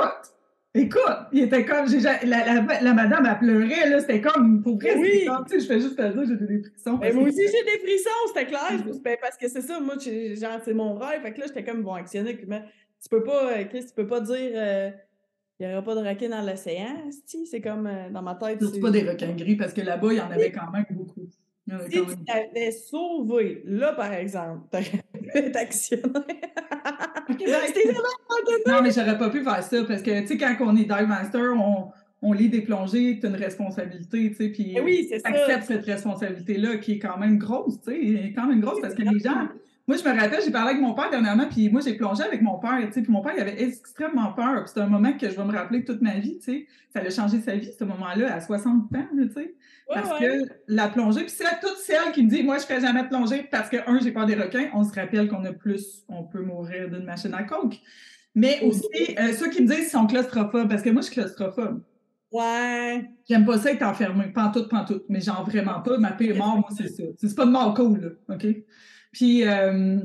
Écoute, 0.75 1.01
il 1.31 1.43
était 1.43 1.65
comme. 1.65 1.87
La, 2.23 2.61
la, 2.81 2.93
madame, 2.93 3.25
a 3.25 3.35
pleuré, 3.35 3.89
là. 3.89 3.99
C'était 3.99 4.21
comme. 4.21 4.61
Pour 4.61 4.77
vrai, 4.77 4.95
oui. 4.97 5.27
tu 5.47 5.53
sais, 5.53 5.59
je 5.61 5.65
fais 5.65 5.79
juste 5.79 5.97
te 5.97 6.01
dire, 6.01 6.25
j'ai 6.25 6.45
des 6.45 6.63
frissons. 6.63 6.97
Mais 7.01 7.11
moi 7.11 7.23
aussi, 7.23 7.41
j'ai 7.41 7.63
des 7.63 7.79
frissons, 7.79 8.09
c'était 8.27 8.45
clair. 8.45 8.83
Ben, 9.03 9.17
parce 9.19 9.35
que 9.35 9.47
c'est 9.47 9.61
ça, 9.61 9.79
moi, 9.79 9.95
genre, 9.97 10.59
c'est 10.63 10.73
mon 10.73 10.95
rêve. 10.95 11.21
Fait 11.23 11.33
que 11.33 11.39
là, 11.39 11.47
j'étais 11.47 11.63
comme, 11.63 11.81
bon, 11.81 11.93
actionner. 11.93 12.39
Mais 12.47 12.63
tu 13.01 13.09
peux 13.09 13.23
pas, 13.23 13.51
euh, 13.51 13.63
Chris, 13.65 13.85
tu 13.87 13.93
peux 13.95 14.07
pas 14.07 14.21
dire. 14.21 14.51
Euh, 14.53 14.91
il 15.59 15.67
n'y 15.67 15.73
aura 15.73 15.81
pas 15.81 15.95
de 15.95 16.07
requins 16.07 16.29
dans 16.29 16.41
l'océan, 16.41 17.09
c'est 17.45 17.59
comme 17.59 17.85
euh, 17.85 18.09
dans 18.09 18.21
ma 18.21 18.35
tête. 18.35 18.63
C'est 18.63 18.79
pas 18.79 18.91
des 18.91 19.09
requins 19.09 19.33
gris 19.33 19.57
parce 19.57 19.73
que 19.73 19.81
là-bas, 19.81 20.13
il 20.13 20.17
y 20.17 20.21
en 20.21 20.31
avait 20.31 20.53
quand 20.53 20.71
même 20.71 20.85
beaucoup. 20.91 21.27
si 21.89 21.89
tu 21.89 22.23
t'avais 22.25 22.71
sauvé, 22.71 23.61
là, 23.65 23.91
par 23.91 24.13
exemple, 24.13 24.67
t'aurais 24.71 25.03
pu 25.31 25.37
être 25.45 25.55
actionnaire. 25.55 26.23
non, 28.67 28.81
mais 28.81 28.91
j'aurais 28.91 29.17
pas 29.17 29.29
pu 29.29 29.43
faire 29.43 29.63
ça 29.63 29.83
parce 29.83 30.01
que, 30.01 30.21
tu 30.21 30.27
sais, 30.27 30.37
quand 30.37 30.55
on 30.61 30.75
est 30.75 30.85
dive 30.85 31.07
master, 31.07 31.53
on, 31.55 31.91
on 32.21 32.33
lit 32.33 32.49
des 32.49 32.61
plongées, 32.61 33.17
tu 33.19 33.27
as 33.27 33.29
une 33.29 33.35
responsabilité, 33.35 34.29
tu 34.31 34.35
sais, 34.35 34.49
puis 34.49 34.77
oui, 34.83 35.09
acceptes 35.23 35.65
cette 35.65 35.85
responsabilité-là 35.85 36.77
qui 36.77 36.93
est 36.93 36.99
quand 36.99 37.17
même 37.17 37.37
grosse, 37.37 37.79
tu 37.81 37.91
sais, 37.91 38.33
quand 38.35 38.47
même 38.47 38.61
grosse 38.61 38.81
parce 38.81 38.95
que 38.95 39.03
les 39.03 39.19
gens, 39.19 39.47
moi, 39.89 39.97
je 39.97 40.07
me 40.07 40.15
rappelle, 40.15 40.39
j'ai 40.45 40.51
parlé 40.51 40.69
avec 40.69 40.83
mon 40.83 40.93
père 40.93 41.09
dernièrement, 41.09 41.47
puis 41.49 41.67
moi, 41.67 41.81
j'ai 41.83 41.95
plongé 41.95 42.21
avec 42.21 42.43
mon 42.43 42.59
père, 42.59 42.77
tu 42.85 42.93
sais, 42.93 43.01
puis 43.01 43.11
mon 43.11 43.21
père, 43.21 43.33
il 43.35 43.41
avait 43.41 43.59
extrêmement 43.63 44.33
peur. 44.33 44.67
C'était 44.67 44.81
un 44.81 44.87
moment 44.87 45.13
que 45.13 45.27
je 45.27 45.35
vais 45.35 45.43
me 45.43 45.51
rappeler 45.51 45.83
toute 45.83 46.03
ma 46.03 46.19
vie, 46.19 46.37
tu 46.37 46.43
sais. 46.43 46.67
Ça 46.93 46.99
a 46.99 47.09
changé 47.09 47.41
sa 47.41 47.55
vie, 47.55 47.71
ce 47.73 47.83
moment-là, 47.85 48.35
à 48.35 48.39
60 48.39 48.83
ans, 48.83 49.07
tu 49.11 49.31
sais. 49.33 49.55
parce 49.91 50.19
que 50.19 50.43
la 50.67 50.89
plongée, 50.89 51.21
puis 51.21 51.33
c'est 51.35 51.47
à 51.47 51.55
toutes 51.55 51.77
celles 51.77 52.11
qui 52.13 52.21
me 52.21 52.29
disent, 52.29 52.43
moi, 52.43 52.57
je 52.57 52.65
ne 52.65 52.67
ferai 52.67 52.81
jamais 52.81 53.01
de 53.01 53.07
plongée 53.07 53.47
parce 53.49 53.67
que, 53.67 53.77
un, 53.89 53.99
j'ai 53.99 54.11
peur 54.11 54.27
des 54.27 54.35
requins. 54.35 54.69
On 54.75 54.83
se 54.83 54.93
rappelle 54.93 55.27
qu'on 55.27 55.43
a 55.43 55.53
plus, 55.53 56.03
on 56.07 56.21
peut 56.21 56.43
mourir 56.43 56.87
d'une 56.91 57.05
machine 57.05 57.33
à 57.33 57.41
coke. 57.41 57.79
Mais 58.35 58.61
aussi, 58.61 58.85
euh, 59.17 59.33
ceux 59.33 59.49
qui 59.49 59.63
me 59.63 59.67
disent 59.69 59.77
qu'ils 59.77 59.89
sont 59.89 60.05
claustrophobes, 60.05 60.69
parce 60.69 60.83
que 60.83 60.91
moi, 60.91 61.01
je 61.01 61.07
suis 61.07 61.15
claustrophobe. 61.15 61.81
Ouais. 62.31 63.09
J'aime 63.27 63.43
pas 63.43 63.57
ça 63.57 63.71
être 63.71 63.81
enfermé, 63.81 64.25
pantoute, 64.27 64.69
pantoute, 64.69 65.05
mais 65.09 65.19
genre 65.19 65.43
vraiment 65.49 65.81
pas. 65.81 65.97
Ma 65.97 66.11
pire 66.11 66.35
mort, 66.35 66.57
moi, 66.57 66.69
c'est 66.77 66.89
ça. 66.89 67.03
C'est 67.17 67.35
pas 67.35 67.47
de 67.47 67.51
mort 67.51 67.73
cool, 67.73 68.15
là, 68.27 68.35
OK? 68.35 68.45
Puis, 69.11 69.47
euh, 69.47 69.99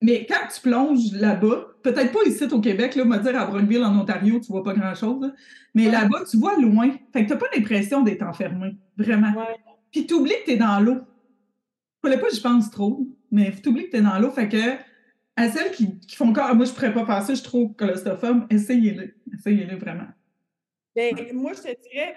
mais 0.00 0.26
quand 0.26 0.48
tu 0.52 0.60
plonges 0.60 1.12
là-bas, 1.12 1.66
peut-être 1.82 2.12
pas 2.12 2.22
ici 2.26 2.44
au 2.44 2.60
Québec, 2.60 2.94
là, 2.94 3.04
on 3.06 3.08
va 3.08 3.18
dire 3.18 3.40
à 3.40 3.46
Brockville, 3.46 3.82
en 3.82 3.98
Ontario, 3.98 4.38
tu 4.40 4.48
vois 4.52 4.62
pas 4.62 4.74
grand-chose, 4.74 5.32
mais 5.74 5.90
là-bas, 5.90 6.24
tu 6.30 6.36
vois 6.36 6.56
loin. 6.58 6.90
Fait 7.12 7.24
que 7.24 7.30
t'as 7.30 7.36
pas 7.36 7.46
l'impression 7.54 8.02
d'être 8.02 8.22
enfermé, 8.22 8.76
vraiment. 8.96 9.32
Puis 9.90 10.06
tu 10.06 10.14
oublies 10.14 10.34
que 10.42 10.46
t'es 10.46 10.56
dans 10.56 10.80
l'eau. 10.80 11.00
Fallait 12.02 12.18
pas 12.18 12.28
que 12.28 12.34
je 12.34 12.40
pense 12.40 12.70
trop, 12.70 13.06
mais 13.30 13.52
tu 13.62 13.68
oublies 13.68 13.86
que 13.86 13.92
t'es 13.92 14.02
dans 14.02 14.18
l'eau. 14.18 14.30
Fait 14.30 14.48
que, 14.48 14.74
à 15.36 15.50
celles 15.50 15.72
qui, 15.72 15.98
font 16.14 16.28
encore, 16.28 16.54
moi, 16.54 16.66
je 16.66 16.72
pourrais 16.72 16.92
pas 16.92 17.06
faire 17.06 17.22
ça, 17.22 17.34
je 17.34 17.42
trouve 17.42 17.74
claustrophobe, 17.74 18.44
essayez-le. 18.50 19.14
Essayez-le 19.32 19.76
vraiment. 19.76 20.08
Ben, 20.94 21.14
moi, 21.32 21.52
je 21.54 21.62
te 21.62 21.82
dirais, 21.88 22.14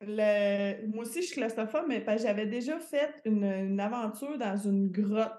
le... 0.00 0.86
Moi 0.88 1.04
aussi, 1.04 1.22
je 1.22 1.26
suis 1.26 1.36
claustrophobe, 1.36 1.86
mais 1.88 2.04
j'avais 2.18 2.46
déjà 2.46 2.78
fait 2.78 3.14
une, 3.24 3.80
aventure 3.80 4.38
dans 4.38 4.56
une 4.56 4.90
grotte 4.90 5.38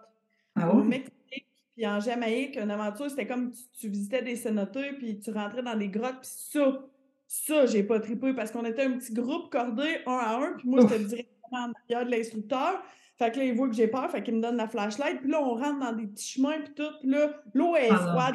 ah 0.55 0.73
au 0.73 0.83
Mexique, 0.83 1.47
puis 1.75 1.85
en 1.85 1.99
Jamaïque. 1.99 2.57
Une 2.57 2.71
aventure, 2.71 3.09
c'était 3.09 3.27
comme 3.27 3.51
tu, 3.79 3.89
visitais 3.89 4.21
des 4.21 4.35
cénoteurs, 4.35 4.95
puis 4.97 5.19
tu 5.19 5.31
rentrais 5.31 5.63
dans 5.63 5.75
des 5.75 5.89
grottes, 5.89 6.19
puis 6.21 6.29
ça, 6.31 6.85
ça, 7.27 7.65
j'ai 7.65 7.83
pas 7.83 7.99
trippé 7.99 8.33
parce 8.33 8.51
qu'on 8.51 8.65
était 8.65 8.83
un 8.83 8.97
petit 8.97 9.13
groupe 9.13 9.51
cordé, 9.51 9.99
un 10.05 10.17
à 10.17 10.37
un, 10.37 10.53
puis 10.57 10.69
moi, 10.69 10.81
j'étais 10.81 10.99
directement 10.99 11.65
en 11.65 11.71
arrière 11.83 12.05
de 12.05 12.11
l'instructeur. 12.11 12.83
Fait 13.17 13.31
que 13.31 13.39
là, 13.39 13.45
il 13.45 13.55
voit 13.55 13.67
que 13.67 13.73
j'ai 13.73 13.87
peur, 13.87 14.09
fait 14.11 14.21
qu'il 14.21 14.35
me 14.35 14.41
donne 14.41 14.57
la 14.57 14.67
flashlight, 14.67 15.21
puis 15.21 15.31
là, 15.31 15.41
on 15.41 15.55
rentre 15.55 15.79
dans 15.79 15.91
des 15.91 16.05
petits 16.05 16.33
chemins, 16.33 16.59
puis 16.63 16.73
tout, 16.75 16.91
puis 16.99 17.09
là, 17.09 17.41
l'eau 17.53 17.75
est 17.75 17.89
ah 17.89 18.31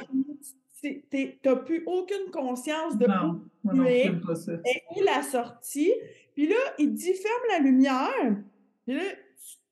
froide, 0.83 1.35
t'as 1.43 1.57
plus 1.57 1.83
aucune 1.87 2.31
conscience 2.31 2.97
de 2.97 3.07
non, 3.07 3.43
où 3.65 3.73
non, 3.73 4.21
pas 4.27 4.35
ça. 4.35 4.53
Et 4.65 5.03
la 5.05 5.23
sortie. 5.23 5.93
Puis 6.35 6.49
là, 6.49 6.57
il 6.79 6.93
dit 6.95 7.15
ferme 7.15 7.43
la 7.51 7.59
lumière. 7.59 8.37
Puis 8.87 8.95
là, 8.95 9.03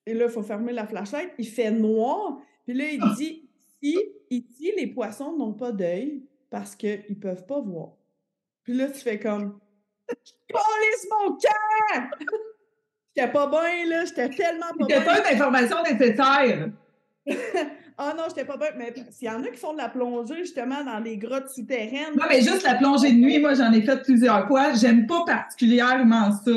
et 0.07 0.15
là, 0.15 0.25
il 0.27 0.31
faut 0.31 0.43
fermer 0.43 0.73
la 0.73 0.87
flashlight. 0.87 1.33
Il 1.39 1.47
fait 1.47 1.71
noir. 1.71 2.39
Puis 2.65 2.75
là, 2.75 2.85
il 2.91 3.01
ah! 3.03 3.15
dit 3.17 3.49
ici, 3.81 4.73
les 4.77 4.87
poissons 4.87 5.37
n'ont 5.37 5.53
pas 5.53 5.73
d'œil 5.73 6.23
parce 6.51 6.75
qu'ils 6.75 7.05
ne 7.09 7.15
peuvent 7.15 7.47
pas 7.47 7.61
voir. 7.61 7.93
Puis 8.65 8.75
là, 8.75 8.89
tu 8.89 9.01
fais 9.01 9.19
comme 9.19 9.59
Police 10.49 11.09
mon 11.11 11.37
cœur! 11.37 12.11
J'étais 13.15 13.33
pas 13.33 13.47
bien, 13.49 13.87
là. 13.87 14.05
J'étais 14.05 14.29
tellement 14.31 14.67
pas 14.79 14.87
bien. 14.87 14.99
C'était 14.99 15.05
pas 15.05 15.21
une 15.21 15.35
information 15.35 15.83
nécessaire. 15.83 16.71
Ah 18.03 18.15
non, 18.17 18.25
j'étais 18.29 18.47
pas 18.47 18.57
bien. 18.57 18.69
Mais 18.79 18.95
s'il 19.11 19.29
y 19.29 19.31
en 19.31 19.43
a 19.45 19.49
qui 19.49 19.59
font 19.59 19.75
de 19.75 19.79
la 19.79 19.91
plongée 19.91 20.39
justement 20.39 20.83
dans 20.83 21.03
des 21.03 21.19
grottes 21.19 21.51
souterraines. 21.51 22.17
Non, 22.17 22.25
mais 22.31 22.41
juste 22.41 22.63
la 22.63 22.77
plongée 22.77 23.13
de 23.13 23.19
nuit, 23.19 23.39
moi 23.39 23.53
j'en 23.53 23.71
ai 23.73 23.83
fait 23.83 24.03
plusieurs 24.03 24.47
fois. 24.49 24.73
J'aime 24.73 25.07
pas 25.07 25.23
particulièrement 25.27 26.33
ça. 26.33 26.51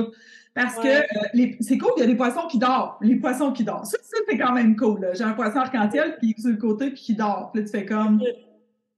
Parce 0.53 0.75
que 0.77 0.88
euh, 0.88 1.51
c'est 1.60 1.77
cool, 1.77 1.91
il 1.97 1.99
y 1.99 2.03
a 2.03 2.08
des 2.08 2.15
poissons 2.15 2.47
qui 2.47 2.60
dorment. 2.60 2.93
Les 3.01 3.17
poissons 3.17 3.51
qui 3.51 3.65
dorment. 3.65 3.84
Ça, 3.84 3.97
c'est 4.29 4.38
quand 4.38 4.53
même 4.53 4.77
cool. 4.77 5.10
J'ai 5.15 5.25
un 5.25 5.34
poisson 5.34 5.58
arc-en-ciel 5.58 6.17
qui 6.21 6.29
est 6.29 6.39
sur 6.39 6.51
le 6.51 6.58
côté 6.58 6.91
puis 6.91 7.01
qui 7.01 7.15
dort. 7.15 7.51
Puis 7.51 7.62
là, 7.62 7.67
tu 7.67 7.77
fais 7.77 7.86
comme. 7.86 8.21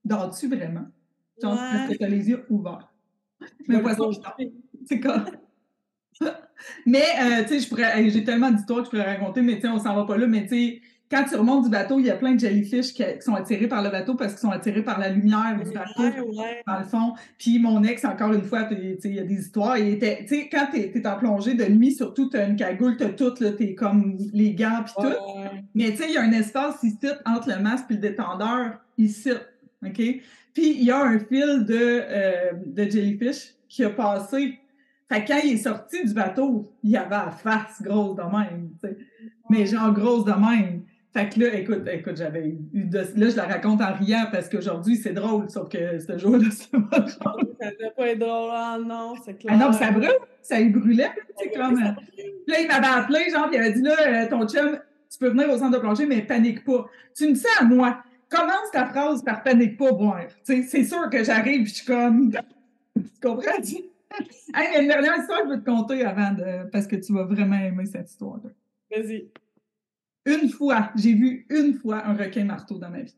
Dors-tu 0.03 0.47
vraiment? 0.47 0.85
Genre, 1.41 1.55
parce 1.55 1.89
que 1.89 1.97
tu 1.97 2.03
as 2.03 2.09
les 2.09 2.29
yeux 2.29 2.45
ouverts. 2.49 2.93
Mais 3.67 3.77
un 3.77 3.79
poisson 3.79 4.11
qui 4.11 4.19
dort. 4.19 4.37
C'est 4.85 4.99
comme. 4.99 5.25
mais, 6.85 7.05
euh, 7.23 7.43
tu 7.47 7.59
sais. 7.59 8.09
J'ai 8.09 8.23
tellement 8.23 8.51
d'histoires 8.51 8.81
que 8.81 8.85
je 8.85 8.89
pourrais 8.91 9.15
raconter, 9.15 9.41
mais 9.41 9.55
tu 9.55 9.61
sais, 9.61 9.67
on 9.69 9.79
s'en 9.79 9.95
va 9.95 10.03
pas 10.03 10.17
là. 10.17 10.27
Mais 10.27 10.43
tu 10.43 10.49
sais, 10.49 10.81
quand 11.09 11.23
tu 11.29 11.35
remontes 11.35 11.65
du 11.65 11.69
bateau, 11.69 11.99
il 11.99 12.05
y 12.07 12.09
a 12.09 12.15
plein 12.15 12.33
de 12.33 12.39
jellyfish 12.39 12.93
qui, 12.93 13.03
sont 13.19 13.35
attirés 13.35 13.67
par 13.67 13.83
le 13.83 13.89
bateau 13.89 14.15
parce 14.15 14.33
qu'ils 14.33 14.41
sont 14.41 14.49
attirés 14.49 14.83
par 14.83 14.99
la 14.99 15.09
lumière 15.09 15.55
du 15.63 15.71
bateau, 15.71 16.03
dans 16.65 16.79
le 16.79 16.85
fond. 16.85 17.13
Puis 17.37 17.59
mon 17.59 17.83
ex, 17.83 18.03
encore 18.05 18.33
une 18.33 18.43
fois, 18.43 18.67
il 18.71 19.13
y 19.13 19.19
a 19.19 19.23
des 19.23 19.35
histoires. 19.35 19.77
Il 19.77 19.89
était, 19.89 20.25
quand 20.51 20.67
tu 20.73 20.79
es, 20.79 21.07
en 21.07 21.17
plongée 21.17 21.53
de 21.53 21.65
nuit, 21.65 21.93
surtout, 21.93 22.29
tu 22.29 22.37
as 22.37 22.47
une 22.47 22.55
cagoule, 22.55 22.97
tu 22.97 23.03
as 23.03 23.09
tout, 23.09 23.31
tu 23.31 23.45
es 23.45 23.75
comme 23.75 24.17
les 24.33 24.53
gants, 24.53 24.83
puis 24.83 24.93
tout. 24.97 25.13
Mais 25.75 25.91
tu 25.91 25.97
sais, 25.97 26.05
il 26.09 26.15
y 26.15 26.17
a 26.17 26.21
un 26.21 26.31
espace 26.31 26.81
ici 26.81 27.07
entre 27.25 27.49
le 27.49 27.61
masque 27.61 27.85
et 27.91 27.93
le 27.93 27.99
détendeur, 27.99 28.79
ici. 28.97 29.31
OK? 29.85 30.01
Puis 30.55 30.71
il 30.77 30.83
y 30.85 30.91
a 30.91 31.03
un 31.03 31.19
fil 31.19 31.65
de, 31.65 31.77
euh, 31.77 32.51
de 32.65 32.83
jellyfish 32.89 33.53
qui 33.67 33.83
a 33.83 33.89
passé. 33.91 34.57
Fait 35.07 35.23
quand 35.23 35.39
il 35.43 35.53
est 35.53 35.57
sorti 35.57 36.03
du 36.03 36.13
bateau, 36.13 36.71
il 36.81 36.91
y 36.91 36.97
avait 36.97 37.09
la 37.11 37.29
face 37.29 37.79
grosse 37.81 38.15
de 38.15 38.23
même, 38.23 38.71
Mais 39.51 39.67
genre 39.67 39.93
grosse 39.93 40.25
de 40.25 40.31
même. 40.31 40.81
Fait 41.15 41.29
que 41.29 41.39
là, 41.39 41.53
écoute, 41.55 41.87
écoute, 41.89 42.17
j'avais 42.17 42.49
eu 42.49 42.83
de... 42.83 42.97
Là, 42.97 43.29
je 43.29 43.37
la 43.37 43.45
raconte 43.45 43.79
en 43.79 43.93
riant 43.93 44.25
parce 44.33 44.49
qu'aujourd'hui, 44.49 44.97
c'est 44.97 45.13
drôle, 45.13 45.49
sauf 45.49 45.69
que 45.69 45.97
ce 45.97 46.17
jour-là, 46.17 46.49
c'est 46.51 46.71
pas 46.71 46.99
drôle. 46.99 47.55
Ça 47.61 47.71
devait 47.71 47.93
pas 47.95 48.07
être 48.09 48.19
drôle, 48.19 48.49
ah 48.51 48.77
non, 48.85 49.13
c'est 49.23 49.35
clair. 49.35 49.53
Ah 49.55 49.65
non, 49.65 49.71
ça 49.71 49.91
brûle, 49.91 50.11
ça 50.41 50.59
y 50.59 50.67
brûlait, 50.67 51.11
tu 51.37 51.45
sais, 51.45 51.51
comme... 51.57 51.79
Là, 51.79 52.59
il 52.59 52.67
m'avait 52.67 52.85
appelé, 52.85 53.29
genre, 53.31 53.47
il 53.49 53.57
avait 53.57 53.71
dit, 53.71 53.81
là, 53.81 53.95
euh, 54.05 54.29
ton 54.29 54.45
chum, 54.45 54.77
tu 55.09 55.17
peux 55.17 55.29
venir 55.29 55.49
au 55.49 55.57
centre 55.57 55.71
de 55.71 55.77
plongée, 55.77 56.05
mais 56.05 56.21
panique 56.21 56.65
pas. 56.65 56.85
Tu 57.15 57.29
me 57.29 57.33
dis 57.33 57.45
à 57.61 57.63
moi, 57.63 58.03
commence 58.27 58.71
ta 58.73 58.85
phrase 58.85 59.23
par 59.23 59.41
panique 59.41 59.77
pas, 59.77 59.93
boire. 59.93 60.27
Tu 60.45 60.63
sais, 60.63 60.63
c'est 60.63 60.83
sûr 60.83 61.09
que 61.09 61.23
j'arrive, 61.23 61.65
je 61.65 61.75
suis 61.75 61.85
comme... 61.85 62.31
Tu 62.97 63.03
comprends? 63.21 63.51
hey, 63.61 63.89
il 64.53 64.73
y 64.73 64.75
a 64.75 64.81
une 64.81 64.87
dernière 64.89 65.17
histoire 65.17 65.43
que 65.43 65.47
je 65.47 65.53
veux 65.53 65.61
te 65.61 65.69
conter 65.69 66.03
avant 66.03 66.31
de... 66.33 66.69
parce 66.71 66.87
que 66.87 66.97
tu 66.97 67.13
vas 67.13 67.23
vraiment 67.23 67.55
aimer 67.55 67.85
cette 67.85 68.09
histoire-là. 68.09 68.49
Vas-y. 68.91 69.29
Une 70.25 70.49
fois, 70.49 70.91
j'ai 70.95 71.13
vu 71.13 71.45
une 71.49 71.75
fois 71.75 72.05
un 72.05 72.15
requin 72.15 72.45
marteau 72.45 72.77
dans 72.77 72.89
ma 72.89 73.01
vie. 73.01 73.15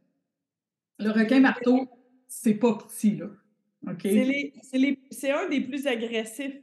Le 1.00 1.12
requin 1.12 1.40
marteau, 1.40 1.88
c'est 2.28 2.56
pas 2.56 2.74
petit, 2.76 3.16
là. 3.16 3.28
OK? 3.88 4.08
C'est 5.12 5.32
un 5.32 5.48
des 5.48 5.62
plus 5.62 5.88
agressifs. 5.88 6.58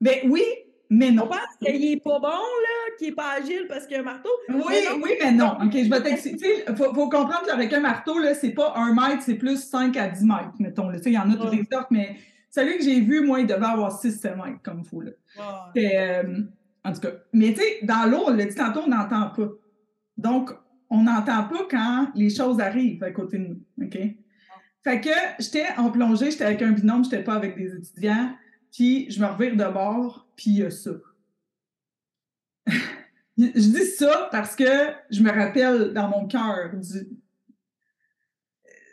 Ben 0.00 0.18
oui, 0.28 0.42
mais 0.90 1.10
non. 1.10 1.24
On 1.24 1.28
pense 1.28 1.56
qu'il 1.60 1.84
est 1.84 2.02
pas 2.02 2.18
bon, 2.20 2.28
là, 2.28 2.96
qu'il 2.98 3.08
est 3.08 3.12
pas 3.12 3.32
agile 3.38 3.66
parce 3.68 3.86
qu'il 3.86 3.96
a 3.96 4.00
un 4.00 4.04
marteau. 4.04 4.30
Oui, 4.48 4.74
oui, 5.02 5.10
mais 5.22 5.32
non. 5.32 5.56
OK, 5.62 5.72
je 5.72 5.90
vais 5.90 6.02
t'expliquer. 6.02 6.64
Il 6.68 6.76
faut, 6.76 6.92
comprendre 6.92 7.42
que 7.42 7.56
le 7.56 7.62
requin 7.62 7.80
marteau, 7.80 8.18
là, 8.18 8.34
c'est 8.34 8.52
pas 8.52 8.74
un 8.76 8.94
mètre, 8.94 9.22
c'est 9.22 9.34
plus 9.34 9.64
5 9.64 9.96
à 9.96 10.08
10 10.08 10.24
mètres, 10.24 10.52
mettons. 10.58 10.92
Il 10.92 11.12
y 11.12 11.18
en 11.18 11.30
a 11.30 11.36
toutes 11.36 11.54
les 11.54 11.64
sortes, 11.70 11.90
mais 11.90 12.16
celui 12.50 12.78
que 12.78 12.84
j'ai 12.84 13.00
vu, 13.00 13.24
moi, 13.24 13.40
il 13.40 13.46
devait 13.46 13.66
avoir 13.66 14.00
6-7 14.00 14.36
mètres, 14.36 14.62
comme 14.62 14.80
il 14.80 14.88
faut, 14.88 15.00
là. 15.00 15.10
Euh, 15.76 16.42
en 16.84 16.92
tout 16.92 17.00
cas. 17.00 17.12
Mais 17.32 17.54
tu 17.54 17.60
sais, 17.60 17.78
dans 17.82 18.08
l'eau, 18.08 18.24
on 18.26 18.30
l'a 18.34 18.44
dit 18.44 18.54
tantôt, 18.54 18.80
on 18.80 18.88
n'entend 18.88 19.30
pas. 19.30 19.48
Donc, 20.16 20.50
on 20.90 21.02
n'entend 21.02 21.44
pas 21.44 21.66
quand 21.70 22.10
les 22.14 22.30
choses 22.30 22.60
arrivent 22.60 23.02
à 23.02 23.10
côté 23.10 23.38
de 23.38 23.46
nous. 23.46 23.60
OK? 23.82 23.98
Fait 24.84 25.00
que 25.00 25.10
j'étais 25.38 25.66
en 25.76 25.90
plongée, 25.90 26.30
j'étais 26.30 26.44
avec 26.44 26.62
un 26.62 26.72
binôme, 26.72 27.04
j'étais 27.04 27.24
pas 27.24 27.34
avec 27.34 27.56
des 27.56 27.74
étudiants, 27.74 28.34
puis 28.70 29.10
je 29.10 29.20
me 29.20 29.26
revire 29.26 29.56
de 29.56 29.72
bord, 29.72 30.28
puis 30.36 30.50
il 30.50 30.58
y 30.58 30.62
a 30.62 30.70
ça. 30.70 30.90
je 33.38 33.44
dis 33.46 33.86
ça 33.86 34.28
parce 34.30 34.54
que 34.54 34.92
je 35.10 35.22
me 35.22 35.30
rappelle 35.30 35.92
dans 35.92 36.08
mon 36.08 36.26
cœur 36.26 36.70
du. 36.74 37.08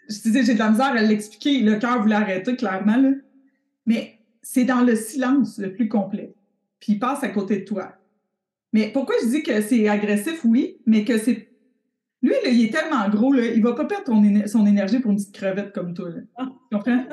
Je 0.10 0.22
disais, 0.22 0.44
j'ai 0.44 0.54
de 0.54 0.60
la 0.60 0.72
misère 0.72 0.88
à 0.88 1.02
l'expliquer. 1.02 1.62
Le 1.62 1.78
cœur 1.78 2.02
voulait 2.02 2.16
arrêter, 2.16 2.56
clairement, 2.58 3.14
Mais 3.86 4.20
c'est 4.42 4.66
dans 4.66 4.82
le 4.82 4.96
silence 4.96 5.58
le 5.58 5.74
plus 5.74 5.88
complet. 5.88 6.34
Puis 6.80 6.94
il 6.94 7.00
passe 7.00 7.24
à 7.24 7.30
côté 7.30 7.60
de 7.60 7.66
toi. 7.66 7.98
Mais 8.74 8.92
pourquoi 8.94 9.16
je 9.22 9.30
dis 9.30 9.44
que 9.44 9.62
c'est 9.62 9.88
agressif, 9.88 10.42
oui, 10.46 10.78
mais 10.86 11.04
que 11.04 11.18
c'est. 11.18 11.50
Lui, 12.22 12.32
là, 12.44 12.50
il 12.50 12.66
est 12.66 12.72
tellement 12.72 13.10
gros, 13.10 13.34
là, 13.34 13.46
il 13.46 13.62
va 13.64 13.74
pas 13.74 13.86
perdre 13.86 14.06
son 14.46 14.66
énergie 14.66 15.00
pour 15.00 15.12
une 15.12 15.18
petite 15.18 15.34
crevette 15.34 15.74
comme 15.74 15.94
toi. 15.94 16.10
Là. 16.10 16.22
Ah. 16.38 16.50
Tu 16.72 16.78
comprends? 16.78 17.04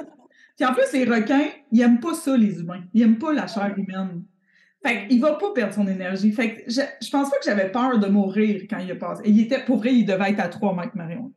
Puis 0.57 0.67
en 0.67 0.75
plus, 0.75 0.93
les 0.93 1.05
requins, 1.05 1.49
ils 1.73 1.79
n'aiment 1.79 2.01
pas 2.01 2.15
ça, 2.15 2.37
les 2.37 2.61
humains. 2.61 2.83
Ils 2.93 3.01
n'aiment 3.01 3.19
pas 3.19 3.33
la 3.33 3.47
chair 3.47 3.73
humaine. 3.77 4.25
Fait 4.85 5.07
qu'il 5.09 5.21
va 5.21 5.35
pas 5.35 5.53
perdre 5.53 5.75
son 5.75 5.87
énergie. 5.89 6.31
Fait 6.33 6.55
que 6.55 6.71
je, 6.71 6.81
je 7.01 7.11
pense 7.11 7.31
pas 7.31 7.37
que 7.39 7.45
j'avais 7.45 7.71
peur 7.71 7.99
de 7.99 8.07
mourir 8.07 8.63
quand 8.69 8.79
il 8.79 8.91
est 8.91 8.97
passé. 8.97 9.23
Et 9.25 9.31
il 9.31 9.41
était, 9.41 9.65
pour 9.65 9.79
vrai, 9.79 9.95
il 9.95 10.05
devait 10.05 10.31
être 10.31 10.41
à 10.41 10.49
3 10.49 10.75
mètres, 10.77 10.97
Marion. 10.97 11.33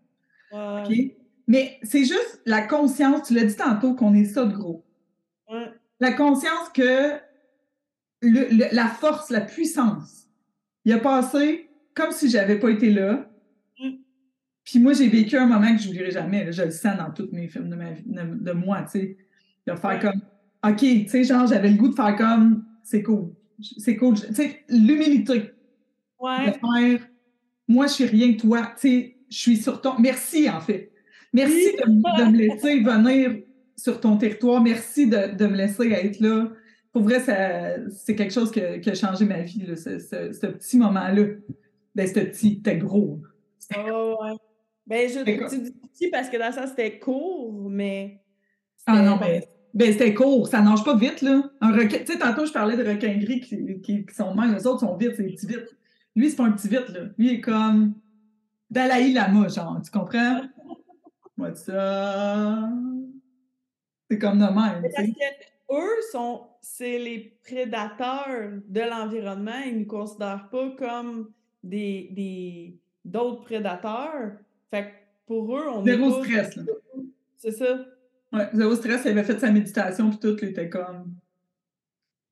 Mais 1.47 1.79
c'est 1.83 2.05
juste 2.05 2.41
la 2.45 2.61
conscience, 2.61 3.27
tu 3.27 3.33
l'as 3.33 3.45
dit 3.45 3.55
tantôt, 3.55 3.95
qu'on 3.95 4.13
est 4.13 4.25
ça 4.25 4.45
de 4.45 4.53
gros. 4.53 4.85
La 5.99 6.13
conscience 6.13 6.69
que 6.73 7.13
la 8.21 8.87
force, 8.87 9.29
la 9.29 9.41
puissance 9.41 10.21
il 10.85 10.93
a 10.93 10.99
passé 10.99 11.69
comme 11.93 12.11
si 12.11 12.29
j'avais 12.29 12.59
pas 12.59 12.69
été 12.69 12.89
là. 12.91 13.29
Mm. 13.79 13.89
Puis 14.63 14.79
moi, 14.79 14.93
j'ai 14.93 15.07
vécu 15.07 15.37
un 15.37 15.45
moment 15.45 15.75
que 15.75 15.81
je 15.81 15.87
n'oublierai 15.87 16.11
jamais. 16.11 16.45
là. 16.45 16.51
je 16.51 16.63
le 16.63 16.71
sens 16.71 16.97
dans 16.97 17.11
tous 17.11 17.29
mes 17.31 17.47
films 17.47 17.69
de, 17.69 17.75
ma 17.75 17.91
vie, 17.91 18.03
de, 18.05 18.43
de 18.43 18.51
moi, 18.51 18.83
tu 18.83 18.99
sais. 18.99 19.17
De 19.67 19.75
faire 19.75 19.99
comme, 19.99 20.21
OK, 20.67 20.77
tu 20.79 21.07
sais, 21.07 21.23
genre, 21.23 21.45
j'avais 21.45 21.69
le 21.69 21.77
goût 21.77 21.89
de 21.89 21.95
faire 21.95 22.15
comme, 22.15 22.65
c'est 22.83 23.03
cool. 23.03 23.31
C'est 23.77 23.95
cool. 23.95 24.15
Tu 24.15 24.33
sais, 24.33 24.63
l'humilité 24.69 25.39
de 25.39 26.51
faire, 26.51 27.07
moi, 27.67 27.85
je 27.87 27.93
suis 27.93 28.05
rien 28.05 28.33
que 28.33 28.41
toi. 28.41 28.73
Tu 28.79 28.89
sais, 28.89 29.17
je 29.29 29.37
suis 29.37 29.57
sur 29.57 29.81
ton. 29.81 29.99
Merci, 29.99 30.49
en 30.49 30.59
fait. 30.61 30.91
Merci 31.31 31.67
Oui. 31.87 31.93
de, 31.95 32.23
de 32.25 32.31
me 32.31 32.37
laisser 32.37 32.79
venir 32.79 33.43
sur 33.77 33.99
ton 33.99 34.17
territoire. 34.17 34.61
Merci 34.63 35.07
de, 35.07 35.35
de 35.35 35.45
me 35.45 35.55
laisser 35.55 35.91
être 35.91 36.19
là. 36.19 36.49
Pour 36.91 37.03
vrai, 37.03 37.19
c'est 37.89 38.15
quelque 38.15 38.33
chose 38.33 38.51
que- 38.51 38.77
qui 38.77 38.89
a 38.89 38.93
changé 38.95 39.23
ma 39.25 39.41
vie, 39.41 39.65
là, 39.65 39.75
ce, 39.75 39.97
ce- 39.99 40.33
ce 40.33 40.45
petit 40.47 40.77
moment-là. 40.77 41.23
Ben, 41.95 42.07
c'était 42.07 42.25
petit, 42.25 42.55
c'était 42.55 42.77
gros. 42.77 43.19
C'était- 43.59 43.79
Ouais. 43.91 44.35
Ben, 44.87 45.09
je, 45.09 45.19
tu 45.49 45.61
dis 45.61 45.71
petit 45.71 46.09
parce 46.09 46.29
que 46.29 46.37
dans 46.37 46.51
ça, 46.51 46.67
c'était 46.67 46.99
court, 46.99 47.69
mais. 47.69 48.21
Ah 48.85 49.01
non, 49.03 49.17
ben, 49.17 49.41
ben, 49.73 49.91
c'était 49.93 50.13
court, 50.13 50.47
ça 50.47 50.61
nage 50.61 50.83
pas 50.83 50.95
vite, 50.97 51.21
là. 51.21 51.49
Un 51.61 51.71
requin, 51.71 51.99
tu 51.99 52.11
sais, 52.13 52.19
tantôt, 52.19 52.45
je 52.45 52.51
parlais 52.51 52.75
de 52.75 52.83
requins 52.89 53.17
gris 53.17 53.39
qui, 53.39 53.79
qui, 53.81 54.05
qui 54.05 54.13
sont 54.15 54.33
même, 54.35 54.53
les 54.53 54.67
autres 54.67 54.81
sont 54.81 54.97
vite, 54.97 55.13
c'est 55.15 55.23
des 55.23 55.33
petits 55.33 55.47
vite. 55.47 55.67
Lui, 56.15 56.29
c'est 56.29 56.35
pas 56.35 56.45
un 56.45 56.51
petit 56.51 56.67
vite, 56.67 56.89
là. 56.89 57.01
Lui, 57.17 57.27
il 57.27 57.33
est 57.35 57.41
comme 57.41 57.93
Dalai 58.69 59.13
Lama, 59.13 59.47
genre, 59.47 59.79
tu 59.81 59.91
comprends? 59.91 60.41
Moi, 61.37 61.53
ça. 61.55 62.69
C'est 64.09 64.19
comme 64.19 64.39
de 64.39 64.43
même, 64.43 64.81
Parce 64.93 65.07
que 65.07 65.73
eux 65.73 66.01
sont, 66.11 66.41
c'est 66.61 66.99
les 66.99 67.35
prédateurs 67.43 68.51
de 68.67 68.81
l'environnement. 68.81 69.59
Ils 69.65 69.73
ne 69.73 69.79
nous 69.79 69.85
considèrent 69.87 70.47
pas 70.51 70.69
comme 70.77 71.31
des, 71.63 72.09
des, 72.11 72.77
d'autres 73.03 73.41
prédateurs. 73.41 74.33
Fait 74.69 74.83
que 74.83 74.89
pour 75.25 75.57
eux, 75.57 75.63
on 75.73 75.85
est 75.85 75.91
Zéro 75.95 76.09
pas- 76.11 76.23
stress, 76.23 76.55
là. 76.55 76.63
C'est 77.37 77.51
ça. 77.51 77.85
Ouais, 78.33 78.47
zéro 78.53 78.75
stress, 78.75 79.01
il 79.05 79.09
avait 79.11 79.23
fait 79.23 79.39
sa 79.39 79.51
méditation, 79.51 80.09
puis 80.09 80.19
tout, 80.19 80.37
il 80.41 80.49
était 80.49 80.69
comme. 80.69 81.13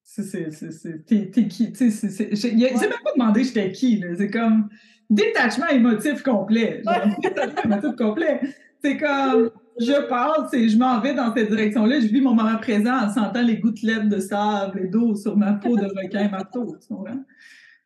C'est, 0.04 0.24
c'est, 0.24 0.52
c'est, 0.52 0.72
c'est- 0.72 1.06
t'es, 1.06 1.30
t'es 1.30 1.48
qui? 1.48 1.72
Tu 1.74 1.78
sais, 1.78 1.92
c'est, 1.92 2.10
c'est, 2.10 2.36
j'ai, 2.36 2.54
il 2.54 2.66
a- 2.66 2.70
il 2.72 2.78
s'est 2.78 2.86
Ouais. 2.86 2.90
même 2.92 3.00
pas 3.04 3.12
demandé 3.14 3.44
j'étais 3.44 3.72
qui, 3.72 3.98
là. 3.98 4.08
C'est 4.18 4.30
comme 4.30 4.70
détachement 5.10 5.68
émotif 5.68 6.24
complet. 6.24 6.82
Genre, 6.86 7.20
détachement 7.22 7.62
émotif 7.64 7.96
complet. 7.98 8.42
C'est 8.84 8.98
comme, 8.98 9.52
je 9.80 10.08
passe 10.08 10.54
et 10.54 10.70
je 10.70 10.78
m'en 10.78 11.00
vais 11.00 11.14
dans 11.14 11.34
cette 11.34 11.50
direction-là. 11.50 12.00
Je 12.00 12.08
vis 12.08 12.22
mon 12.22 12.34
moment 12.34 12.58
présent 12.58 13.06
en 13.06 13.10
sentant 13.14 13.42
les 13.42 13.58
gouttelettes 13.58 14.10
de 14.10 14.20
sable 14.20 14.82
et 14.84 14.88
d'eau 14.88 15.16
sur 15.16 15.38
ma 15.38 15.54
peau 15.54 15.76
de 15.78 15.86
requin 15.86 16.30
marteau, 16.30 16.76
tu 16.82 16.94
comprends? 16.94 17.24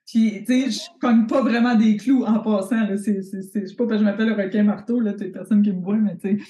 Puis, 0.05 0.43
tu 0.45 0.69
sais, 0.69 0.71
je 0.71 0.99
cogne 0.99 1.27
pas 1.27 1.41
vraiment 1.41 1.75
des 1.75 1.95
clous 1.97 2.23
en 2.23 2.39
passant, 2.39 2.81
là. 2.81 2.97
C'est, 2.97 3.21
c'est, 3.21 3.41
c'est, 3.41 3.61
je 3.61 3.65
sais 3.67 3.75
pas 3.75 3.85
parce 3.85 3.99
que 4.01 4.05
je 4.05 4.09
m'appelle 4.11 4.27
le 4.27 4.33
requin 4.33 4.63
marteau, 4.63 4.99
là. 4.99 5.13
Tu 5.13 5.31
personne 5.31 5.61
qui 5.61 5.71
me 5.71 5.81
voit, 5.81 5.97
mais 5.97 6.17
tu 6.17 6.37
sais, 6.37 6.43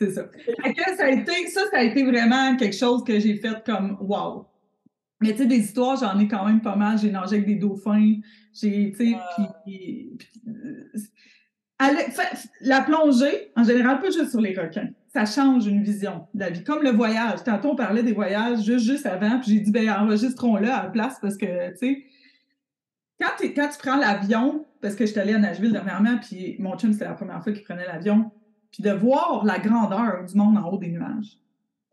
c'est 0.00 0.10
ça. 0.10 0.24
Que 0.24 0.96
ça 0.96 1.04
a 1.04 1.10
été, 1.10 1.46
ça, 1.46 1.62
ça 1.70 1.78
a 1.78 1.82
été 1.84 2.04
vraiment 2.04 2.56
quelque 2.56 2.76
chose 2.76 3.04
que 3.04 3.18
j'ai 3.18 3.36
fait 3.36 3.62
comme 3.64 3.96
wow. 4.00 4.46
Mais 5.20 5.32
tu 5.32 5.38
sais, 5.38 5.46
des 5.46 5.58
histoires, 5.58 5.96
j'en 5.96 6.18
ai 6.18 6.28
quand 6.28 6.44
même 6.46 6.60
pas 6.60 6.76
mal. 6.76 6.98
J'ai 6.98 7.10
nagé 7.10 7.36
avec 7.36 7.46
des 7.46 7.56
dauphins. 7.56 8.14
J'ai, 8.52 8.92
tu 8.92 8.96
sais, 8.96 9.16
puis- 9.36 9.46
puis, 9.64 10.18
la 12.60 12.80
plongée, 12.82 13.52
en 13.56 13.62
général, 13.62 14.00
pas 14.00 14.10
juste 14.10 14.30
sur 14.30 14.40
les 14.40 14.58
requins. 14.58 14.88
Ça 15.08 15.24
change 15.24 15.66
une 15.66 15.82
vision 15.82 16.26
de 16.34 16.40
la 16.40 16.50
vie. 16.50 16.64
Comme 16.64 16.82
le 16.82 16.90
voyage. 16.90 17.44
Tantôt, 17.44 17.70
on 17.70 17.76
parlait 17.76 18.02
des 18.02 18.12
voyages 18.12 18.64
juste, 18.64 18.84
juste 18.84 19.06
avant, 19.06 19.38
puis 19.38 19.52
j'ai 19.52 19.60
dit, 19.60 19.70
ben, 19.70 19.88
enregistrons-le 19.88 20.68
à 20.68 20.82
la 20.84 20.90
place 20.90 21.18
parce 21.20 21.36
que, 21.36 21.70
tu 21.70 21.76
sais, 21.76 22.04
quand, 23.20 23.30
quand 23.40 23.68
tu 23.68 23.78
prends 23.78 23.96
l'avion, 23.96 24.66
parce 24.80 24.94
que 24.94 25.06
j'étais 25.06 25.20
allée 25.20 25.34
à 25.34 25.38
Nashville 25.38 25.72
dernièrement, 25.72 26.18
puis 26.18 26.56
mon 26.58 26.76
chum, 26.76 26.92
c'était 26.92 27.06
la 27.06 27.14
première 27.14 27.42
fois 27.42 27.52
qu'il 27.52 27.62
prenait 27.62 27.86
l'avion, 27.86 28.30
puis 28.70 28.82
de 28.82 28.90
voir 28.90 29.44
la 29.44 29.58
grandeur 29.58 30.24
du 30.24 30.36
monde 30.36 30.58
en 30.58 30.70
haut 30.70 30.78
des 30.78 30.88
nuages. 30.88 31.38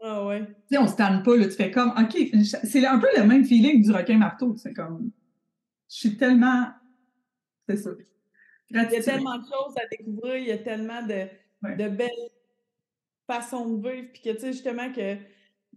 Ah 0.03 0.25
ouais. 0.25 0.45
Tu 0.45 0.75
sais, 0.75 0.77
on 0.77 0.87
se 0.87 0.95
tanne 0.95 1.23
pas, 1.23 1.35
là, 1.35 1.45
tu 1.45 1.51
fais 1.53 1.71
comme, 1.71 1.93
OK, 1.97 2.17
c'est 2.63 2.85
un 2.85 2.99
peu 2.99 3.07
le 3.17 3.23
même 3.23 3.43
feeling 3.43 3.81
du 3.81 3.91
requin 3.91 4.17
marteau, 4.17 4.55
c'est 4.57 4.73
comme, 4.73 5.09
je 5.89 5.95
suis 5.95 6.17
tellement, 6.17 6.67
c'est 7.67 7.77
ça. 7.77 7.91
Il 8.69 8.77
y 8.77 8.79
a 8.79 9.01
tellement 9.01 9.37
de 9.37 9.43
choses 9.45 9.75
à 9.77 9.85
découvrir, 9.87 10.35
il 10.37 10.47
y 10.47 10.51
a 10.51 10.57
tellement 10.57 11.01
de, 11.03 11.27
Ouais. 11.63 11.75
de 11.77 11.87
belles 11.89 12.09
façons 13.27 13.69
de 13.77 13.89
vivre, 13.89 14.07
puis 14.13 14.21
que, 14.21 14.29
tu 14.31 14.39
sais, 14.39 14.53
justement, 14.53 14.91
que, 14.91 15.15
tu 15.15 15.21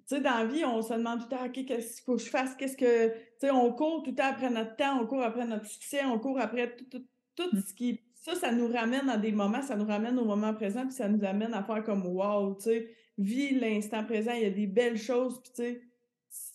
sais, 0.07 0.21
dans 0.21 0.39
la 0.39 0.47
vie, 0.47 0.65
on 0.65 0.83
se 0.83 0.93
demande 0.95 1.21
tout 1.21 1.27
le 1.31 1.37
temps, 1.37 1.47
OK, 1.47 1.65
qu'est-ce 1.67 1.97
qu'il 1.97 2.05
faut 2.05 2.17
que 2.17 2.23
je 2.23 2.31
fasse, 2.31 2.55
qu'est-ce 2.57 2.77
que, 2.77 3.09
tu 3.11 3.15
sais, 3.41 3.51
on 3.51 3.73
court 3.73 4.03
tout 4.03 4.11
le 4.11 4.17
temps 4.17 4.27
après 4.31 4.51
notre 4.51 4.77
temps, 4.77 5.01
on 5.01 5.07
court 5.07 5.23
après 5.23 5.47
notre 5.47 5.67
succès, 5.67 6.05
on 6.05 6.19
court 6.19 6.39
après 6.41 6.77
tout, 6.77 6.85
tout, 6.91 7.07
tout 7.37 7.51
Mm. 7.53 7.61
ce 7.67 7.75
qui, 7.75 8.01
ça, 8.15 8.35
ça 8.35 8.53
nous 8.53 8.69
ramène 8.69 9.09
à 9.09 9.17
des 9.17 9.33
moments, 9.33 9.63
ça 9.63 9.77
nous 9.77 9.87
ramène 9.87 10.19
au 10.19 10.25
moment 10.25 10.53
présent, 10.55 10.83
puis 10.85 10.93
ça 10.95 11.09
nous 11.09 11.25
amène 11.25 11.55
à 11.55 11.63
faire 11.65 11.83
comme, 11.85 12.07
wow, 12.07 12.55
tu 12.57 12.63
sais, 12.65 12.91
vis 13.17 13.51
l'instant 13.59 14.05
présent, 14.05 14.33
il 14.33 14.43
y 14.43 14.47
a 14.47 14.51
des 14.51 14.67
belles 14.67 14.99
choses, 14.99 15.41
puis 15.43 15.53
tu 15.55 15.63
sais, 15.63 15.81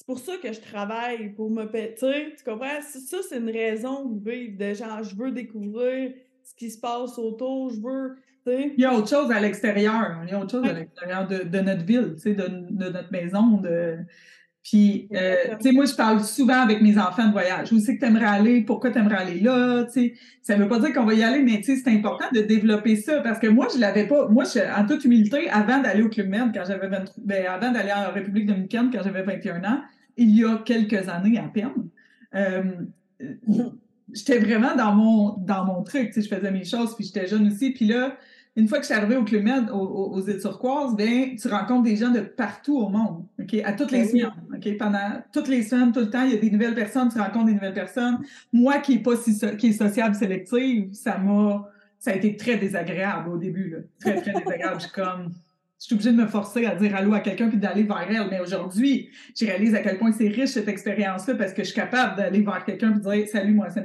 c'est 0.03 0.13
pour 0.13 0.19
ça 0.19 0.33
que 0.37 0.51
je 0.51 0.59
travaille, 0.59 1.29
pour 1.29 1.49
me 1.49 1.63
pa- 1.65 1.87
tu 1.87 2.43
comprends? 2.43 2.81
Ça, 2.81 3.17
c'est 3.29 3.37
une 3.37 3.49
raison 3.49 4.05
de 4.09 4.29
vivre, 4.29 4.57
de 4.57 4.73
genre, 4.73 5.01
je 5.01 5.15
veux 5.15 5.31
découvrir 5.31 6.13
ce 6.43 6.53
qui 6.55 6.69
se 6.69 6.77
passe 6.77 7.17
autour, 7.17 7.69
je 7.69 7.79
veux. 7.79 8.15
Il 8.45 8.81
y 8.81 8.83
a 8.83 8.93
autre 8.93 9.07
chose 9.07 9.31
à 9.31 9.39
l'extérieur. 9.39 10.19
Il 10.25 10.29
y 10.29 10.33
a 10.33 10.39
autre 10.41 10.51
chose 10.51 10.67
à 10.67 10.73
l'extérieur 10.73 11.25
de, 11.25 11.43
de 11.43 11.59
notre 11.61 11.85
ville, 11.85 12.15
de, 12.25 12.31
de 12.33 12.89
notre 12.89 13.09
maison. 13.09 13.57
De... 13.61 13.99
Puis, 14.63 15.09
euh, 15.13 15.35
tu 15.59 15.67
sais, 15.67 15.71
moi, 15.73 15.83
je 15.83 15.93
parle 15.93 16.23
souvent 16.23 16.61
avec 16.61 16.81
mes 16.81 16.97
enfants 16.97 17.27
de 17.27 17.33
voyage. 17.33 17.73
Où 17.73 17.79
c'est 17.79 17.95
que 17.95 17.99
tu 17.99 18.05
aimerais 18.05 18.25
aller? 18.25 18.61
Pourquoi 18.61 18.91
tu 18.91 18.97
aimerais 18.97 19.17
aller 19.17 19.39
là? 19.41 19.83
Tu 19.83 19.91
sais, 19.91 20.13
ça 20.41 20.55
veut 20.55 20.69
pas 20.69 20.79
dire 20.79 20.93
qu'on 20.93 21.03
va 21.03 21.13
y 21.13 21.21
aller, 21.21 21.41
mais 21.41 21.57
tu 21.57 21.75
sais, 21.75 21.81
c'est 21.83 21.89
important 21.89 22.25
de 22.33 22.39
développer 22.39 22.95
ça 22.95 23.19
parce 23.19 23.39
que 23.39 23.47
moi, 23.47 23.67
je 23.73 23.79
l'avais 23.79 24.07
pas. 24.07 24.29
Moi, 24.29 24.45
je, 24.45 24.59
en 24.59 24.87
toute 24.87 25.03
humilité, 25.03 25.49
avant 25.49 25.81
d'aller 25.81 26.01
au 26.01 26.09
Club 26.09 26.29
Med, 26.29 26.51
quand 26.53 26.63
j'avais 26.65 26.87
23, 26.87 27.23
ben, 27.25 27.45
avant 27.45 27.71
d'aller 27.71 27.91
en 27.91 28.13
République 28.13 28.45
dominicaine, 28.45 28.89
quand 28.89 29.03
j'avais 29.03 29.23
21 29.23 29.65
ans, 29.65 29.81
il 30.15 30.33
y 30.33 30.45
a 30.45 30.57
quelques 30.59 31.09
années 31.09 31.37
à 31.37 31.49
peine, 31.49 31.89
euh, 32.33 32.63
j'étais 34.13 34.39
vraiment 34.39 34.75
dans 34.77 34.95
mon, 34.95 35.37
dans 35.39 35.65
mon 35.65 35.83
truc. 35.83 36.11
Tu 36.11 36.13
sais, 36.13 36.21
je 36.21 36.33
faisais 36.33 36.51
mes 36.51 36.63
choses, 36.63 36.95
puis 36.95 37.03
j'étais 37.05 37.27
jeune 37.27 37.47
aussi. 37.47 37.71
Puis 37.71 37.85
là, 37.85 38.15
une 38.55 38.67
fois 38.67 38.77
que 38.77 38.83
je 38.83 38.91
suis 38.91 38.95
arrivée 38.95 39.15
au 39.15 39.23
Club 39.23 39.43
Med, 39.43 39.69
aux, 39.71 40.21
îles 40.27 40.39
turquoises, 40.39 40.95
ben, 40.95 41.35
tu 41.35 41.47
rencontres 41.47 41.83
des 41.83 41.95
gens 41.95 42.11
de 42.11 42.19
partout 42.19 42.77
au 42.77 42.89
monde, 42.89 43.25
OK? 43.39 43.55
À 43.63 43.73
toutes 43.73 43.91
les 43.91 44.01
Ben 44.01 44.07
semaines, 44.09 44.31
OK? 44.53 44.77
Pendant 44.77 45.23
toutes 45.31 45.47
les 45.47 45.63
semaines, 45.63 45.91
tout 45.91 46.01
le 46.01 46.09
temps, 46.09 46.23
il 46.23 46.33
y 46.33 46.37
a 46.37 46.39
des 46.39 46.51
nouvelles 46.51 46.75
personnes, 46.75 47.09
tu 47.11 47.19
rencontres 47.19 47.45
des 47.45 47.53
nouvelles 47.53 47.73
personnes. 47.73 48.19
Moi, 48.51 48.77
qui 48.77 48.95
est 48.95 48.99
pas 48.99 49.15
si, 49.15 49.33
so- 49.33 49.55
qui 49.55 49.67
est 49.67 49.73
sociable 49.73 50.13
sélective, 50.13 50.93
ça 50.93 51.17
m'a, 51.17 51.67
ça 51.97 52.11
a 52.11 52.15
été 52.15 52.37
très 52.37 52.57
désagréable 52.57 53.29
au 53.29 53.37
début, 53.37 53.69
là. 53.69 53.77
Très, 53.99 54.21
très 54.21 54.33
désagréable. 54.33 54.75
Je 54.75 54.83
suis 54.83 54.91
comme, 54.91 55.31
je 55.83 55.87
suis 55.87 55.95
obligée 55.95 56.11
de 56.11 56.15
me 56.15 56.27
forcer 56.27 56.65
à 56.65 56.75
dire 56.75 56.95
allô 56.95 57.13
à 57.13 57.19
quelqu'un 57.19 57.49
puis 57.49 57.57
d'aller 57.57 57.83
vers 57.83 58.07
elle. 58.09 58.29
Mais 58.29 58.39
aujourd'hui, 58.39 59.09
je 59.37 59.45
réalise 59.45 59.75
à 59.75 59.81
quel 59.81 59.97
point 59.97 60.13
c'est 60.13 60.29
riche 60.29 60.51
cette 60.51 60.69
expérience-là 60.69 61.35
parce 61.35 61.51
que 61.51 61.61
je 61.61 61.67
suis 61.67 61.75
capable 61.75 62.15
d'aller 62.15 62.41
vers 62.41 62.63
quelqu'un 62.63 62.95
et 62.95 62.99
dire 63.01 63.27
salut, 63.27 63.53
moi, 63.53 63.67
c'est 63.69 63.83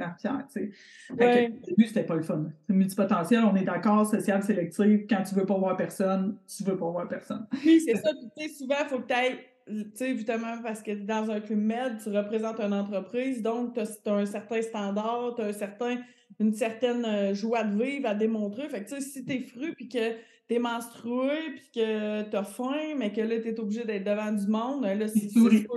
Ouais. 1.19 1.51
Au 1.51 1.65
début, 1.65 1.87
c'était 1.87 2.03
pas 2.03 2.15
le 2.15 2.21
fun. 2.21 2.45
C'est 2.65 2.73
multipotentiel, 2.73 3.43
on 3.43 3.53
est 3.53 3.65
d'accord, 3.65 4.07
social, 4.07 4.41
sélectif. 4.43 5.01
Quand 5.09 5.23
tu 5.23 5.35
veux 5.35 5.45
pas 5.45 5.57
voir 5.57 5.75
personne, 5.75 6.37
tu 6.47 6.63
veux 6.63 6.77
pas 6.77 6.89
voir 6.89 7.09
personne. 7.09 7.45
Oui, 7.65 7.81
c'est 7.85 7.95
ça. 7.95 8.11
Puis, 8.13 8.29
tu 8.37 8.47
sais, 8.47 8.57
souvent, 8.59 8.75
il 8.81 8.87
faut 8.87 8.99
que 8.99 9.07
tu 9.07 9.13
ailles, 9.13 9.39
tu 9.67 9.85
sais, 9.95 10.15
justement, 10.15 10.61
parce 10.63 10.81
que 10.81 10.91
dans 10.91 11.29
un 11.29 11.41
club 11.41 11.59
med, 11.59 11.97
tu 12.01 12.15
représentes 12.15 12.61
une 12.61 12.73
entreprise, 12.73 13.41
donc 13.41 13.73
tu 13.73 13.81
as, 13.81 14.13
un 14.13 14.25
certain 14.25 14.61
standard, 14.61 15.33
tu 15.35 15.41
as 15.41 15.47
un 15.47 15.53
certain, 15.53 15.97
une 16.39 16.53
certaine 16.53 17.05
euh, 17.05 17.33
joie 17.33 17.63
de 17.63 17.83
vivre 17.83 18.07
à 18.07 18.15
démontrer. 18.15 18.69
Fait 18.69 18.83
que, 18.83 18.89
tu 18.89 18.95
sais, 18.95 19.01
si 19.01 19.25
tu 19.25 19.33
es 19.33 19.41
fru, 19.41 19.73
puis 19.75 19.89
que 19.89 20.11
tu 20.47 20.55
es 20.55 20.59
menstrué, 20.59 21.37
puis 21.55 21.69
que 21.75 22.29
tu 22.29 22.35
as 22.35 22.43
faim, 22.43 22.95
mais 22.97 23.11
que 23.11 23.21
là, 23.21 23.39
tu 23.39 23.49
es 23.49 23.59
obligé 23.59 23.83
d'être 23.83 24.05
devant 24.05 24.31
du 24.31 24.47
monde, 24.47 24.83
là, 24.83 25.07
c'est 25.07 25.29
c'est 25.29 25.67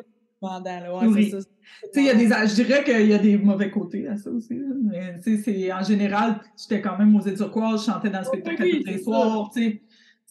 demandant, 0.43 0.81
là. 0.81 0.95
Ouais, 0.95 1.05
Souris. 1.07 1.25
c'est 1.31 1.41
ça. 1.41 1.47
Tu 1.47 1.89
sais, 1.93 2.01
il 2.01 2.07
y 2.07 2.11
a 2.11 2.15
des, 2.15 2.49
je 2.49 2.55
dirais 2.55 2.85
qu'il 2.85 3.07
y 3.07 3.15
a 3.15 3.19
des 3.19 3.39
mauvais 3.39 3.71
côtés 3.71 4.09
à 4.09 4.17
ça 4.17 4.31
aussi. 4.31 4.55
là. 4.55 4.67
Mais 4.83 5.21
tu 5.21 5.37
sais, 5.37 5.43
c'est 5.43 5.73
en 5.73 5.83
général, 5.83 6.41
j'étais 6.57 6.81
quand 6.81 6.99
même 6.99 7.15
aux 7.15 7.21
îles 7.21 7.37
turquoises, 7.37 7.87
je 7.87 7.93
chantais 7.93 8.11
dans 8.11 8.21
le 8.21 8.25
spectacle 8.25 8.63
oui, 8.63 8.83
tous 8.85 8.91
les 8.91 8.99
soirs, 8.99 9.51
tu 9.55 9.63
sais. 9.63 9.83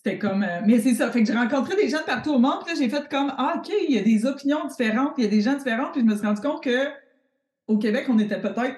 C'était 0.04 0.18
comme, 0.18 0.42
euh, 0.42 0.62
mais 0.66 0.80
c'est 0.80 0.96
ça. 0.96 1.12
Fait 1.12 1.22
que 1.22 1.28
j'ai 1.28 1.38
rencontré 1.38 1.76
des 1.76 1.88
gens 1.88 2.00
de 2.00 2.06
partout 2.06 2.32
au 2.32 2.40
monde. 2.40 2.62
Puis 2.66 2.74
là, 2.74 2.80
j'ai 2.82 2.90
fait 2.90 3.08
comme, 3.08 3.32
ah, 3.38 3.58
OK, 3.58 3.72
il 3.88 3.94
y 3.94 4.00
a 4.00 4.02
des 4.02 4.26
opinions 4.26 4.66
différentes, 4.68 5.14
il 5.20 5.26
y 5.26 5.28
a 5.28 5.30
des 5.30 5.42
gens 5.42 5.54
différents. 5.54 5.92
Puis 5.92 6.02
je 6.02 6.06
me 6.08 6.16
suis 6.16 6.26
rendu 6.26 6.42
compte 6.42 6.64
que 6.64 6.88
au 7.68 7.78
Québec, 7.78 8.06
on 8.10 8.18
était 8.18 8.42
peut-être, 8.42 8.78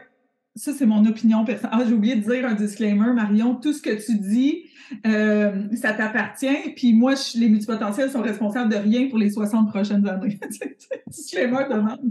ça, 0.56 0.72
c'est 0.74 0.86
mon 0.86 1.04
opinion 1.06 1.44
personnelle. 1.46 1.78
Ah, 1.82 1.84
j'ai 1.88 1.94
oublié 1.94 2.16
de 2.16 2.22
dire 2.22 2.46
un 2.46 2.54
disclaimer, 2.54 3.12
Marion. 3.14 3.56
Tout 3.56 3.74
ce 3.74 3.82
que 3.82 3.90
tu 4.06 4.18
dis, 4.20 4.66
euh, 5.08 5.64
ça 5.76 5.94
t'appartient. 5.94 6.74
Puis 6.76 6.94
moi, 6.94 7.16
je- 7.16 7.40
les 7.40 7.50
multipotentiels 7.50 8.12
sont 8.12 8.22
responsables 8.22 8.72
de 8.72 8.78
rien 8.78 9.08
pour 9.10 9.18
les 9.18 9.30
60 9.32 9.70
prochaines 9.70 10.08
années. 10.08 10.40
disclaimer 11.08 11.66
de 11.70 11.76
même. 11.76 12.10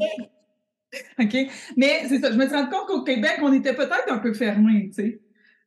OK? 1.20 1.36
Mais 1.76 2.02
c'est 2.08 2.18
ça. 2.20 2.30
Je 2.32 2.36
me 2.36 2.46
suis 2.46 2.54
rendu 2.54 2.68
compte 2.70 2.86
qu'au 2.86 3.02
Québec, 3.02 3.38
on 3.42 3.52
était 3.52 3.74
peut-être 3.74 4.10
un 4.10 4.18
peu 4.18 4.32
fermés, 4.34 4.88
tu 4.94 5.02
sais. 5.02 5.20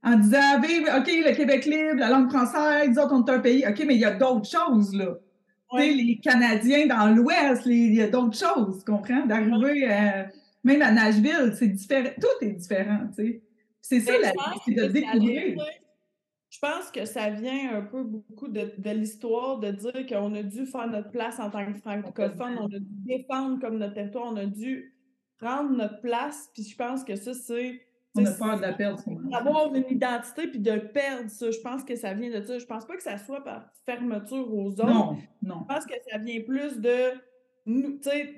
En 0.03 0.17
disant, 0.17 0.59
vive, 0.61 0.87
OK, 0.95 1.07
le 1.07 1.35
Québec 1.35 1.65
libre, 1.65 1.95
la 1.97 2.09
langue 2.09 2.29
française, 2.29 2.95
autres, 2.99 3.13
on 3.13 3.25
est 3.25 3.31
un 3.31 3.39
pays. 3.39 3.65
OK, 3.67 3.83
mais 3.87 3.95
il 3.95 4.01
y 4.01 4.05
a 4.05 4.11
d'autres 4.11 4.47
choses, 4.47 4.93
là. 4.93 5.17
Tu 5.73 5.79
sais, 5.81 5.93
les 5.93 6.19
Canadiens 6.23 6.85
dans 6.85 7.07
l'Ouest, 7.07 7.63
il 7.65 7.95
y 7.95 8.01
a 8.01 8.07
d'autres 8.07 8.37
choses, 8.37 8.83
tu 8.85 8.91
comprends? 8.91 9.25
D'arriver 9.25 9.85
à 9.87 10.27
même 10.65 10.81
à 10.81 10.91
Nashville, 10.91 11.53
c'est 11.53 11.67
différent. 11.67 12.09
Tout 12.19 12.45
est 12.45 12.51
différent, 12.51 13.07
tu 13.15 13.23
sais. 13.23 13.43
C'est 13.81 13.99
ça, 13.99 14.13
la 14.17 14.33
c'est 14.65 14.73
de 14.73 14.87
découvrir. 14.87 15.63
Je 16.49 16.59
pense 16.59 16.89
que 16.89 17.05
ça 17.05 17.29
vient 17.29 17.75
un 17.75 17.81
peu 17.81 18.03
beaucoup 18.03 18.47
de, 18.47 18.73
de 18.77 18.89
l'histoire 18.89 19.59
de 19.59 19.71
dire 19.71 20.05
qu'on 20.07 20.33
a 20.33 20.41
dû 20.41 20.65
faire 20.65 20.87
notre 20.87 21.11
place 21.11 21.39
en 21.39 21.51
tant 21.51 21.71
que 21.71 21.77
francophone, 21.77 22.57
on 22.59 22.65
a 22.65 22.79
dû 22.79 22.87
défendre 23.05 23.59
comme 23.59 23.77
notre 23.77 23.93
territoire, 23.93 24.31
on 24.31 24.37
a 24.37 24.45
dû 24.45 24.95
prendre 25.37 25.69
notre 25.71 26.01
place. 26.01 26.49
Puis 26.53 26.63
je 26.63 26.75
pense 26.75 27.03
que 27.03 27.15
ça, 27.15 27.33
c'est. 27.33 27.81
On 28.17 28.25
a 28.25 28.31
peur 28.31 28.57
de 28.57 28.61
la 28.61 28.73
perdre. 28.73 29.03
D'avoir 29.29 29.75
une 29.75 29.85
identité 29.89 30.47
puis 30.47 30.59
de 30.59 30.77
perdre 30.77 31.29
ça. 31.29 31.51
Je 31.51 31.59
pense 31.59 31.83
que 31.83 31.95
ça 31.95 32.13
vient 32.13 32.31
de 32.31 32.43
ça. 32.43 32.57
Je 32.57 32.65
pense 32.65 32.87
pas 32.87 32.95
que 32.95 33.03
ça 33.03 33.17
soit 33.17 33.43
par 33.43 33.69
fermeture 33.85 34.51
aux 34.51 34.71
autres. 34.71 34.85
Non, 34.85 35.17
non. 35.41 35.65
Je 35.69 35.75
pense 35.75 35.85
que 35.85 35.93
ça 36.09 36.17
vient 36.17 36.41
plus 36.41 36.79
de 36.79 37.11
nous, 37.65 37.97
tu 37.97 38.09
sais, 38.09 38.35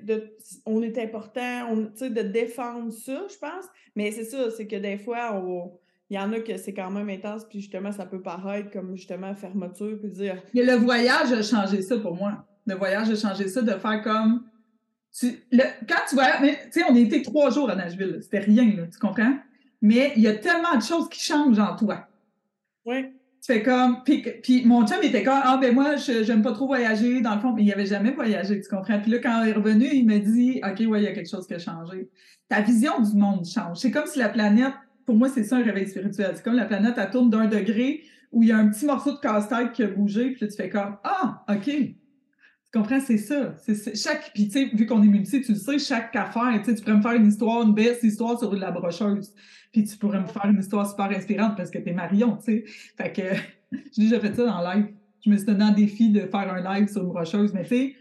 on 0.64 0.82
est 0.82 0.98
important, 0.98 1.68
on, 1.70 1.76
de 1.76 2.22
défendre 2.22 2.92
ça, 2.92 3.26
je 3.30 3.36
pense. 3.36 3.64
Mais 3.94 4.10
c'est 4.10 4.24
ça, 4.24 4.50
c'est 4.50 4.66
que 4.66 4.76
des 4.76 4.96
fois, 4.96 5.42
il 6.08 6.16
y 6.16 6.18
en 6.18 6.32
a 6.32 6.40
que 6.40 6.56
c'est 6.56 6.72
quand 6.72 6.90
même 6.90 7.08
intense, 7.10 7.44
puis 7.44 7.60
justement, 7.60 7.92
ça 7.92 8.06
peut 8.06 8.22
paraître 8.22 8.70
comme 8.70 8.96
justement 8.96 9.34
fermeture, 9.34 9.98
puis 10.00 10.10
dire. 10.10 10.42
le 10.54 10.76
voyage 10.76 11.32
a 11.32 11.42
changé 11.42 11.82
ça 11.82 11.98
pour 11.98 12.14
moi. 12.14 12.46
Le 12.66 12.74
voyage 12.74 13.10
a 13.10 13.16
changé 13.16 13.48
ça 13.48 13.62
de 13.62 13.72
faire 13.72 14.02
comme. 14.02 14.44
Tu, 15.12 15.42
le, 15.50 15.64
quand 15.88 16.00
tu 16.08 16.14
vois, 16.14 16.32
tu 16.40 16.54
sais, 16.70 16.84
on 16.88 16.94
a 16.94 16.98
été 16.98 17.22
trois 17.22 17.50
jours 17.50 17.70
à 17.70 17.74
Nashville, 17.74 18.18
c'était 18.22 18.40
rien, 18.40 18.76
là, 18.76 18.86
tu 18.86 18.98
comprends? 18.98 19.38
Mais 19.80 20.12
il 20.16 20.22
y 20.22 20.28
a 20.28 20.34
tellement 20.34 20.76
de 20.76 20.82
choses 20.82 21.08
qui 21.08 21.20
changent 21.20 21.58
en 21.58 21.76
toi. 21.76 22.06
Oui. 22.84 23.06
Fais 23.48 23.62
comme. 23.62 24.02
Puis, 24.04 24.22
puis 24.42 24.66
mon 24.66 24.86
chum 24.86 24.98
était 25.02 25.22
comme 25.22 25.40
Ah, 25.42 25.56
ben 25.58 25.74
moi, 25.74 25.96
je 25.96 26.22
j'aime 26.22 26.42
pas 26.42 26.52
trop 26.52 26.66
voyager, 26.66 27.22
dans 27.22 27.34
le 27.34 27.40
fond, 27.40 27.54
mais 27.54 27.64
il 27.64 27.72
avait 27.72 27.86
jamais 27.86 28.10
voyagé, 28.10 28.60
tu 28.60 28.68
comprends? 28.68 29.00
Puis 29.00 29.10
là, 29.10 29.20
quand 29.20 29.42
il 29.42 29.48
est 29.48 29.52
revenu, 29.54 29.88
il 29.90 30.04
me 30.04 30.18
dit 30.18 30.60
OK, 30.62 30.86
ouais, 30.86 31.00
il 31.00 31.04
y 31.04 31.06
a 31.06 31.12
quelque 31.12 31.30
chose 31.30 31.46
qui 31.46 31.54
a 31.54 31.58
changé. 31.58 32.10
Ta 32.50 32.60
vision 32.60 33.00
du 33.00 33.16
monde 33.16 33.46
change. 33.46 33.78
C'est 33.78 33.90
comme 33.90 34.04
si 34.04 34.18
la 34.18 34.28
planète, 34.28 34.74
pour 35.06 35.16
moi, 35.16 35.30
c'est 35.30 35.44
ça 35.44 35.56
un 35.56 35.62
réveil 35.62 35.88
spirituel. 35.88 36.32
C'est 36.34 36.44
comme 36.44 36.56
la 36.56 36.66
planète, 36.66 36.96
elle 36.98 37.08
tourne 37.08 37.30
d'un 37.30 37.46
degré 37.46 38.02
où 38.32 38.42
il 38.42 38.50
y 38.50 38.52
a 38.52 38.58
un 38.58 38.68
petit 38.68 38.84
morceau 38.84 39.12
de 39.12 39.18
casse-tête 39.18 39.72
qui 39.72 39.82
a 39.82 39.86
bougé, 39.86 40.32
puis 40.32 40.42
là, 40.42 40.48
tu 40.48 40.54
fais 40.54 40.68
comme 40.68 40.98
Ah, 41.02 41.42
OK. 41.48 41.70
Tu 42.72 42.78
comprends? 42.78 43.00
C'est 43.00 43.18
ça. 43.18 43.54
C'est 43.56 43.96
chaque. 43.96 44.30
Puis, 44.34 44.48
tu 44.48 44.52
sais, 44.52 44.64
vu 44.66 44.84
qu'on 44.84 45.02
est 45.02 45.06
multi, 45.06 45.40
tu 45.40 45.52
le 45.52 45.58
sais, 45.58 45.78
chaque 45.78 46.14
affaire, 46.14 46.52
tu 46.58 46.66
sais, 46.66 46.74
tu 46.74 46.82
pourrais 46.82 46.96
me 46.96 47.02
faire 47.02 47.14
une 47.14 47.28
histoire, 47.28 47.62
une 47.62 47.74
belle 47.74 47.96
histoire 48.02 48.38
sur 48.38 48.54
la 48.54 48.70
brocheuse. 48.70 49.32
Puis 49.72 49.84
tu 49.84 49.96
pourrais 49.96 50.20
me 50.20 50.26
faire 50.26 50.46
une 50.46 50.58
histoire 50.58 50.88
super 50.88 51.06
inspirante 51.06 51.56
parce 51.56 51.70
que 51.70 51.78
t'es 51.78 51.92
Marion, 51.92 52.36
tu 52.36 52.44
sais. 52.44 52.64
Fait 52.96 53.12
que 53.12 53.22
j'ai 53.96 54.02
déjà 54.02 54.20
fait 54.20 54.34
ça 54.34 54.44
dans 54.44 54.60
live. 54.72 54.88
Je 55.24 55.30
me 55.30 55.36
suis 55.36 55.46
donné 55.46 55.64
un 55.64 55.72
défi 55.72 56.10
de 56.10 56.20
faire 56.20 56.52
un 56.52 56.74
live 56.74 56.88
sur 56.88 57.02
une 57.02 57.10
rocheuse, 57.10 57.52
mais 57.54 57.64
tu 57.64 57.68
sais, 57.68 57.96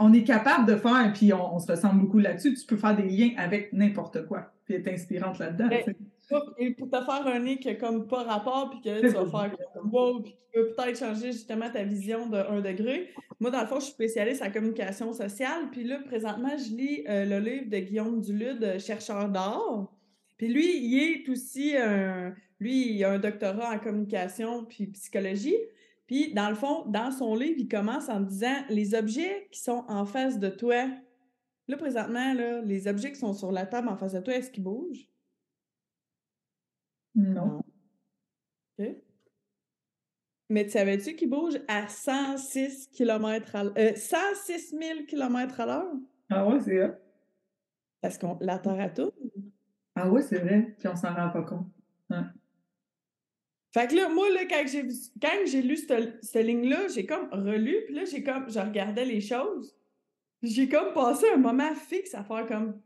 on 0.00 0.12
est 0.12 0.24
capable 0.24 0.66
de 0.66 0.76
faire, 0.76 1.12
puis 1.12 1.32
on, 1.32 1.58
se 1.58 1.70
ressemble 1.70 2.00
beaucoup 2.00 2.18
là-dessus. 2.18 2.54
Tu 2.54 2.66
peux 2.66 2.76
faire 2.76 2.96
des 2.96 3.08
liens 3.08 3.30
avec 3.36 3.72
n'importe 3.72 4.26
quoi, 4.26 4.52
puis 4.64 4.74
être 4.74 4.88
inspirante 4.88 5.38
là-dedans. 5.38 5.68
Et 6.58 6.70
pour 6.74 6.90
te 6.90 6.96
faire 6.96 7.26
un 7.26 7.38
nez 7.40 7.58
qui 7.58 7.76
comme 7.78 8.06
pas 8.06 8.22
rapport, 8.22 8.70
puis 8.70 8.80
que 8.80 9.00
tu 9.00 9.08
vas 9.08 9.26
faire 9.30 9.56
comme 9.74 9.90
wow, 9.92 10.20
puis 10.20 10.32
qui 10.32 10.38
peut 10.52 10.72
peut-être 10.76 10.98
changer 10.98 11.32
justement 11.32 11.70
ta 11.70 11.84
vision 11.84 12.28
de 12.28 12.36
1 12.36 12.60
degré. 12.60 13.10
Moi, 13.40 13.50
dans 13.50 13.60
le 13.60 13.66
fond, 13.66 13.76
je 13.76 13.84
suis 13.84 13.92
spécialiste 13.92 14.42
en 14.42 14.50
communication 14.50 15.12
sociale, 15.12 15.70
puis 15.70 15.84
là, 15.84 16.00
présentement, 16.04 16.56
je 16.56 16.74
lis 16.74 17.04
euh, 17.08 17.24
le 17.24 17.38
livre 17.38 17.70
de 17.70 17.78
Guillaume 17.78 18.20
Dulude, 18.20 18.78
Chercheur 18.78 19.28
d'art. 19.28 19.92
Puis 20.36 20.48
lui, 20.48 20.78
il 20.78 20.98
est 21.02 21.28
aussi 21.28 21.76
un. 21.76 22.34
Lui, 22.60 22.94
il 22.94 23.04
a 23.04 23.12
un 23.12 23.18
doctorat 23.18 23.74
en 23.74 23.78
communication 23.78 24.64
puis 24.64 24.88
psychologie. 24.88 25.56
Puis, 26.06 26.32
dans 26.32 26.48
le 26.48 26.54
fond, 26.54 26.84
dans 26.86 27.12
son 27.12 27.34
livre, 27.34 27.56
il 27.58 27.68
commence 27.68 28.08
en 28.08 28.20
disant 28.20 28.64
les 28.70 28.94
objets 28.94 29.46
qui 29.52 29.60
sont 29.60 29.84
en 29.88 30.06
face 30.06 30.38
de 30.38 30.48
toi. 30.48 30.88
Là, 31.68 31.76
présentement, 31.76 32.32
là, 32.32 32.62
les 32.62 32.88
objets 32.88 33.12
qui 33.12 33.18
sont 33.18 33.34
sur 33.34 33.52
la 33.52 33.66
table 33.66 33.88
en 33.88 33.96
face 33.96 34.14
de 34.14 34.20
toi, 34.20 34.34
est-ce 34.34 34.50
qu'ils 34.50 34.64
bougent? 34.64 35.06
Non. 37.18 37.62
OK. 38.78 38.86
Mais 40.50 40.64
tu 40.64 40.70
savais-tu 40.70 41.14
qu'ils 41.14 41.28
bougent 41.28 41.60
à 41.68 41.88
106 41.88 42.88
km 42.88 43.56
à 43.56 43.64
l'heure? 43.64 43.96
106 43.96 44.70
000 44.70 45.04
km 45.06 45.60
à 45.60 45.66
l'heure? 45.66 45.92
Ah 46.30 46.46
ouais, 46.46 46.60
c'est 46.60 46.78
ça. 46.78 46.98
Parce 48.00 48.18
que 48.18 48.26
la 48.40 48.58
Terre 48.58 48.94
tout. 48.94 49.12
Ah 49.94 50.08
oui, 50.08 50.22
c'est 50.22 50.38
vrai, 50.38 50.74
puis 50.78 50.88
on 50.88 50.96
s'en 50.96 51.12
rend 51.12 51.30
pas 51.30 51.42
compte. 51.42 51.66
Fait 53.74 53.88
que 53.88 53.96
là, 53.96 54.08
moi, 54.08 54.30
là, 54.30 54.46
quand 54.48 54.64
j'ai 54.66 54.88
quand 55.20 55.44
j'ai 55.44 55.60
lu 55.60 55.76
cette, 55.76 56.24
cette 56.24 56.46
ligne-là, 56.46 56.88
j'ai 56.88 57.04
comme 57.04 57.28
relu, 57.30 57.76
puis 57.84 57.94
là, 57.94 58.04
j'ai 58.04 58.22
comme 58.22 58.48
je 58.48 58.58
regardais 58.58 59.04
les 59.04 59.20
choses. 59.20 59.76
J'ai 60.42 60.68
comme 60.68 60.94
passé 60.94 61.26
un 61.34 61.36
moment 61.36 61.74
fixe 61.74 62.14
à 62.14 62.24
faire 62.24 62.46
comme. 62.46 62.80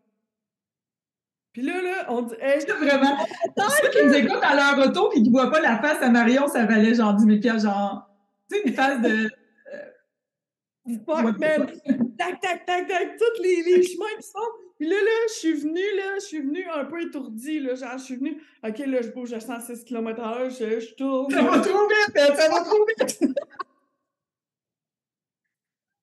Puis 1.52 1.62
là, 1.62 1.82
là, 1.82 2.06
on 2.08 2.22
dit. 2.22 2.34
Hey, 2.40 2.64
vraiment. 2.66 3.16
Ceux 3.56 3.90
qui 3.90 4.06
nous 4.06 4.14
écoutent 4.14 4.42
à 4.42 4.54
leur 4.54 4.86
retour 4.86 5.10
puis 5.10 5.22
qui 5.22 5.28
ne 5.28 5.32
voient 5.32 5.50
pas 5.50 5.60
la 5.60 5.78
face 5.78 6.02
à 6.02 6.08
Marion, 6.08 6.48
ça 6.48 6.64
valait 6.64 6.94
genre 6.94 7.12
10 7.14 7.42
000 7.42 7.58
genre. 7.58 8.08
Tu 8.50 8.56
sais, 8.56 8.62
une 8.66 8.74
face 8.74 9.02
de. 9.02 9.28
Euh, 9.74 10.96
fuck, 11.06 11.38
man! 11.38 11.70
tac, 12.18 12.40
tac, 12.40 12.64
tac, 12.64 12.88
tac, 12.88 13.18
tous 13.18 13.42
les, 13.42 13.62
les 13.62 13.82
chemins 13.82 14.06
qui 14.18 14.26
sont. 14.26 14.38
Puis 14.78 14.88
là, 14.88 14.96
là, 14.96 15.10
je 15.28 15.34
suis 15.34 15.52
venue, 15.52 15.96
là, 15.96 16.14
je 16.16 16.24
suis 16.24 16.40
venue 16.40 16.64
un 16.74 16.86
peu 16.86 17.02
étourdie, 17.02 17.60
là, 17.60 17.74
genre, 17.74 17.98
je 17.98 18.02
suis 18.02 18.16
venue, 18.16 18.42
OK, 18.64 18.78
là, 18.78 19.02
je 19.02 19.10
bouge 19.10 19.32
à 19.32 19.38
106 19.38 19.84
km 19.84 20.20
h 20.20 20.50
je, 20.50 20.80
je 20.80 20.94
tourne. 20.94 21.32
Ça 21.32 21.42
va 21.42 21.60
trop 21.60 21.86
vite, 21.86 22.16
ça 22.16 22.48
va 22.48 22.64
trop 22.64 22.84
vite! 22.86 23.22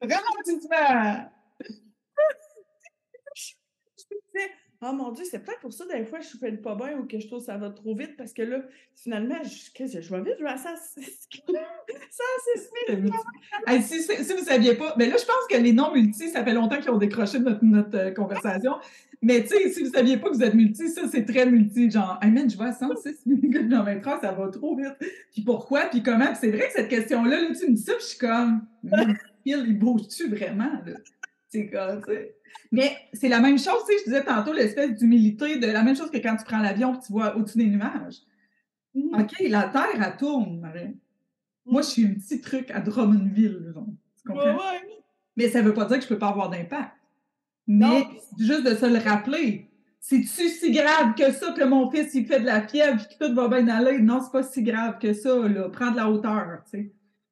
Ralentis-moi! 4.82 4.90
Oh 4.90 4.94
mon 4.94 5.12
Dieu, 5.12 5.26
c'est 5.30 5.40
peut-être 5.40 5.60
pour 5.60 5.74
ça, 5.74 5.86
des 5.86 6.06
fois, 6.06 6.20
je 6.20 6.38
fais 6.38 6.52
le 6.52 6.62
pas 6.62 6.76
bien 6.76 6.98
ou 6.98 7.06
que 7.06 7.20
je 7.20 7.28
trouve 7.28 7.40
que 7.40 7.46
ça 7.46 7.58
va 7.58 7.70
trop 7.70 7.96
vite 7.96 8.16
parce 8.18 8.34
que 8.34 8.42
là, 8.42 8.62
finalement, 8.96 9.36
je, 9.44 9.86
je, 9.86 10.02
je 10.02 10.16
vais 10.16 10.22
vite, 10.22 10.36
je 10.40 10.44
vais 10.44 10.50
à 10.50 10.58
106 10.58 11.30
000. 11.48 11.60
si, 13.82 14.02
si, 14.02 14.24
si 14.24 14.34
vous 14.34 14.40
ne 14.40 14.46
saviez 14.46 14.76
pas, 14.76 14.96
mais 14.98 15.08
là, 15.08 15.18
je 15.18 15.26
pense 15.26 15.48
que 15.50 15.58
les 15.58 15.74
non-multis, 15.74 16.30
ça 16.30 16.44
fait 16.44 16.54
longtemps 16.54 16.78
qu'ils 16.78 16.92
ont 16.92 16.98
décroché 16.98 17.40
notre, 17.40 17.64
notre 17.64 17.98
euh, 17.98 18.12
conversation. 18.12 18.74
Mais 19.22 19.42
tu 19.44 19.50
sais, 19.50 19.70
si 19.70 19.82
vous 19.82 19.88
ne 19.90 19.94
saviez 19.94 20.18
pas 20.18 20.30
que 20.30 20.36
vous 20.36 20.44
êtes 20.44 20.54
multi, 20.54 20.88
ça, 20.88 21.02
c'est 21.12 21.26
très 21.26 21.46
multi. 21.46 21.92
Genre, 21.92 22.18
hey 22.22 22.50
je 22.50 22.58
vais 22.58 22.66
à 22.66 22.74
106 22.74 23.24
000 23.26 23.40
km 23.52 24.20
ça 24.22 24.32
va 24.32 24.48
trop 24.48 24.78
vite. 24.78 24.96
Puis 25.32 25.42
pourquoi? 25.42 25.88
Puis 25.88 26.02
comment? 26.02 26.34
C'est 26.36 26.52
vrai 26.52 26.68
que 26.68 26.74
cette 26.74 26.90
question-là, 26.90 27.42
là, 27.42 27.48
tu 27.54 27.70
me 27.70 27.76
dis 27.76 27.82
ça, 27.82 27.94
je 28.00 28.06
suis 28.06 28.18
comme, 28.18 28.66
il 29.46 29.78
bouge-tu 29.78 30.30
vraiment? 30.30 30.72
C'est 31.50 31.70
comme, 31.70 32.02
tu 32.04 32.14
sais. 32.14 32.36
Mais 32.72 32.96
c'est 33.14 33.30
la 33.30 33.40
même 33.40 33.58
chose, 33.58 33.84
tu 33.88 33.94
sais, 33.94 34.00
je 34.00 34.04
disais 34.06 34.24
tantôt, 34.24 34.54
l'espèce 34.54 34.96
d'humilité, 34.96 35.58
de 35.58 35.68
la 35.68 35.84
même 35.84 35.96
chose 35.96 36.12
que 36.12 36.18
quand 36.18 36.36
tu 36.36 36.46
prends 36.46 36.60
l'avion 36.60 36.96
et 36.96 37.00
tu 37.00 37.12
vois 37.12 37.36
au-dessus 37.36 37.58
des 37.58 37.68
nuages. 37.68 38.22
Mm. 38.94 39.22
OK, 39.22 39.34
la 39.42 39.64
Terre, 39.70 39.90
elle 39.96 40.18
tourne, 40.18 40.60
Marie. 40.60 40.96
Moi, 41.66 41.82
je 41.82 41.88
suis 41.88 42.06
un 42.06 42.14
petit 42.14 42.42
truc 42.42 42.72
à 42.72 42.82
Drummondville, 42.82 43.72
genre. 43.74 43.88
Tu 44.18 44.28
comprends? 44.28 44.58
Mais 45.36 45.50
ça 45.50 45.62
ne 45.62 45.68
veut 45.68 45.74
pas 45.74 45.86
dire 45.86 45.98
que 45.98 46.04
je 46.04 46.10
ne 46.10 46.14
peux 46.16 46.20
pas 46.20 46.30
avoir 46.30 46.50
d'impact. 46.50 46.92
Mais 47.68 48.08
juste 48.40 48.64
de 48.64 48.76
se 48.76 48.86
le 48.86 48.98
rappeler. 48.98 49.70
C'est-tu 50.00 50.48
si 50.48 50.72
grave 50.72 51.14
que 51.16 51.32
ça 51.32 51.52
que 51.52 51.64
mon 51.64 51.90
fils, 51.92 52.14
il 52.16 52.26
fait 52.26 52.40
de 52.40 52.46
la 52.46 52.68
fièvre 52.68 53.00
et 53.00 53.14
que 53.16 53.28
tout 53.28 53.36
va 53.36 53.48
bien 53.48 53.68
aller? 53.68 54.00
Non, 54.00 54.22
c'est 54.22 54.32
pas 54.32 54.44
si 54.44 54.64
grave 54.64 54.98
que 54.98 55.14
ça, 55.14 55.48
là. 55.48 55.70
Prends 55.70 55.92
de 55.92 55.98
la 55.98 56.10
hauteur, 56.10 56.64
tu 56.66 56.72
sais. 56.72 56.92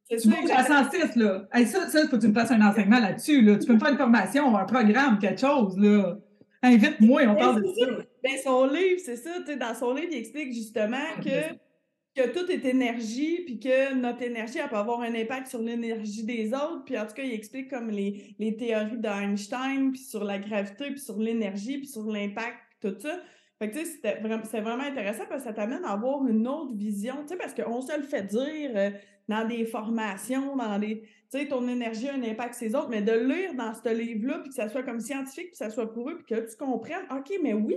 Tu 0.09 0.29
bouges 0.29 0.51
à 0.51 0.63
106, 0.63 1.15
là. 1.17 1.47
ça, 1.65 1.87
ça, 1.87 2.07
faut 2.07 2.15
que 2.15 2.21
tu 2.21 2.29
me 2.29 2.33
fasses 2.33 2.51
un 2.51 2.61
enseignement 2.61 2.99
là-dessus, 2.99 3.41
là. 3.41 3.57
Tu 3.57 3.67
peux 3.67 3.73
me 3.73 3.79
faire 3.79 3.91
une 3.91 3.97
formation, 3.97 4.55
un 4.55 4.65
programme, 4.65 5.19
quelque 5.19 5.41
chose, 5.41 5.77
là. 5.77 6.17
Invite-moi 6.63 7.23
et 7.23 7.27
on 7.27 7.35
parle 7.35 7.61
de 7.61 7.67
ça. 7.67 7.85
Ben, 8.23 8.37
son 8.43 8.65
livre, 8.65 9.01
c'est 9.03 9.17
ça. 9.17 9.39
Dans 9.39 9.75
son 9.75 9.93
livre, 9.93 10.09
il 10.11 10.17
explique 10.17 10.53
justement 10.53 10.97
ah, 10.97 11.21
que, 11.21 12.21
que 12.21 12.29
tout 12.29 12.49
est 12.51 12.65
énergie, 12.65 13.43
puis 13.45 13.59
que 13.59 13.93
notre 13.93 14.21
énergie, 14.23 14.59
elle 14.59 14.69
peut 14.69 14.77
avoir 14.77 15.01
un 15.01 15.13
impact 15.13 15.47
sur 15.47 15.61
l'énergie 15.61 16.23
des 16.23 16.53
autres. 16.53 16.83
Puis 16.85 16.97
en 16.97 17.05
tout 17.05 17.13
cas, 17.13 17.23
il 17.23 17.33
explique 17.33 17.69
comme 17.69 17.89
les, 17.89 18.35
les 18.39 18.55
théories 18.55 18.97
d'Einstein, 18.97 19.91
puis 19.91 20.01
sur 20.01 20.23
la 20.23 20.39
gravité, 20.39 20.91
puis 20.91 20.99
sur 20.99 21.19
l'énergie, 21.19 21.77
puis 21.77 21.87
sur 21.87 22.05
l'impact, 22.05 22.57
tout 22.81 22.95
ça. 22.99 23.19
Fait 23.59 23.71
que, 23.71 23.79
tu 23.79 23.85
sais, 23.85 24.21
c'est 24.43 24.61
vraiment 24.61 24.83
intéressant 24.83 25.23
parce 25.27 25.43
que 25.43 25.49
ça 25.49 25.53
t'amène 25.53 25.83
à 25.83 25.91
avoir 25.91 26.25
une 26.27 26.47
autre 26.47 26.75
vision, 26.75 27.15
tu 27.21 27.29
sais, 27.29 27.37
parce 27.37 27.55
qu'on 27.55 27.81
se 27.81 27.95
le 27.97 28.03
fait 28.03 28.23
dire 28.23 28.71
euh, 28.75 28.91
dans 29.27 29.47
des 29.47 29.65
formations, 29.65 30.55
dans 30.55 30.79
des, 30.79 31.01
tu 31.01 31.39
sais, 31.39 31.47
ton 31.47 31.67
énergie 31.67 32.07
a 32.07 32.13
un 32.13 32.23
impact 32.23 32.55
sur 32.55 32.67
les 32.67 32.75
autres, 32.75 32.89
mais 32.89 33.01
de 33.01 33.11
lire 33.11 33.53
dans 33.53 33.73
ce 33.73 33.93
livre-là, 33.93 34.39
puis 34.39 34.49
que 34.49 34.55
ça 34.55 34.69
soit 34.69 34.83
comme 34.83 34.99
scientifique, 34.99 35.47
puis 35.47 35.51
que 35.51 35.57
ça 35.57 35.69
soit 35.69 35.91
prouvé, 35.91 36.15
puis 36.15 36.35
que 36.35 36.49
tu 36.49 36.55
comprennes, 36.57 37.05
OK, 37.11 37.31
mais 37.43 37.53
oui, 37.53 37.75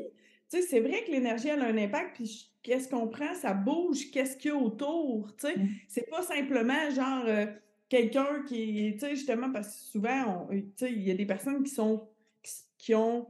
tu 0.50 0.60
sais, 0.60 0.62
c'est 0.62 0.80
vrai 0.80 1.04
que 1.04 1.10
l'énergie, 1.10 1.48
elle 1.48 1.62
a 1.62 1.66
un 1.66 1.76
impact, 1.76 2.16
puis 2.16 2.52
qu'est-ce 2.62 2.88
qu'on 2.88 3.08
prend, 3.08 3.34
ça 3.34 3.52
bouge, 3.52 4.10
qu'est-ce 4.10 4.36
qu'il 4.36 4.52
y 4.52 4.54
a 4.54 4.56
autour, 4.56 5.34
tu 5.36 5.48
sais. 5.48 5.56
Mm. 5.56 5.68
C'est 5.88 6.08
pas 6.08 6.22
simplement 6.22 6.90
genre 6.90 7.24
euh, 7.26 7.46
quelqu'un 7.88 8.42
qui, 8.46 8.92
tu 8.94 9.00
sais, 9.00 9.10
justement, 9.10 9.50
parce 9.50 9.68
que 9.68 9.80
souvent, 9.90 10.48
tu 10.50 10.64
sais, 10.76 10.92
il 10.92 11.02
y 11.02 11.10
a 11.10 11.14
des 11.14 11.26
personnes 11.26 11.62
qui 11.62 11.70
sont, 11.70 12.08
qui 12.78 12.94
ont 12.94 13.28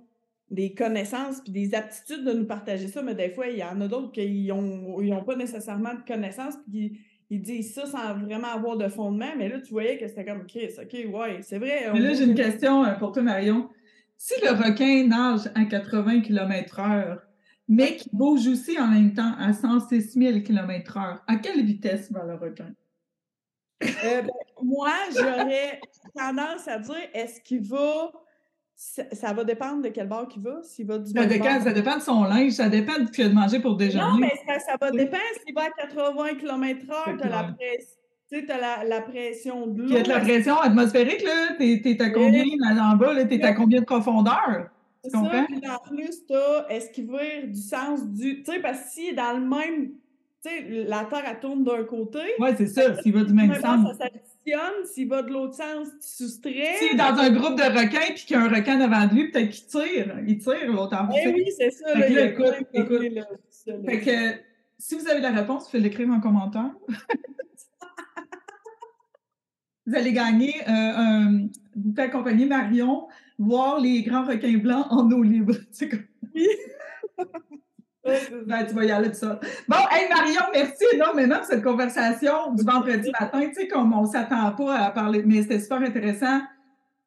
des 0.50 0.74
connaissances 0.74 1.40
puis 1.40 1.52
des 1.52 1.74
aptitudes 1.74 2.24
de 2.24 2.33
nous 2.33 2.46
partager 2.46 2.88
ça, 2.88 3.02
mais 3.02 3.14
des 3.14 3.30
fois, 3.30 3.46
il 3.46 3.59
y 3.59 3.64
en 3.64 3.80
a 3.80 3.88
d'autres 3.88 4.12
qui 4.12 4.48
n'ont 4.48 4.98
ont 4.98 5.24
pas 5.24 5.37
nécessairement 5.37 5.94
de 5.94 6.02
connaissances 6.06 6.56
puis 6.68 7.00
ils 7.30 7.40
disent 7.40 7.72
ça 7.74 7.86
sans 7.86 8.14
vraiment 8.14 8.48
avoir 8.48 8.76
de 8.76 8.88
fondement, 8.88 9.32
mais 9.38 9.48
là, 9.48 9.60
tu 9.60 9.70
voyais 9.70 9.96
que 9.96 10.08
c'était 10.08 10.24
comme, 10.24 10.40
OK, 10.40 10.58
OK, 10.82 11.14
ouais, 11.14 11.38
c'est 11.42 11.58
vrai. 11.58 11.88
Mais 11.92 12.00
là, 12.00 12.12
j'ai 12.12 12.24
une 12.24 12.34
question 12.34 12.84
euh, 12.84 12.94
pour 12.94 13.12
toi, 13.12 13.22
Marion. 13.22 13.70
si 14.16 14.34
le 14.42 14.50
requin 14.50 15.06
nage 15.06 15.48
à 15.54 15.64
80 15.64 16.22
km/h, 16.22 17.18
mais 17.68 17.94
qui 17.96 18.10
bouge 18.12 18.48
aussi 18.48 18.78
en 18.80 18.88
même 18.88 19.14
temps 19.14 19.32
à 19.38 19.52
106 19.52 20.14
000 20.14 20.40
km/h, 20.40 21.20
à 21.28 21.36
quelle 21.36 21.64
vitesse 21.64 22.10
va 22.10 22.24
le 22.24 22.34
requin? 22.34 22.72
Euh, 23.82 24.22
ben, 24.22 24.28
moi, 24.60 24.92
j'aurais 25.16 25.80
tendance 26.16 26.66
à 26.66 26.78
dire 26.80 27.08
est-ce 27.14 27.40
qu'il 27.40 27.62
va. 27.62 28.10
Ça, 28.82 29.34
va 29.34 29.44
dépendre 29.44 29.82
de 29.82 29.88
quel 29.90 30.08
bord 30.08 30.26
qu'il 30.26 30.40
va. 30.40 30.62
S'il 30.62 30.86
va 30.86 30.96
du 30.96 31.12
ça, 31.12 31.26
dépend, 31.26 31.60
ça 31.60 31.72
dépend 31.72 31.96
de 31.98 32.02
son 32.02 32.24
linge, 32.24 32.52
ça 32.52 32.70
dépend 32.70 32.98
de 32.98 33.06
ce 33.08 33.12
qu'il 33.12 33.26
a 33.26 33.28
de 33.28 33.34
manger 33.34 33.60
pour 33.60 33.76
déjeuner. 33.76 34.04
Non, 34.04 34.16
mais 34.16 34.32
ça, 34.58 34.74
va 34.80 34.90
dépendre. 34.90 35.22
S'il 35.44 35.54
va 35.54 35.64
à 35.64 35.86
80 35.86 36.36
km/h, 36.40 37.18
tu 37.18 37.22
as 37.22 37.28
la 37.28 37.54
sais, 38.30 38.50
as 38.50 38.84
la, 38.84 39.00
pression 39.02 39.66
de 39.66 39.82
l'eau. 39.82 40.02
Tu 40.02 40.10
as 40.10 40.14
la 40.14 40.20
pression 40.20 40.56
atmosphérique, 40.58 41.22
là. 41.22 41.56
T'es 41.58 41.82
es 41.84 42.02
à 42.02 42.08
combien 42.08 42.42
là, 42.58 42.90
en 42.90 42.96
bas, 42.96 43.22
T'es 43.26 43.42
à 43.42 43.52
combien 43.52 43.80
de 43.80 43.84
profondeur? 43.84 44.70
Tu 45.04 45.10
comprends? 45.10 45.44
Puis 45.44 45.60
en 45.68 45.94
plus, 45.94 46.26
t'as 46.26 46.66
est-ce 46.68 46.90
qu'il 46.90 47.10
va 47.10 47.42
du 47.44 47.60
sens 47.60 48.06
du. 48.06 48.42
Tu 48.42 48.50
sais, 48.50 48.60
parce 48.60 48.80
que 48.80 48.90
s'il 48.92 49.08
est 49.10 49.14
dans 49.14 49.34
le 49.34 49.46
même 49.46 49.90
tu 50.42 50.48
sais, 50.48 50.84
la 50.86 51.04
Terre, 51.04 51.24
elle 51.30 51.38
tourne 51.38 51.64
d'un 51.64 51.84
côté. 51.84 52.20
Oui, 52.38 52.48
c'est 52.56 52.66
ça, 52.66 52.96
s'il 53.02 53.12
va 53.12 53.24
du 53.24 53.34
même 53.34 53.54
sens. 53.56 53.94
Ça 53.98 54.06
S'il 54.85 55.09
va 55.09 55.22
de 55.22 55.31
l'autre 55.31 55.55
sens, 55.55 55.88
tu 56.00 56.24
soustrais. 56.24 56.92
Est 56.92 56.96
dans 56.96 57.16
un 57.16 57.31
groupe 57.31 57.57
de 57.57 57.62
requins 57.62 58.12
puis 58.14 58.24
qu'il 58.24 58.37
y 58.37 58.38
a 58.38 58.42
un 58.42 58.48
requin 58.48 58.79
devant 58.79 59.07
lui, 59.12 59.31
peut-être 59.31 59.50
qu'il 59.50 59.66
tire. 59.66 60.16
Il 60.26 60.38
tire 60.38 60.72
l'autre 60.72 60.96
en 60.96 61.09
Eh 61.14 61.29
oui, 61.29 61.44
c'est 61.57 61.70
ça. 61.70 61.96
Là, 61.96 62.24
écoute, 62.24 62.55
écoute. 62.72 63.03
fait 63.87 64.00
que, 64.00 64.40
si 64.79 64.96
vous 64.96 65.09
avez 65.09 65.20
la 65.20 65.31
réponse, 65.31 65.64
vous 65.64 65.70
faites 65.70 65.83
l'écrire 65.83 66.11
en 66.11 66.20
commentaire. 66.20 66.70
vous 69.87 69.94
allez 69.94 70.12
gagner 70.12 70.55
euh, 70.62 70.68
un... 70.68 71.48
Vous 71.76 71.90
pouvez 71.90 72.03
accompagner 72.03 72.46
Marion 72.46 73.07
voir 73.38 73.81
les 73.81 74.03
grands 74.03 74.24
requins 74.24 74.59
blancs 74.59 74.87
en 74.90 75.09
eau 75.11 75.22
libre. 75.22 75.55
C'est 75.70 75.88
comme... 75.88 76.05
Ben, 78.46 78.64
tu 78.66 78.74
vas 78.74 78.84
y 78.84 78.90
aller 78.90 79.08
de 79.10 79.14
ça. 79.14 79.40
Bon, 79.68 79.76
hey 79.90 80.08
Marion, 80.08 80.42
merci 80.52 80.84
énormément 80.92 81.36
pour 81.36 81.46
cette 81.46 81.62
conversation 81.62 82.52
du 82.54 82.64
vendredi 82.64 83.10
matin. 83.18 83.40
Tu 83.48 83.54
sais, 83.54 83.68
comme 83.68 83.92
on 83.92 84.02
ne 84.02 84.08
s'attend 84.08 84.52
pas 84.52 84.78
à 84.78 84.90
parler, 84.90 85.22
mais 85.24 85.42
c'était 85.42 85.60
super 85.60 85.78
intéressant. 85.78 86.40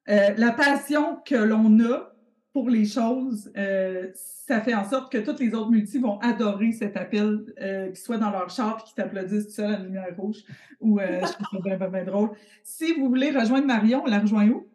Euh, 0.09 0.29
la 0.37 0.51
passion 0.51 1.17
que 1.25 1.35
l'on 1.35 1.79
a 1.79 2.13
pour 2.51 2.69
les 2.69 2.85
choses, 2.85 3.51
euh, 3.57 4.09
ça 4.13 4.61
fait 4.61 4.75
en 4.75 4.87
sorte 4.87 5.11
que 5.11 5.17
toutes 5.17 5.39
les 5.39 5.53
autres 5.55 5.71
multis 5.71 5.97
vont 5.97 6.19
adorer 6.19 6.71
cet 6.71 6.97
appel, 6.97 7.45
euh, 7.61 7.87
qu'ils 7.87 7.97
soient 7.97 8.17
dans 8.17 8.29
leur 8.29 8.49
char 8.49 8.79
et 8.79 8.83
qu'ils 8.83 8.95
t'applaudissent 8.95 9.47
tout 9.47 9.53
seul 9.53 9.73
à 9.73 9.77
la 9.77 9.83
lumière 9.83 10.15
rouge. 10.17 10.43
Ou 10.79 10.99
je 10.99 11.33
trouve 11.33 11.63
ça 11.63 11.77
bien, 11.77 11.89
bien, 11.89 12.03
drôle. 12.03 12.31
Si 12.63 12.93
vous 12.93 13.07
voulez 13.07 13.31
rejoindre 13.31 13.65
Marion, 13.65 14.03
on 14.05 14.09
la 14.09 14.19
rejoint 14.19 14.47
où? 14.49 14.67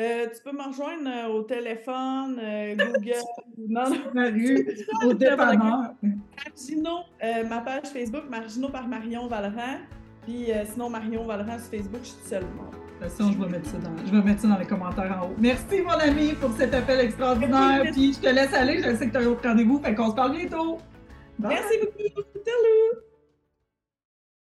Euh, 0.00 0.26
tu 0.32 0.40
peux 0.44 0.56
me 0.56 0.62
rejoindre 0.62 1.08
euh, 1.08 1.34
au 1.34 1.42
téléphone, 1.42 2.38
euh, 2.40 2.76
Google, 2.76 3.14
non, 3.68 3.82
la 4.14 4.30
rue, 4.30 4.68
au 5.04 5.12
dépanneur. 5.12 5.92
Margino, 6.02 6.98
ma 7.48 7.60
page 7.62 7.88
Facebook, 7.92 8.22
Margino 8.30 8.68
par 8.68 8.86
Marion 8.86 9.26
Valran. 9.26 9.78
Puis 10.22 10.50
sinon, 10.66 10.88
Marion 10.88 11.24
Valran 11.24 11.58
sur 11.58 11.70
Facebook, 11.70 12.00
je 12.02 12.08
suis 12.08 12.28
seule. 12.28 12.42
De 12.42 13.06
toute 13.06 13.16
façon, 13.16 13.32
je 13.32 13.38
vais, 13.38 13.48
mettre 13.50 13.66
ça 13.70 13.78
dans, 13.78 14.06
je 14.06 14.12
vais 14.12 14.22
mettre 14.22 14.42
ça 14.42 14.48
dans 14.48 14.58
les 14.58 14.66
commentaires 14.66 15.18
en 15.20 15.26
haut. 15.26 15.34
Merci, 15.38 15.80
mon 15.80 15.90
ami, 15.90 16.32
pour 16.34 16.52
cet 16.52 16.74
appel 16.74 17.00
extraordinaire. 17.00 17.82
Puis 17.92 18.12
je 18.12 18.20
te 18.20 18.28
laisse 18.28 18.54
aller, 18.54 18.80
je 18.80 18.94
sais 18.94 19.06
que 19.06 19.12
tu 19.12 19.16
as 19.16 19.20
un 19.20 19.26
autre 19.26 19.48
rendez-vous, 19.48 19.80
fait 19.80 19.94
qu'on 19.96 20.10
se 20.10 20.14
parle 20.14 20.36
bientôt. 20.36 20.78
Merci 21.40 21.78
beaucoup. 21.80 22.22
Salut! 22.44 23.07